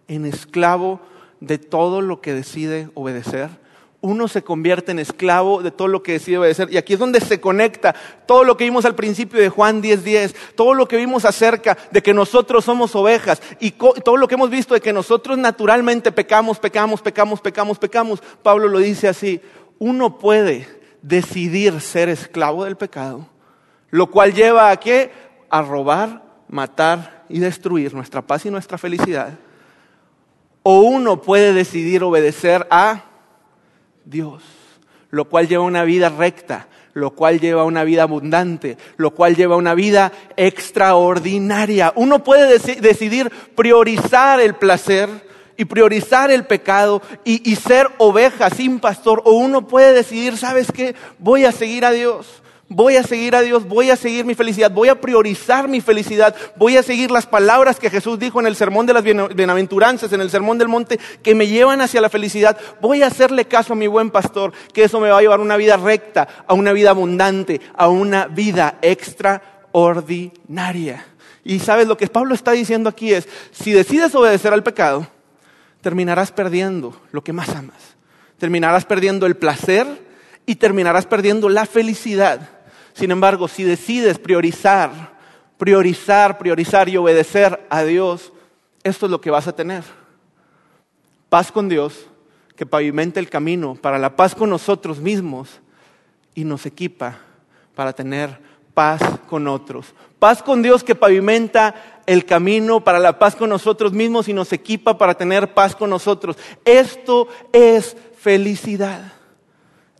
en 0.08 0.26
esclavo 0.26 1.00
de 1.40 1.58
todo 1.58 2.00
lo 2.00 2.20
que 2.20 2.34
decide 2.34 2.90
obedecer 2.94 3.62
uno 4.02 4.28
se 4.28 4.42
convierte 4.42 4.92
en 4.92 4.98
esclavo 4.98 5.62
de 5.62 5.70
todo 5.70 5.88
lo 5.88 6.02
que 6.02 6.12
decide 6.12 6.38
obedecer. 6.38 6.70
Y 6.70 6.76
aquí 6.76 6.92
es 6.92 6.98
donde 6.98 7.20
se 7.20 7.40
conecta 7.40 7.94
todo 8.26 8.44
lo 8.44 8.58
que 8.58 8.64
vimos 8.64 8.84
al 8.84 8.94
principio 8.94 9.40
de 9.40 9.48
Juan 9.48 9.80
10:10, 9.80 10.34
todo 10.54 10.74
lo 10.74 10.86
que 10.86 10.98
vimos 10.98 11.24
acerca 11.24 11.78
de 11.90 12.02
que 12.02 12.12
nosotros 12.12 12.64
somos 12.64 12.94
ovejas 12.94 13.40
y 13.60 13.70
todo 13.70 14.18
lo 14.18 14.28
que 14.28 14.34
hemos 14.34 14.50
visto 14.50 14.74
de 14.74 14.80
que 14.80 14.92
nosotros 14.92 15.38
naturalmente 15.38 16.12
pecamos, 16.12 16.58
pecamos, 16.58 17.00
pecamos, 17.00 17.40
pecamos, 17.40 17.78
pecamos. 17.78 18.22
Pablo 18.42 18.68
lo 18.68 18.78
dice 18.78 19.08
así, 19.08 19.40
uno 19.78 20.18
puede 20.18 20.68
decidir 21.00 21.80
ser 21.80 22.10
esclavo 22.10 22.64
del 22.64 22.76
pecado 22.76 23.32
lo 23.92 24.10
cual 24.10 24.32
lleva 24.32 24.70
a 24.70 24.76
qué? 24.78 25.12
A 25.50 25.60
robar, 25.60 26.22
matar 26.48 27.24
y 27.28 27.38
destruir 27.38 27.94
nuestra 27.94 28.22
paz 28.22 28.46
y 28.46 28.50
nuestra 28.50 28.78
felicidad. 28.78 29.38
O 30.62 30.80
uno 30.80 31.20
puede 31.20 31.52
decidir 31.52 32.02
obedecer 32.02 32.66
a 32.70 33.04
Dios, 34.04 34.42
lo 35.10 35.28
cual 35.28 35.48
lleva 35.48 35.64
una 35.64 35.84
vida 35.84 36.08
recta, 36.08 36.68
lo 36.94 37.10
cual 37.10 37.40
lleva 37.40 37.64
una 37.64 37.84
vida 37.84 38.02
abundante, 38.02 38.76
lo 38.96 39.12
cual 39.12 39.36
lleva 39.36 39.56
una 39.56 39.74
vida 39.74 40.12
extraordinaria. 40.36 41.92
Uno 41.96 42.22
puede 42.22 42.58
decidir 42.58 43.30
priorizar 43.54 44.40
el 44.40 44.54
placer 44.54 45.08
y 45.56 45.64
priorizar 45.64 46.30
el 46.30 46.44
pecado 46.44 47.02
y, 47.24 47.50
y 47.50 47.56
ser 47.56 47.88
oveja 47.98 48.50
sin 48.50 48.80
pastor, 48.80 49.22
o 49.24 49.32
uno 49.32 49.66
puede 49.66 49.92
decidir, 49.92 50.36
¿sabes 50.36 50.72
qué? 50.72 50.94
Voy 51.18 51.44
a 51.44 51.52
seguir 51.52 51.84
a 51.84 51.92
Dios 51.92 52.41
voy 52.74 52.96
a 52.96 53.02
seguir 53.02 53.37
a 53.37 53.42
Dios, 53.42 53.68
voy 53.68 53.90
a 53.90 53.96
seguir 53.96 54.24
mi 54.24 54.35
felicidad, 54.35 54.70
voy 54.70 54.88
a 54.88 55.00
priorizar 55.00 55.68
mi 55.68 55.80
felicidad, 55.80 56.35
voy 56.56 56.76
a 56.76 56.82
seguir 56.82 57.11
las 57.11 57.26
palabras 57.26 57.78
que 57.78 57.90
Jesús 57.90 58.18
dijo 58.18 58.40
en 58.40 58.46
el 58.46 58.56
sermón 58.56 58.87
de 58.87 58.94
las 58.94 59.04
bienaventuranzas, 59.04 60.12
en 60.12 60.20
el 60.20 60.30
sermón 60.30 60.58
del 60.58 60.68
monte, 60.68 60.98
que 61.22 61.35
me 61.35 61.46
llevan 61.46 61.80
hacia 61.80 62.00
la 62.00 62.08
felicidad. 62.08 62.58
Voy 62.80 63.02
a 63.02 63.08
hacerle 63.08 63.44
caso 63.44 63.74
a 63.74 63.76
mi 63.76 63.87
buen 63.87 64.11
pastor, 64.11 64.52
que 64.72 64.85
eso 64.85 65.00
me 65.00 65.11
va 65.11 65.18
a 65.18 65.20
llevar 65.20 65.40
a 65.40 65.42
una 65.42 65.56
vida 65.56 65.76
recta, 65.76 66.28
a 66.46 66.54
una 66.54 66.72
vida 66.72 66.90
abundante, 66.90 67.61
a 67.74 67.88
una 67.88 68.26
vida 68.26 68.78
extraordinaria. 68.82 71.06
Y 71.44 71.58
sabes 71.58 71.88
lo 71.88 71.96
que 71.96 72.06
Pablo 72.06 72.35
está 72.35 72.52
diciendo 72.52 72.88
aquí 72.88 73.12
es, 73.12 73.28
si 73.50 73.72
decides 73.72 74.14
obedecer 74.14 74.52
al 74.52 74.62
pecado, 74.62 75.08
terminarás 75.80 76.30
perdiendo 76.32 77.00
lo 77.11 77.24
que 77.24 77.32
más 77.32 77.48
amas. 77.50 77.96
Terminarás 78.38 78.85
perdiendo 78.85 79.26
el 79.26 79.37
placer 79.37 79.87
y 80.46 80.56
terminarás 80.56 81.06
perdiendo 81.06 81.48
la 81.48 81.66
felicidad. 81.66 82.62
Sin 82.92 83.11
embargo, 83.11 83.48
si 83.48 83.64
decides 83.64 84.18
priorizar, 84.18 85.12
priorizar, 85.57 86.38
priorizar 86.38 86.88
y 86.88 86.96
obedecer 86.96 87.66
a 87.70 87.83
Dios, 87.85 88.33
esto 88.83 89.07
es 89.07 89.12
lo 89.12 89.20
que 89.20 89.31
vas 89.31 89.48
a 89.48 89.55
tener. 89.55 89.85
Paz 91.28 91.50
con 91.50 91.68
Dios, 91.68 92.07
que 92.57 92.66
pavimenta 92.66 93.20
el 93.20 93.28
camino 93.28 93.74
para 93.74 93.98
la 93.98 94.16
paz 94.16 94.35
con 94.35 94.50
nosotros 94.50 94.98
mismos 94.98 95.61
y 96.35 96.44
nos 96.44 96.66
equipa 96.66 97.18
para 97.74 97.92
tener 97.92 98.38
paz 98.74 99.00
con 99.28 99.48
otros. 99.48 99.94
Paz 100.18 100.42
con 100.42 100.62
Dios 100.62 100.85
que 100.85 100.94
pavimenta 100.94 102.02
el 102.07 102.24
camino 102.24 102.83
para 102.83 102.98
la 102.98 103.18
paz 103.18 103.35
con 103.37 103.50
nosotros 103.50 103.92
mismos 103.92 104.28
y 104.28 104.33
nos 104.33 104.52
equipa 104.52 104.96
para 104.98 105.14
tener 105.14 105.55
paz 105.55 105.74
con 105.74 105.90
nosotros. 105.90 106.37
Esto 106.64 107.28
es 107.52 107.96
felicidad. 108.18 109.21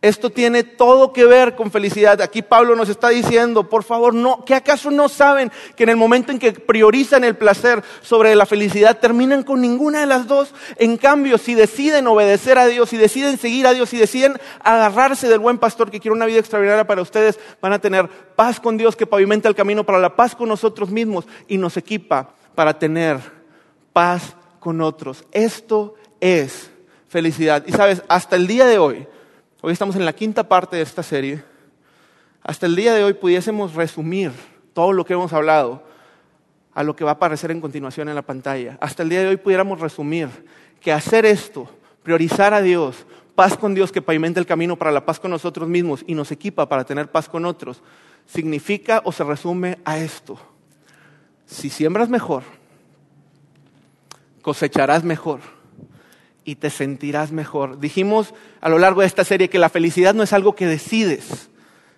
Esto 0.03 0.31
tiene 0.31 0.65
todo 0.65 1.13
que 1.13 1.25
ver 1.25 1.55
con 1.55 1.71
felicidad. 1.71 2.21
Aquí 2.23 2.43
Pablo 2.43 2.75
nos 2.75 2.89
está 2.89 3.11
diciendo, 3.11 3.69
por 3.69 3.85
favor, 3.85 4.13
no, 4.13 4.45
que 4.45 4.57
acaso 4.57 4.91
no 4.91 5.09
saben 5.09 5.53
que 5.77 5.85
en 5.85 5.91
el 5.91 5.97
momento 5.97 6.33
en 6.33 6.41
que 6.41 6.51
priorizan 6.53 7.23
el 7.23 7.37
placer 7.37 7.85
sobre 8.01 8.35
la 8.35 8.45
felicidad 8.45 8.99
terminan 8.99 9.45
con 9.45 9.61
ninguna 9.61 10.01
de 10.01 10.07
las 10.07 10.27
dos. 10.27 10.55
En 10.77 10.97
cambio, 10.97 11.39
si 11.39 11.55
deciden 11.55 12.09
obedecer 12.09 12.59
a 12.59 12.67
Dios, 12.67 12.89
si 12.89 12.97
deciden 12.97 13.39
seguir 13.39 13.65
a 13.65 13.75
Dios, 13.75 13.91
si 13.91 13.97
deciden 13.97 14.41
agarrarse 14.65 15.29
del 15.29 15.39
buen 15.39 15.59
pastor 15.59 15.89
que 15.89 16.01
quiere 16.01 16.17
una 16.17 16.27
vida 16.27 16.41
extraordinaria 16.41 16.85
para 16.85 17.01
ustedes, 17.01 17.39
van 17.61 17.73
a 17.73 17.79
tener 17.79 18.09
paz 18.35 18.59
con 18.59 18.77
Dios 18.77 18.97
que 18.97 19.07
pavimenta 19.07 19.49
el 19.49 19.55
camino 19.55 19.85
para 19.85 20.01
la 20.01 20.17
paz 20.17 20.35
con 20.35 20.49
nosotros 20.49 20.91
mismos 20.91 21.27
y 21.47 21.59
nos 21.59 21.77
equipa 21.77 22.35
para 22.57 22.77
tener 22.77 23.21
paz 23.93 24.35
con 24.59 24.81
otros. 24.81 25.25
Esto 25.31 25.95
es 26.21 26.73
felicidad. 27.09 27.63
Y 27.69 27.73
sabes, 27.73 28.03
hasta 28.09 28.35
el 28.35 28.49
día 28.49 28.67
de 28.67 28.79
hoy, 28.79 29.07
Hoy 29.65 29.73
estamos 29.73 29.95
en 29.95 30.05
la 30.05 30.13
quinta 30.13 30.43
parte 30.43 30.75
de 30.75 30.83
esta 30.83 31.05
serie. 31.05 31.41
Hasta 32.43 32.67
el 32.67 32.75
día 32.75 32.95
de 32.95 33.05
hoy 33.05 33.13
pudiésemos 33.13 33.75
resumir 33.75 34.33
todo 34.75 34.93
lo 34.93 35.05
que 35.05 35.13
hemos 35.13 35.33
hablado 35.33 35.85
a 36.75 36.83
lo 36.83 36.97
que 36.97 37.05
va 37.05 37.13
a 37.13 37.15
aparecer 37.15 37.53
en 37.53 37.61
continuación 37.61 38.09
en 38.09 38.17
la 38.17 38.23
pantalla. 38.23 38.77
Hasta 38.81 39.05
el 39.05 39.09
día 39.09 39.21
de 39.21 39.29
hoy 39.29 39.37
pudiéramos 39.37 39.79
resumir 39.79 40.29
que 40.81 40.93
hacer 40.93 41.25
esto, 41.25 41.69
priorizar 42.03 42.53
a 42.53 42.61
Dios, 42.61 43.07
paz 43.37 43.57
con 43.57 43.73
Dios 43.73 43.93
que 43.93 44.03
pavimenta 44.03 44.41
el 44.41 44.47
camino 44.47 44.75
para 44.75 44.91
la 44.91 45.07
paz 45.07 45.21
con 45.21 45.31
nosotros 45.31 45.69
mismos 45.69 46.03
y 46.09 46.17
nos 46.17 46.33
equipa 46.33 46.69
para 46.69 46.83
tener 46.83 47.13
paz 47.13 47.29
con 47.29 47.45
otros, 47.45 47.85
significa 48.27 49.01
o 49.05 49.13
se 49.13 49.23
resume 49.23 49.79
a 49.85 49.97
esto. 49.97 50.41
Si 51.47 51.71
siembras 51.71 52.09
mejor, 52.09 52.43
cosecharás 54.43 55.05
mejor 55.05 55.39
y 56.45 56.57
te 56.57 56.71
sentirás 56.71 57.33
mejor. 57.33 57.79
Dijimos 57.79 58.35
a 58.61 58.69
lo 58.69 58.79
largo 58.79 59.01
de 59.01 59.07
esta 59.07 59.25
serie 59.25 59.49
que 59.49 59.59
la 59.59 59.69
felicidad 59.69 60.15
no 60.15 60.23
es 60.23 60.33
algo 60.33 60.55
que 60.55 60.67
decides 60.67 61.51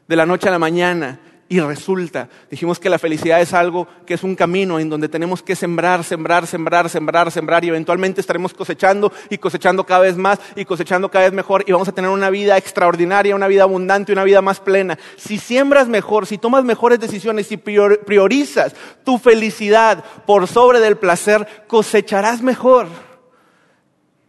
de 0.08 0.16
la 0.16 0.26
noche 0.26 0.48
a 0.48 0.52
la 0.52 0.58
mañana 0.58 1.20
y 1.48 1.60
resulta. 1.60 2.28
Dijimos 2.50 2.78
que 2.78 2.88
la 2.88 2.98
felicidad 2.98 3.40
es 3.40 3.52
algo 3.52 3.86
que 4.06 4.14
es 4.14 4.22
un 4.22 4.34
camino 4.34 4.80
en 4.80 4.88
donde 4.88 5.08
tenemos 5.08 5.42
que 5.42 5.54
sembrar, 5.54 6.02
sembrar, 6.02 6.46
sembrar, 6.46 6.88
sembrar, 6.88 7.30
sembrar 7.30 7.64
y 7.64 7.68
eventualmente 7.68 8.20
estaremos 8.20 8.54
cosechando 8.54 9.12
y 9.30 9.38
cosechando 9.38 9.84
cada 9.84 10.00
vez 10.00 10.16
más 10.16 10.38
y 10.56 10.64
cosechando 10.64 11.10
cada 11.10 11.26
vez 11.26 11.34
mejor 11.34 11.64
y 11.66 11.72
vamos 11.72 11.88
a 11.88 11.92
tener 11.92 12.10
una 12.10 12.30
vida 12.30 12.56
extraordinaria, 12.56 13.36
una 13.36 13.46
vida 13.46 13.64
abundante, 13.64 14.12
una 14.12 14.24
vida 14.24 14.42
más 14.42 14.60
plena. 14.60 14.98
Si 15.16 15.38
siembras 15.38 15.86
mejor, 15.88 16.26
si 16.26 16.38
tomas 16.38 16.64
mejores 16.64 16.98
decisiones, 16.98 17.46
si 17.46 17.56
priorizas 17.56 18.74
tu 19.04 19.18
felicidad 19.18 20.04
por 20.26 20.46
sobre 20.48 20.80
del 20.80 20.96
placer, 20.96 21.46
cosecharás 21.66 22.42
mejor 22.42 22.88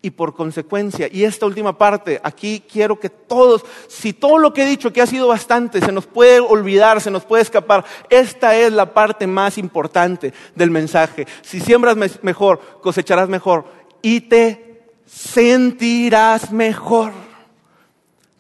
y 0.05 0.11
por 0.11 0.35
consecuencia. 0.35 1.09
Y 1.11 1.23
esta 1.23 1.47
última 1.47 1.79
parte, 1.79 2.21
aquí 2.23 2.63
quiero 2.71 2.99
que 2.99 3.09
todos, 3.09 3.65
si 3.87 4.13
todo 4.13 4.37
lo 4.37 4.53
que 4.53 4.61
he 4.61 4.67
dicho, 4.67 4.93
que 4.93 5.01
ha 5.01 5.07
sido 5.07 5.27
bastante, 5.27 5.81
se 5.81 5.91
nos 5.91 6.05
puede 6.05 6.39
olvidar, 6.39 7.01
se 7.01 7.09
nos 7.09 7.25
puede 7.25 7.41
escapar, 7.41 7.83
esta 8.11 8.55
es 8.55 8.71
la 8.71 8.93
parte 8.93 9.25
más 9.25 9.57
importante 9.57 10.31
del 10.53 10.69
mensaje. 10.69 11.25
Si 11.41 11.59
siembras 11.59 11.97
mejor, 12.21 12.61
cosecharás 12.81 13.29
mejor 13.29 13.65
y 14.03 14.21
te 14.21 14.83
sentirás 15.07 16.51
mejor. 16.51 17.11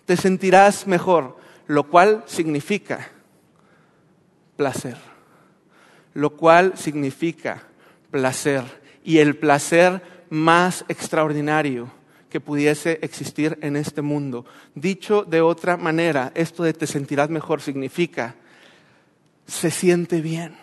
Te 0.05 0.17
sentirás 0.17 0.85
mejor, 0.85 1.35
lo 1.65 1.85
cual 1.85 2.21
significa 2.27 3.09
placer. 4.55 4.97
Lo 6.13 6.29
cual 6.37 6.73
significa 6.77 7.63
placer. 8.11 8.63
Y 9.03 9.17
el 9.17 9.35
placer 9.35 10.14
más 10.29 10.85
extraordinario 10.87 11.89
que 12.29 12.39
pudiese 12.39 12.99
existir 13.01 13.57
en 13.61 13.75
este 13.75 14.01
mundo. 14.01 14.45
Dicho 14.73 15.23
de 15.23 15.41
otra 15.41 15.77
manera, 15.77 16.31
esto 16.35 16.63
de 16.63 16.73
te 16.73 16.87
sentirás 16.87 17.29
mejor 17.29 17.61
significa 17.61 18.35
se 19.47 19.71
siente 19.71 20.21
bien. 20.21 20.55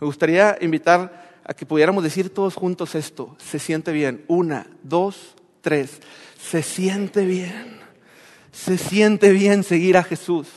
Me 0.00 0.06
gustaría 0.06 0.56
invitar 0.60 1.40
a 1.44 1.54
que 1.54 1.66
pudiéramos 1.66 2.02
decir 2.02 2.30
todos 2.32 2.54
juntos 2.54 2.94
esto, 2.94 3.36
se 3.38 3.58
siente 3.58 3.92
bien. 3.92 4.24
Una, 4.28 4.66
dos, 4.82 5.34
tres, 5.60 6.00
se 6.38 6.62
siente 6.62 7.24
bien. 7.24 7.78
Se 8.50 8.78
siente 8.78 9.30
bien 9.32 9.64
seguir 9.64 9.96
a 9.96 10.04
Jesús. 10.04 10.48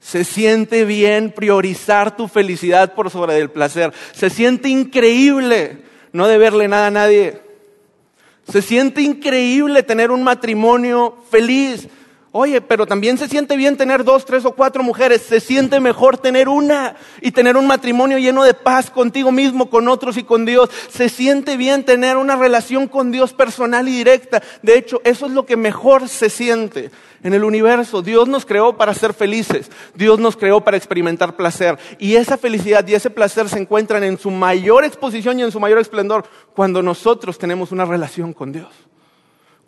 Se 0.00 0.24
siente 0.24 0.84
bien 0.84 1.32
priorizar 1.32 2.16
tu 2.16 2.28
felicidad 2.28 2.94
por 2.94 3.10
sobre 3.10 3.38
el 3.38 3.50
placer. 3.50 3.92
Se 4.12 4.30
siente 4.30 4.68
increíble 4.68 5.82
no 6.12 6.28
deberle 6.28 6.68
nada 6.68 6.88
a 6.88 6.90
nadie. 6.90 7.40
Se 8.50 8.62
siente 8.62 9.02
increíble 9.02 9.82
tener 9.82 10.10
un 10.10 10.22
matrimonio 10.22 11.16
feliz. 11.30 11.88
Oye, 12.40 12.60
pero 12.60 12.86
también 12.86 13.18
se 13.18 13.26
siente 13.26 13.56
bien 13.56 13.76
tener 13.76 14.04
dos, 14.04 14.24
tres 14.24 14.44
o 14.44 14.52
cuatro 14.52 14.84
mujeres. 14.84 15.22
Se 15.22 15.40
siente 15.40 15.80
mejor 15.80 16.18
tener 16.18 16.48
una 16.48 16.94
y 17.20 17.32
tener 17.32 17.56
un 17.56 17.66
matrimonio 17.66 18.16
lleno 18.16 18.44
de 18.44 18.54
paz 18.54 18.90
contigo 18.90 19.32
mismo, 19.32 19.68
con 19.68 19.88
otros 19.88 20.16
y 20.16 20.22
con 20.22 20.44
Dios. 20.44 20.70
Se 20.88 21.08
siente 21.08 21.56
bien 21.56 21.82
tener 21.82 22.16
una 22.16 22.36
relación 22.36 22.86
con 22.86 23.10
Dios 23.10 23.32
personal 23.32 23.88
y 23.88 23.90
directa. 23.90 24.40
De 24.62 24.78
hecho, 24.78 25.00
eso 25.02 25.26
es 25.26 25.32
lo 25.32 25.46
que 25.46 25.56
mejor 25.56 26.08
se 26.08 26.30
siente 26.30 26.92
en 27.24 27.34
el 27.34 27.42
universo. 27.42 28.02
Dios 28.02 28.28
nos 28.28 28.46
creó 28.46 28.76
para 28.76 28.94
ser 28.94 29.14
felices. 29.14 29.68
Dios 29.96 30.20
nos 30.20 30.36
creó 30.36 30.60
para 30.60 30.76
experimentar 30.76 31.34
placer. 31.34 31.76
Y 31.98 32.14
esa 32.14 32.38
felicidad 32.38 32.86
y 32.86 32.94
ese 32.94 33.10
placer 33.10 33.48
se 33.48 33.58
encuentran 33.58 34.04
en 34.04 34.16
su 34.16 34.30
mayor 34.30 34.84
exposición 34.84 35.40
y 35.40 35.42
en 35.42 35.50
su 35.50 35.58
mayor 35.58 35.80
esplendor 35.80 36.24
cuando 36.54 36.84
nosotros 36.84 37.36
tenemos 37.36 37.72
una 37.72 37.84
relación 37.84 38.32
con 38.32 38.52
Dios. 38.52 38.68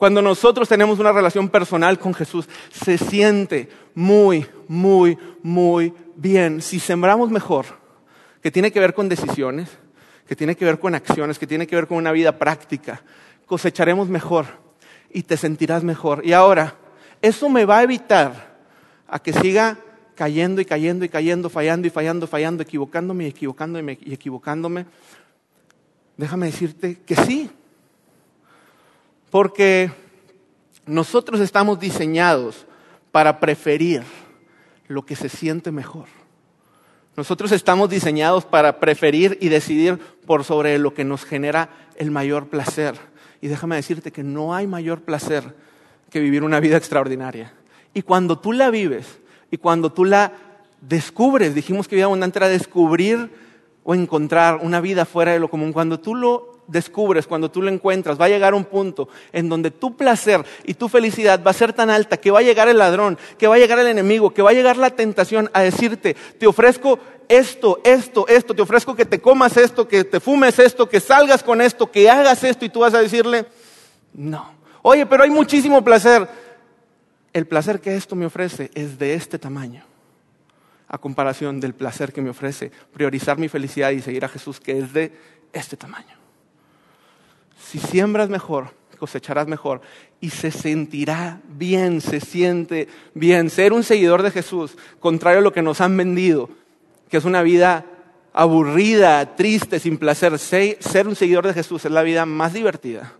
Cuando 0.01 0.22
nosotros 0.22 0.66
tenemos 0.66 0.98
una 0.98 1.12
relación 1.12 1.51
personal 1.51 1.98
con 1.98 2.14
Jesús, 2.14 2.48
se 2.72 2.96
siente 2.96 3.68
muy, 3.94 4.46
muy, 4.66 5.18
muy 5.42 5.92
bien. 6.16 6.62
Si 6.62 6.80
sembramos 6.80 7.30
mejor, 7.30 7.66
que 8.42 8.51
tiene 8.51 8.72
que 8.72 8.80
ver 8.80 8.94
con 8.94 9.11
decisiones, 9.11 9.68
que 10.26 10.34
tiene 10.34 10.57
que 10.57 10.64
ver 10.64 10.78
con 10.78 10.94
acciones, 10.94 11.38
que 11.38 11.46
tiene 11.46 11.66
que 11.66 11.76
ver 11.76 11.86
con 11.86 11.98
una 11.98 12.12
vida 12.12 12.38
práctica, 12.38 13.03
cosecharemos 13.44 14.09
mejor 14.09 14.46
y 15.12 15.24
te 15.24 15.36
sentirás 15.36 15.84
mejor. 15.84 16.24
Y 16.24 16.32
ahora, 16.32 16.76
eso 17.20 17.51
me 17.51 17.66
va 17.66 17.80
a 17.80 17.82
evitar 17.82 18.57
a 19.07 19.18
que 19.18 19.34
siga 19.34 19.76
cayendo 20.14 20.62
y 20.62 20.64
cayendo 20.64 21.05
y 21.05 21.11
cayendo, 21.11 21.51
fallando 21.51 21.86
y 21.86 21.90
fallando, 21.90 22.26
fallando, 22.26 22.62
equivocándome 22.62 23.24
y 23.24 23.28
equivocándome 23.28 23.98
y 24.01 24.14
equivocándome. 24.14 24.86
Déjame 26.16 26.46
decirte 26.46 27.01
que 27.05 27.16
sí, 27.16 27.51
porque 29.30 29.90
nosotros 30.86 31.40
estamos 31.40 31.78
diseñados 31.78 32.66
para 33.12 33.40
preferir 33.40 34.02
lo 34.88 35.06
que 35.06 35.16
se 35.16 35.28
siente 35.28 35.70
mejor. 35.70 36.06
Nosotros 37.16 37.52
estamos 37.52 37.90
diseñados 37.90 38.44
para 38.44 38.80
preferir 38.80 39.38
y 39.40 39.48
decidir 39.48 39.98
por 40.26 40.44
sobre 40.44 40.78
lo 40.78 40.94
que 40.94 41.04
nos 41.04 41.24
genera 41.24 41.70
el 41.96 42.10
mayor 42.10 42.48
placer. 42.48 42.94
Y 43.40 43.48
déjame 43.48 43.76
decirte 43.76 44.12
que 44.12 44.22
no 44.22 44.54
hay 44.54 44.66
mayor 44.66 45.02
placer 45.02 45.54
que 46.10 46.20
vivir 46.20 46.42
una 46.42 46.60
vida 46.60 46.76
extraordinaria. 46.76 47.52
Y 47.94 48.02
cuando 48.02 48.38
tú 48.38 48.52
la 48.52 48.70
vives 48.70 49.20
y 49.50 49.58
cuando 49.58 49.92
tú 49.92 50.04
la 50.04 50.32
descubres, 50.80 51.54
dijimos 51.54 51.88
que 51.88 51.96
vida 51.96 52.06
abundante 52.06 52.38
era 52.38 52.48
descubrir 52.48 53.30
o 53.82 53.94
encontrar 53.94 54.60
una 54.62 54.80
vida 54.80 55.04
fuera 55.04 55.32
de 55.32 55.40
lo 55.40 55.48
común, 55.48 55.72
cuando 55.72 56.00
tú 56.00 56.14
lo 56.14 56.59
descubres, 56.70 57.26
cuando 57.26 57.50
tú 57.50 57.62
lo 57.62 57.70
encuentras, 57.70 58.20
va 58.20 58.26
a 58.26 58.28
llegar 58.28 58.54
un 58.54 58.64
punto 58.64 59.08
en 59.32 59.48
donde 59.48 59.70
tu 59.70 59.96
placer 59.96 60.44
y 60.64 60.74
tu 60.74 60.88
felicidad 60.88 61.42
va 61.44 61.50
a 61.50 61.54
ser 61.54 61.72
tan 61.72 61.90
alta 61.90 62.16
que 62.16 62.30
va 62.30 62.38
a 62.38 62.42
llegar 62.42 62.68
el 62.68 62.78
ladrón, 62.78 63.18
que 63.38 63.46
va 63.46 63.56
a 63.56 63.58
llegar 63.58 63.78
el 63.78 63.88
enemigo, 63.88 64.32
que 64.32 64.42
va 64.42 64.50
a 64.50 64.54
llegar 64.54 64.76
la 64.76 64.90
tentación 64.90 65.50
a 65.52 65.62
decirte, 65.62 66.14
te 66.38 66.46
ofrezco 66.46 66.98
esto, 67.28 67.80
esto, 67.84 68.26
esto, 68.28 68.54
te 68.54 68.62
ofrezco 68.62 68.94
que 68.94 69.04
te 69.04 69.20
comas 69.20 69.56
esto, 69.56 69.86
que 69.86 70.04
te 70.04 70.20
fumes 70.20 70.58
esto, 70.58 70.88
que 70.88 71.00
salgas 71.00 71.42
con 71.42 71.60
esto, 71.60 71.90
que 71.90 72.10
hagas 72.10 72.42
esto 72.44 72.64
y 72.64 72.68
tú 72.68 72.80
vas 72.80 72.94
a 72.94 73.00
decirle, 73.00 73.46
no. 74.14 74.52
Oye, 74.82 75.06
pero 75.06 75.22
hay 75.22 75.30
muchísimo 75.30 75.84
placer. 75.84 76.28
El 77.32 77.46
placer 77.46 77.80
que 77.80 77.94
esto 77.94 78.16
me 78.16 78.26
ofrece 78.26 78.70
es 78.74 78.98
de 78.98 79.14
este 79.14 79.38
tamaño 79.38 79.84
a 80.88 80.98
comparación 80.98 81.60
del 81.60 81.72
placer 81.72 82.12
que 82.12 82.20
me 82.20 82.30
ofrece 82.30 82.72
priorizar 82.92 83.38
mi 83.38 83.48
felicidad 83.48 83.90
y 83.90 84.02
seguir 84.02 84.24
a 84.24 84.28
Jesús, 84.28 84.58
que 84.58 84.76
es 84.76 84.92
de 84.92 85.12
este 85.52 85.76
tamaño. 85.76 86.19
Si 87.70 87.78
siembras 87.78 88.28
mejor, 88.28 88.72
cosecharás 88.98 89.46
mejor 89.46 89.80
y 90.20 90.30
se 90.30 90.50
sentirá 90.50 91.40
bien, 91.48 92.00
se 92.00 92.18
siente 92.18 92.88
bien. 93.14 93.48
Ser 93.48 93.72
un 93.72 93.84
seguidor 93.84 94.24
de 94.24 94.32
Jesús, 94.32 94.76
contrario 94.98 95.38
a 95.38 95.42
lo 95.42 95.52
que 95.52 95.62
nos 95.62 95.80
han 95.80 95.96
vendido, 95.96 96.50
que 97.08 97.18
es 97.18 97.24
una 97.24 97.42
vida 97.42 97.86
aburrida, 98.32 99.36
triste, 99.36 99.78
sin 99.78 99.98
placer, 99.98 100.36
ser 100.40 101.06
un 101.06 101.14
seguidor 101.14 101.46
de 101.46 101.54
Jesús 101.54 101.84
es 101.84 101.92
la 101.92 102.02
vida 102.02 102.26
más 102.26 102.54
divertida, 102.54 103.12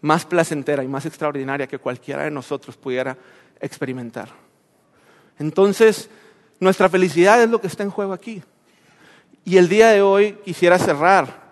más 0.00 0.24
placentera 0.24 0.82
y 0.82 0.88
más 0.88 1.06
extraordinaria 1.06 1.68
que 1.68 1.78
cualquiera 1.78 2.24
de 2.24 2.32
nosotros 2.32 2.76
pudiera 2.76 3.16
experimentar. 3.60 4.28
Entonces, 5.38 6.10
nuestra 6.58 6.88
felicidad 6.88 7.40
es 7.40 7.48
lo 7.48 7.60
que 7.60 7.68
está 7.68 7.84
en 7.84 7.90
juego 7.90 8.12
aquí. 8.12 8.42
Y 9.44 9.56
el 9.56 9.68
día 9.68 9.90
de 9.90 10.02
hoy 10.02 10.32
quisiera 10.44 10.80
cerrar 10.80 11.47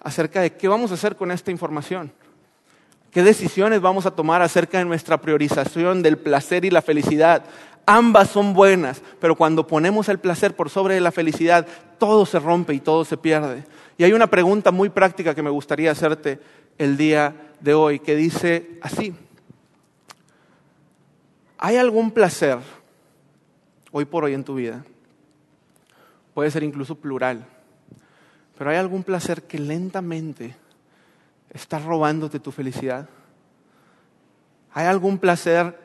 acerca 0.00 0.40
de 0.40 0.52
qué 0.52 0.68
vamos 0.68 0.90
a 0.90 0.94
hacer 0.94 1.16
con 1.16 1.30
esta 1.30 1.50
información. 1.50 2.12
¿Qué 3.10 3.22
decisiones 3.22 3.80
vamos 3.80 4.06
a 4.06 4.10
tomar 4.10 4.42
acerca 4.42 4.78
de 4.78 4.84
nuestra 4.84 5.20
priorización 5.20 6.02
del 6.02 6.18
placer 6.18 6.64
y 6.64 6.70
la 6.70 6.82
felicidad? 6.82 7.44
Ambas 7.86 8.30
son 8.30 8.52
buenas, 8.52 9.00
pero 9.20 9.36
cuando 9.36 9.66
ponemos 9.66 10.08
el 10.08 10.18
placer 10.18 10.54
por 10.54 10.68
sobre 10.68 11.00
la 11.00 11.12
felicidad, 11.12 11.66
todo 11.98 12.26
se 12.26 12.38
rompe 12.38 12.74
y 12.74 12.80
todo 12.80 13.04
se 13.04 13.16
pierde. 13.16 13.64
Y 13.96 14.04
hay 14.04 14.12
una 14.12 14.26
pregunta 14.26 14.70
muy 14.70 14.90
práctica 14.90 15.34
que 15.34 15.42
me 15.42 15.50
gustaría 15.50 15.92
hacerte 15.92 16.40
el 16.78 16.96
día 16.96 17.34
de 17.60 17.74
hoy, 17.74 18.00
que 18.00 18.16
dice 18.16 18.78
así, 18.82 19.14
¿hay 21.56 21.76
algún 21.76 22.10
placer 22.10 22.58
hoy 23.92 24.04
por 24.04 24.24
hoy 24.24 24.34
en 24.34 24.44
tu 24.44 24.56
vida? 24.56 24.84
Puede 26.34 26.50
ser 26.50 26.64
incluso 26.64 26.96
plural 26.96 27.46
pero 28.56 28.70
hay 28.70 28.76
algún 28.76 29.02
placer 29.02 29.42
que 29.42 29.58
lentamente 29.58 30.56
está 31.50 31.78
robándote 31.78 32.40
tu 32.40 32.52
felicidad. 32.52 33.08
Hay 34.72 34.86
algún 34.86 35.18
placer 35.18 35.78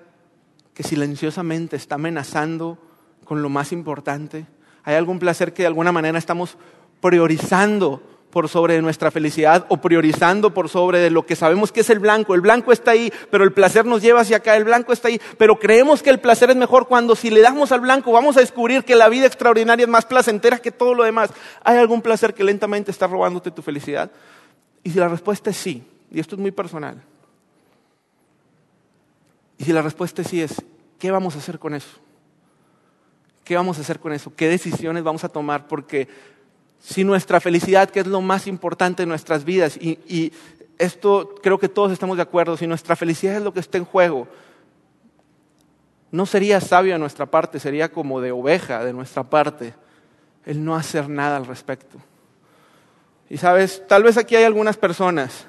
que 0.73 0.83
silenciosamente 0.83 1.75
está 1.75 1.95
amenazando 1.95 2.77
con 3.25 3.41
lo 3.41 3.49
más 3.49 3.71
importante. 3.71 4.45
Hay 4.83 4.95
algún 4.95 5.19
placer 5.19 5.53
que 5.53 5.63
de 5.63 5.67
alguna 5.67 5.91
manera 5.91 6.17
estamos 6.17 6.57
priorizando 7.01 8.01
por 8.31 8.49
sobre 8.49 8.81
nuestra 8.81 9.11
felicidad 9.11 9.65
o 9.69 9.77
priorizando 9.77 10.53
por 10.53 10.69
sobre 10.69 10.99
de 10.99 11.11
lo 11.11 11.25
que 11.25 11.35
sabemos 11.35 11.71
que 11.71 11.81
es 11.81 11.89
el 11.89 11.99
blanco. 11.99 12.33
El 12.33 12.41
blanco 12.41 12.71
está 12.71 12.91
ahí, 12.91 13.11
pero 13.29 13.43
el 13.43 13.53
placer 13.53 13.85
nos 13.85 14.01
lleva 14.01 14.21
hacia 14.21 14.37
acá. 14.37 14.55
El 14.55 14.63
blanco 14.63 14.93
está 14.93 15.09
ahí, 15.09 15.21
pero 15.37 15.59
creemos 15.59 16.01
que 16.01 16.09
el 16.09 16.19
placer 16.19 16.49
es 16.49 16.55
mejor 16.55 16.87
cuando 16.87 17.15
si 17.15 17.29
le 17.29 17.41
damos 17.41 17.71
al 17.71 17.81
blanco 17.81 18.11
vamos 18.11 18.37
a 18.37 18.39
descubrir 18.39 18.83
que 18.83 18.95
la 18.95 19.09
vida 19.09 19.27
extraordinaria 19.27 19.83
es 19.83 19.89
más 19.89 20.05
placentera 20.05 20.57
que 20.57 20.71
todo 20.71 20.93
lo 20.93 21.03
demás. 21.03 21.29
¿Hay 21.63 21.77
algún 21.77 22.01
placer 22.01 22.33
que 22.33 22.43
lentamente 22.43 22.89
está 22.89 23.05
robándote 23.05 23.51
tu 23.51 23.61
felicidad? 23.61 24.09
Y 24.83 24.89
si 24.91 24.99
la 24.99 25.09
respuesta 25.09 25.49
es 25.49 25.57
sí, 25.57 25.83
y 26.09 26.19
esto 26.19 26.35
es 26.35 26.41
muy 26.41 26.51
personal, 26.51 27.01
y 29.57 29.63
si 29.63 29.73
la 29.73 29.83
respuesta 29.83 30.23
es 30.23 30.27
sí 30.27 30.41
es, 30.41 30.55
¿qué 30.97 31.11
vamos 31.11 31.35
a 31.35 31.39
hacer 31.39 31.59
con 31.59 31.75
eso? 31.75 31.99
¿Qué 33.43 33.55
vamos 33.55 33.77
a 33.77 33.81
hacer 33.81 33.99
con 33.99 34.13
eso? 34.13 34.33
¿Qué 34.35 34.47
decisiones 34.47 35.03
vamos 35.03 35.23
a 35.23 35.29
tomar? 35.29 35.67
Porque 35.67 36.07
si 36.81 37.03
nuestra 37.03 37.39
felicidad, 37.39 37.89
que 37.89 38.01
es 38.01 38.07
lo 38.07 38.21
más 38.21 38.47
importante 38.47 39.03
en 39.03 39.09
nuestras 39.09 39.45
vidas, 39.45 39.77
y, 39.77 40.33
esto 40.77 41.35
creo 41.43 41.59
que 41.59 41.69
todos 41.69 41.91
estamos 41.91 42.17
de 42.17 42.23
acuerdo, 42.23 42.57
si 42.57 42.65
nuestra 42.65 42.95
felicidad 42.95 43.35
es 43.35 43.43
lo 43.43 43.53
que 43.53 43.59
está 43.59 43.77
en 43.77 43.85
juego, 43.85 44.27
no 46.11 46.25
sería 46.25 46.59
sabio 46.59 46.93
de 46.93 46.99
nuestra 46.99 47.27
parte, 47.27 47.59
sería 47.59 47.91
como 47.91 48.19
de 48.19 48.31
oveja 48.31 48.83
de 48.83 48.91
nuestra 48.91 49.21
parte 49.21 49.75
el 50.43 50.65
no 50.65 50.75
hacer 50.75 51.07
nada 51.07 51.37
al 51.37 51.45
respecto. 51.45 51.99
Y 53.29 53.37
sabes, 53.37 53.83
tal 53.87 54.01
vez 54.01 54.17
aquí 54.17 54.35
hay 54.35 54.43
algunas 54.43 54.75
personas 54.75 55.45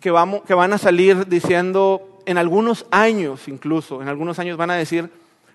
que, 0.00 0.10
vamos, 0.10 0.42
que 0.42 0.54
van 0.54 0.72
a 0.72 0.78
salir 0.78 1.28
diciendo, 1.28 2.20
en 2.26 2.38
algunos 2.38 2.86
años 2.90 3.46
incluso, 3.46 4.02
en 4.02 4.08
algunos 4.08 4.40
años 4.40 4.56
van 4.56 4.70
a 4.70 4.74
decir, 4.74 5.10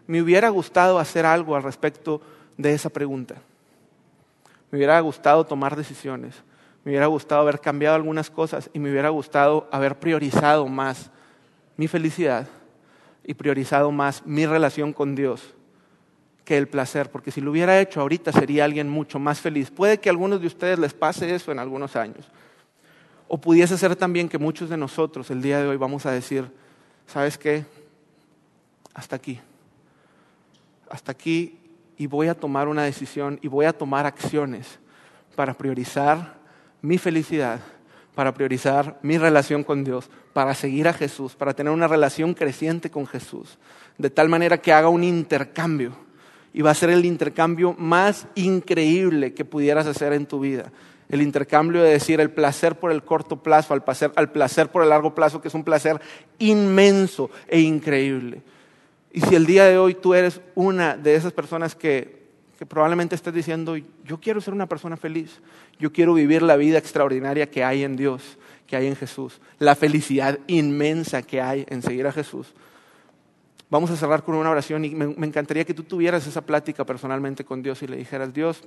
me 0.07 0.21
hubiera 0.21 0.47
gustado 0.47 0.99
hacer 0.99 1.25
algo 1.25 1.57
al 1.57 1.63
respecto 1.63 2.21
de 2.55 2.73
esa 2.73 2.89
pregunta. 2.89 3.35
Me 4.71 4.77
hubiera 4.77 4.99
gustado 4.99 5.45
tomar 5.45 5.75
decisiones, 5.75 6.35
me 6.83 6.91
hubiera 6.91 7.07
gustado 7.07 7.41
haber 7.41 7.59
cambiado 7.59 7.95
algunas 7.95 8.29
cosas 8.29 8.69
y 8.73 8.79
me 8.79 8.91
hubiera 8.91 9.09
gustado 9.09 9.67
haber 9.71 9.99
priorizado 9.99 10.67
más 10.67 11.11
mi 11.77 11.87
felicidad 11.87 12.47
y 13.23 13.33
priorizado 13.33 13.91
más 13.91 14.25
mi 14.25 14.45
relación 14.45 14.93
con 14.93 15.15
Dios 15.15 15.55
que 16.49 16.57
el 16.57 16.67
placer, 16.67 17.11
porque 17.11 17.29
si 17.29 17.41
lo 17.41 17.51
hubiera 17.51 17.79
hecho 17.79 18.01
ahorita 18.01 18.31
sería 18.31 18.65
alguien 18.65 18.89
mucho 18.89 19.19
más 19.19 19.39
feliz. 19.39 19.69
Puede 19.69 19.99
que 19.99 20.09
a 20.09 20.11
algunos 20.11 20.41
de 20.41 20.47
ustedes 20.47 20.79
les 20.79 20.95
pase 20.95 21.35
eso 21.35 21.51
en 21.51 21.59
algunos 21.59 21.95
años. 21.95 22.25
O 23.27 23.37
pudiese 23.39 23.77
ser 23.77 23.95
también 23.95 24.27
que 24.27 24.39
muchos 24.39 24.67
de 24.67 24.75
nosotros 24.75 25.29
el 25.29 25.43
día 25.43 25.61
de 25.61 25.67
hoy 25.67 25.77
vamos 25.77 26.07
a 26.07 26.11
decir, 26.11 26.51
¿sabes 27.05 27.37
qué? 27.37 27.65
Hasta 28.95 29.15
aquí. 29.15 29.39
Hasta 30.89 31.11
aquí 31.11 31.55
y 31.99 32.07
voy 32.07 32.29
a 32.29 32.33
tomar 32.33 32.69
una 32.69 32.83
decisión 32.83 33.37
y 33.43 33.49
voy 33.49 33.65
a 33.65 33.73
tomar 33.73 34.07
acciones 34.07 34.79
para 35.35 35.53
priorizar 35.53 36.39
mi 36.81 36.97
felicidad, 36.97 37.59
para 38.15 38.33
priorizar 38.33 38.97
mi 39.03 39.17
relación 39.17 39.65
con 39.65 39.83
Dios, 39.83 40.09
para 40.31 40.55
seguir 40.55 40.87
a 40.87 40.93
Jesús, 40.93 41.35
para 41.35 41.53
tener 41.53 41.73
una 41.73 41.89
relación 41.89 42.33
creciente 42.33 42.89
con 42.89 43.05
Jesús, 43.05 43.59
de 43.97 44.09
tal 44.09 44.29
manera 44.29 44.59
que 44.59 44.71
haga 44.71 44.87
un 44.87 45.03
intercambio. 45.03 45.91
Y 46.53 46.61
va 46.61 46.71
a 46.71 46.75
ser 46.75 46.89
el 46.89 47.03
intercambio 47.03 47.75
más 47.77 48.27
increíble 48.33 49.33
que 49.33 49.45
pudieras 49.45 49.85
hacer 49.85 50.13
en 50.13 50.25
tu 50.25 50.39
vida. 50.39 50.71
El 51.09 51.21
intercambio 51.21 51.83
de 51.83 51.91
decir 51.91 52.21
el 52.21 52.31
placer 52.31 52.79
por 52.79 52.91
el 52.91 53.03
corto 53.03 53.43
plazo 53.43 53.73
al 53.73 53.83
placer, 53.83 54.13
al 54.15 54.31
placer 54.31 54.69
por 54.71 54.83
el 54.83 54.89
largo 54.89 55.13
plazo, 55.13 55.41
que 55.41 55.49
es 55.49 55.53
un 55.53 55.65
placer 55.65 55.99
inmenso 56.39 57.29
e 57.47 57.59
increíble. 57.59 58.41
Y 59.11 59.21
si 59.21 59.35
el 59.35 59.45
día 59.45 59.65
de 59.65 59.77
hoy 59.77 59.95
tú 59.95 60.13
eres 60.13 60.41
una 60.55 60.95
de 60.95 61.15
esas 61.15 61.33
personas 61.33 61.75
que, 61.75 62.19
probablemente 62.67 63.15
estés 63.15 63.33
diciendo, 63.33 63.75
yo 64.03 64.19
quiero 64.19 64.41
ser 64.41 64.53
una 64.53 64.67
persona 64.67 64.97
feliz, 64.97 65.39
yo 65.79 65.91
quiero 65.91 66.13
vivir 66.13 66.41
la 66.41 66.57
vida 66.57 66.77
extraordinaria 66.77 67.49
que 67.49 67.63
hay 67.63 67.83
en 67.83 67.95
Dios, 67.95 68.37
que 68.67 68.75
hay 68.75 68.87
en 68.87 68.95
Jesús, 68.95 69.39
la 69.59 69.75
felicidad 69.75 70.39
inmensa 70.47 71.21
que 71.21 71.41
hay 71.41 71.65
en 71.69 71.81
seguir 71.81 72.05
a 72.05 72.11
Jesús. 72.11 72.53
Vamos 73.69 73.89
a 73.91 73.95
cerrar 73.95 74.23
con 74.23 74.35
una 74.35 74.49
oración 74.49 74.83
y 74.83 74.89
me, 74.89 75.07
me 75.07 75.27
encantaría 75.27 75.63
que 75.63 75.73
tú 75.73 75.83
tuvieras 75.83 76.27
esa 76.27 76.41
plática 76.41 76.85
personalmente 76.85 77.45
con 77.45 77.61
Dios 77.61 77.81
y 77.81 77.87
le 77.87 77.97
dijeras, 77.97 78.33
Dios, 78.33 78.63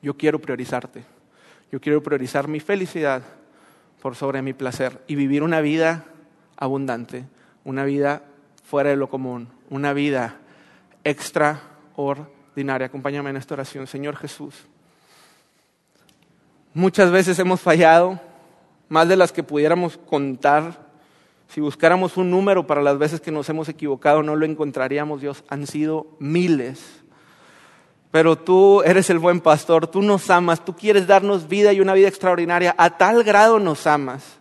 yo 0.00 0.16
quiero 0.16 0.38
priorizarte, 0.38 1.04
yo 1.72 1.80
quiero 1.80 2.02
priorizar 2.02 2.48
mi 2.48 2.60
felicidad 2.60 3.22
por 4.00 4.14
sobre 4.14 4.40
mi 4.42 4.52
placer 4.52 5.02
y 5.06 5.16
vivir 5.16 5.42
una 5.42 5.60
vida 5.60 6.04
abundante, 6.56 7.24
una 7.64 7.84
vida 7.84 8.22
fuera 8.68 8.90
de 8.90 8.96
lo 8.96 9.08
común, 9.08 9.48
una 9.70 9.94
vida 9.94 10.36
extraordinaria. 11.02 12.88
Acompáñame 12.88 13.30
en 13.30 13.38
esta 13.38 13.54
oración, 13.54 13.86
Señor 13.86 14.16
Jesús. 14.16 14.54
Muchas 16.74 17.10
veces 17.10 17.38
hemos 17.38 17.62
fallado, 17.62 18.20
más 18.90 19.08
de 19.08 19.16
las 19.16 19.32
que 19.32 19.42
pudiéramos 19.42 19.96
contar. 19.96 20.86
Si 21.48 21.62
buscáramos 21.62 22.18
un 22.18 22.30
número 22.30 22.66
para 22.66 22.82
las 22.82 22.98
veces 22.98 23.22
que 23.22 23.30
nos 23.30 23.48
hemos 23.48 23.70
equivocado, 23.70 24.22
no 24.22 24.36
lo 24.36 24.44
encontraríamos, 24.44 25.22
Dios. 25.22 25.44
Han 25.48 25.66
sido 25.66 26.06
miles. 26.18 27.02
Pero 28.10 28.36
tú 28.36 28.82
eres 28.82 29.08
el 29.08 29.18
buen 29.18 29.40
pastor, 29.40 29.86
tú 29.86 30.02
nos 30.02 30.28
amas, 30.28 30.62
tú 30.62 30.76
quieres 30.76 31.06
darnos 31.06 31.48
vida 31.48 31.72
y 31.72 31.80
una 31.80 31.94
vida 31.94 32.08
extraordinaria. 32.08 32.74
A 32.76 32.98
tal 32.98 33.24
grado 33.24 33.58
nos 33.58 33.86
amas 33.86 34.38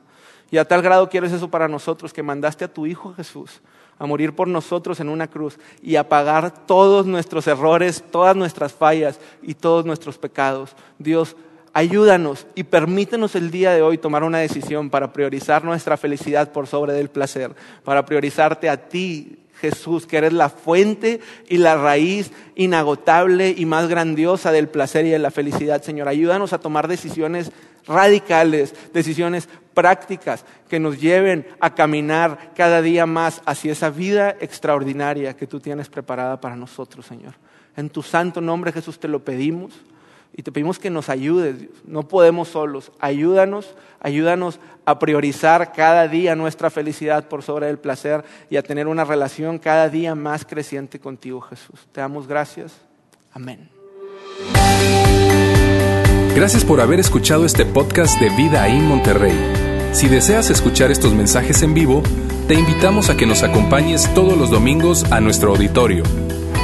Y 0.52 0.58
a 0.58 0.66
tal 0.66 0.82
grado 0.82 1.08
quieres 1.08 1.32
eso 1.32 1.50
para 1.50 1.70
nosotros 1.70 2.12
que 2.12 2.24
mandaste 2.24 2.66
a 2.66 2.74
tu 2.74 2.86
Hijo 2.86 3.14
Jesús 3.14 3.62
a 4.00 4.06
morir 4.06 4.36
por 4.36 4.48
nosotros 4.48 5.00
en 5.00 5.10
una 5.10 5.28
cruz 5.28 5.58
y 5.82 5.96
a 5.96 6.08
pagar 6.08 6.66
todos 6.66 7.06
nuestros 7.06 7.48
errores, 7.48 8.04
todas 8.12 8.36
nuestras 8.36 8.74
fallas 8.74 9.20
y 9.42 9.54
todos 9.54 9.86
nuestros 9.86 10.18
pecados. 10.18 10.76
Dios, 11.00 11.36
ayúdanos 11.74 12.48
y 12.56 12.64
permítenos 12.64 13.36
el 13.36 13.52
día 13.52 13.72
de 13.72 13.82
hoy 13.82 13.98
tomar 13.98 14.24
una 14.24 14.40
decisión 14.40 14.90
para 14.90 15.14
priorizar 15.14 15.64
nuestra 15.64 15.98
felicidad 15.98 16.52
por 16.52 16.68
sobre 16.68 16.94
del 16.94 17.10
placer, 17.10 17.56
para 17.84 18.06
priorizarte 18.06 18.70
a 18.70 18.90
ti, 18.90 19.40
Jesús, 19.60 20.06
que 20.06 20.18
eres 20.18 20.34
la 20.34 20.50
fuente 20.50 21.20
y 21.48 21.58
la 21.58 21.76
raíz 21.76 22.32
inagotable 22.56 23.54
y 23.58 23.66
más 23.66 23.88
grandiosa 23.88 24.52
del 24.52 24.68
placer 24.68 25.06
y 25.06 25.10
de 25.10 25.20
la 25.20 25.32
felicidad. 25.32 25.82
Señor, 25.82 26.08
ayúdanos 26.08 26.54
a 26.54 26.60
tomar 26.60 26.88
decisiones 26.88 27.52
radicales, 27.86 28.74
decisiones 28.94 29.48
prácticas 29.74 30.46
que 30.70 30.80
nos 30.80 31.00
lleven 31.00 31.48
a 31.60 31.74
caminar 31.76 32.52
cada 32.56 32.82
día 32.82 33.06
más 33.06 33.42
hacia 33.46 33.72
esa 33.72 33.90
vida 33.90 34.36
extraordinaria 34.40 35.36
que 35.36 35.48
tú 35.48 35.60
tienes 35.60 35.90
preparada 35.90 36.42
para 36.42 36.56
nosotros, 36.56 37.06
Señor. 37.06 37.36
En 37.76 37.90
tu 37.90 38.02
santo 38.02 38.42
nombre, 38.42 38.72
Jesús, 38.72 39.00
te 39.00 39.08
lo 39.08 39.24
pedimos 39.24 39.74
y 40.36 40.44
te 40.44 40.52
pedimos 40.52 40.80
que 40.80 40.90
nos 40.90 41.10
ayudes, 41.10 41.60
Dios. 41.60 41.72
No 41.86 42.08
podemos 42.08 42.50
solos. 42.50 42.92
Ayúdanos, 43.00 43.76
ayúdanos 44.00 44.60
a 44.86 45.00
priorizar 45.00 45.74
cada 45.74 46.08
día 46.08 46.36
nuestra 46.36 46.70
felicidad 46.70 47.28
por 47.28 47.44
sobre 47.44 47.70
el 47.70 47.80
placer 47.80 48.24
y 48.50 48.58
a 48.58 48.64
tener 48.64 48.88
una 48.88 49.04
relación 49.04 49.58
cada 49.58 49.90
día 49.90 50.16
más 50.16 50.46
creciente 50.46 51.00
contigo, 51.00 51.42
Jesús. 51.42 51.88
Te 51.92 52.02
damos 52.02 52.28
gracias. 52.28 52.74
Amén. 53.34 53.70
Gracias 56.36 56.64
por 56.64 56.82
haber 56.82 57.00
escuchado 57.00 57.46
este 57.46 57.66
podcast 57.66 58.20
de 58.20 58.30
Vida 58.30 58.68
en 58.68 58.86
Monterrey. 58.86 59.36
Si 59.92 60.08
deseas 60.08 60.52
escuchar 60.52 60.92
estos 60.92 61.14
mensajes 61.16 61.64
en 61.64 61.74
vivo, 61.74 62.04
te 62.48 62.54
invitamos 62.54 63.10
a 63.10 63.18
que 63.18 63.26
nos 63.26 63.42
acompañes 63.42 64.14
todos 64.14 64.38
los 64.38 64.52
domingos 64.52 65.12
a 65.12 65.20
nuestro 65.20 65.52
auditorio. 65.52 66.04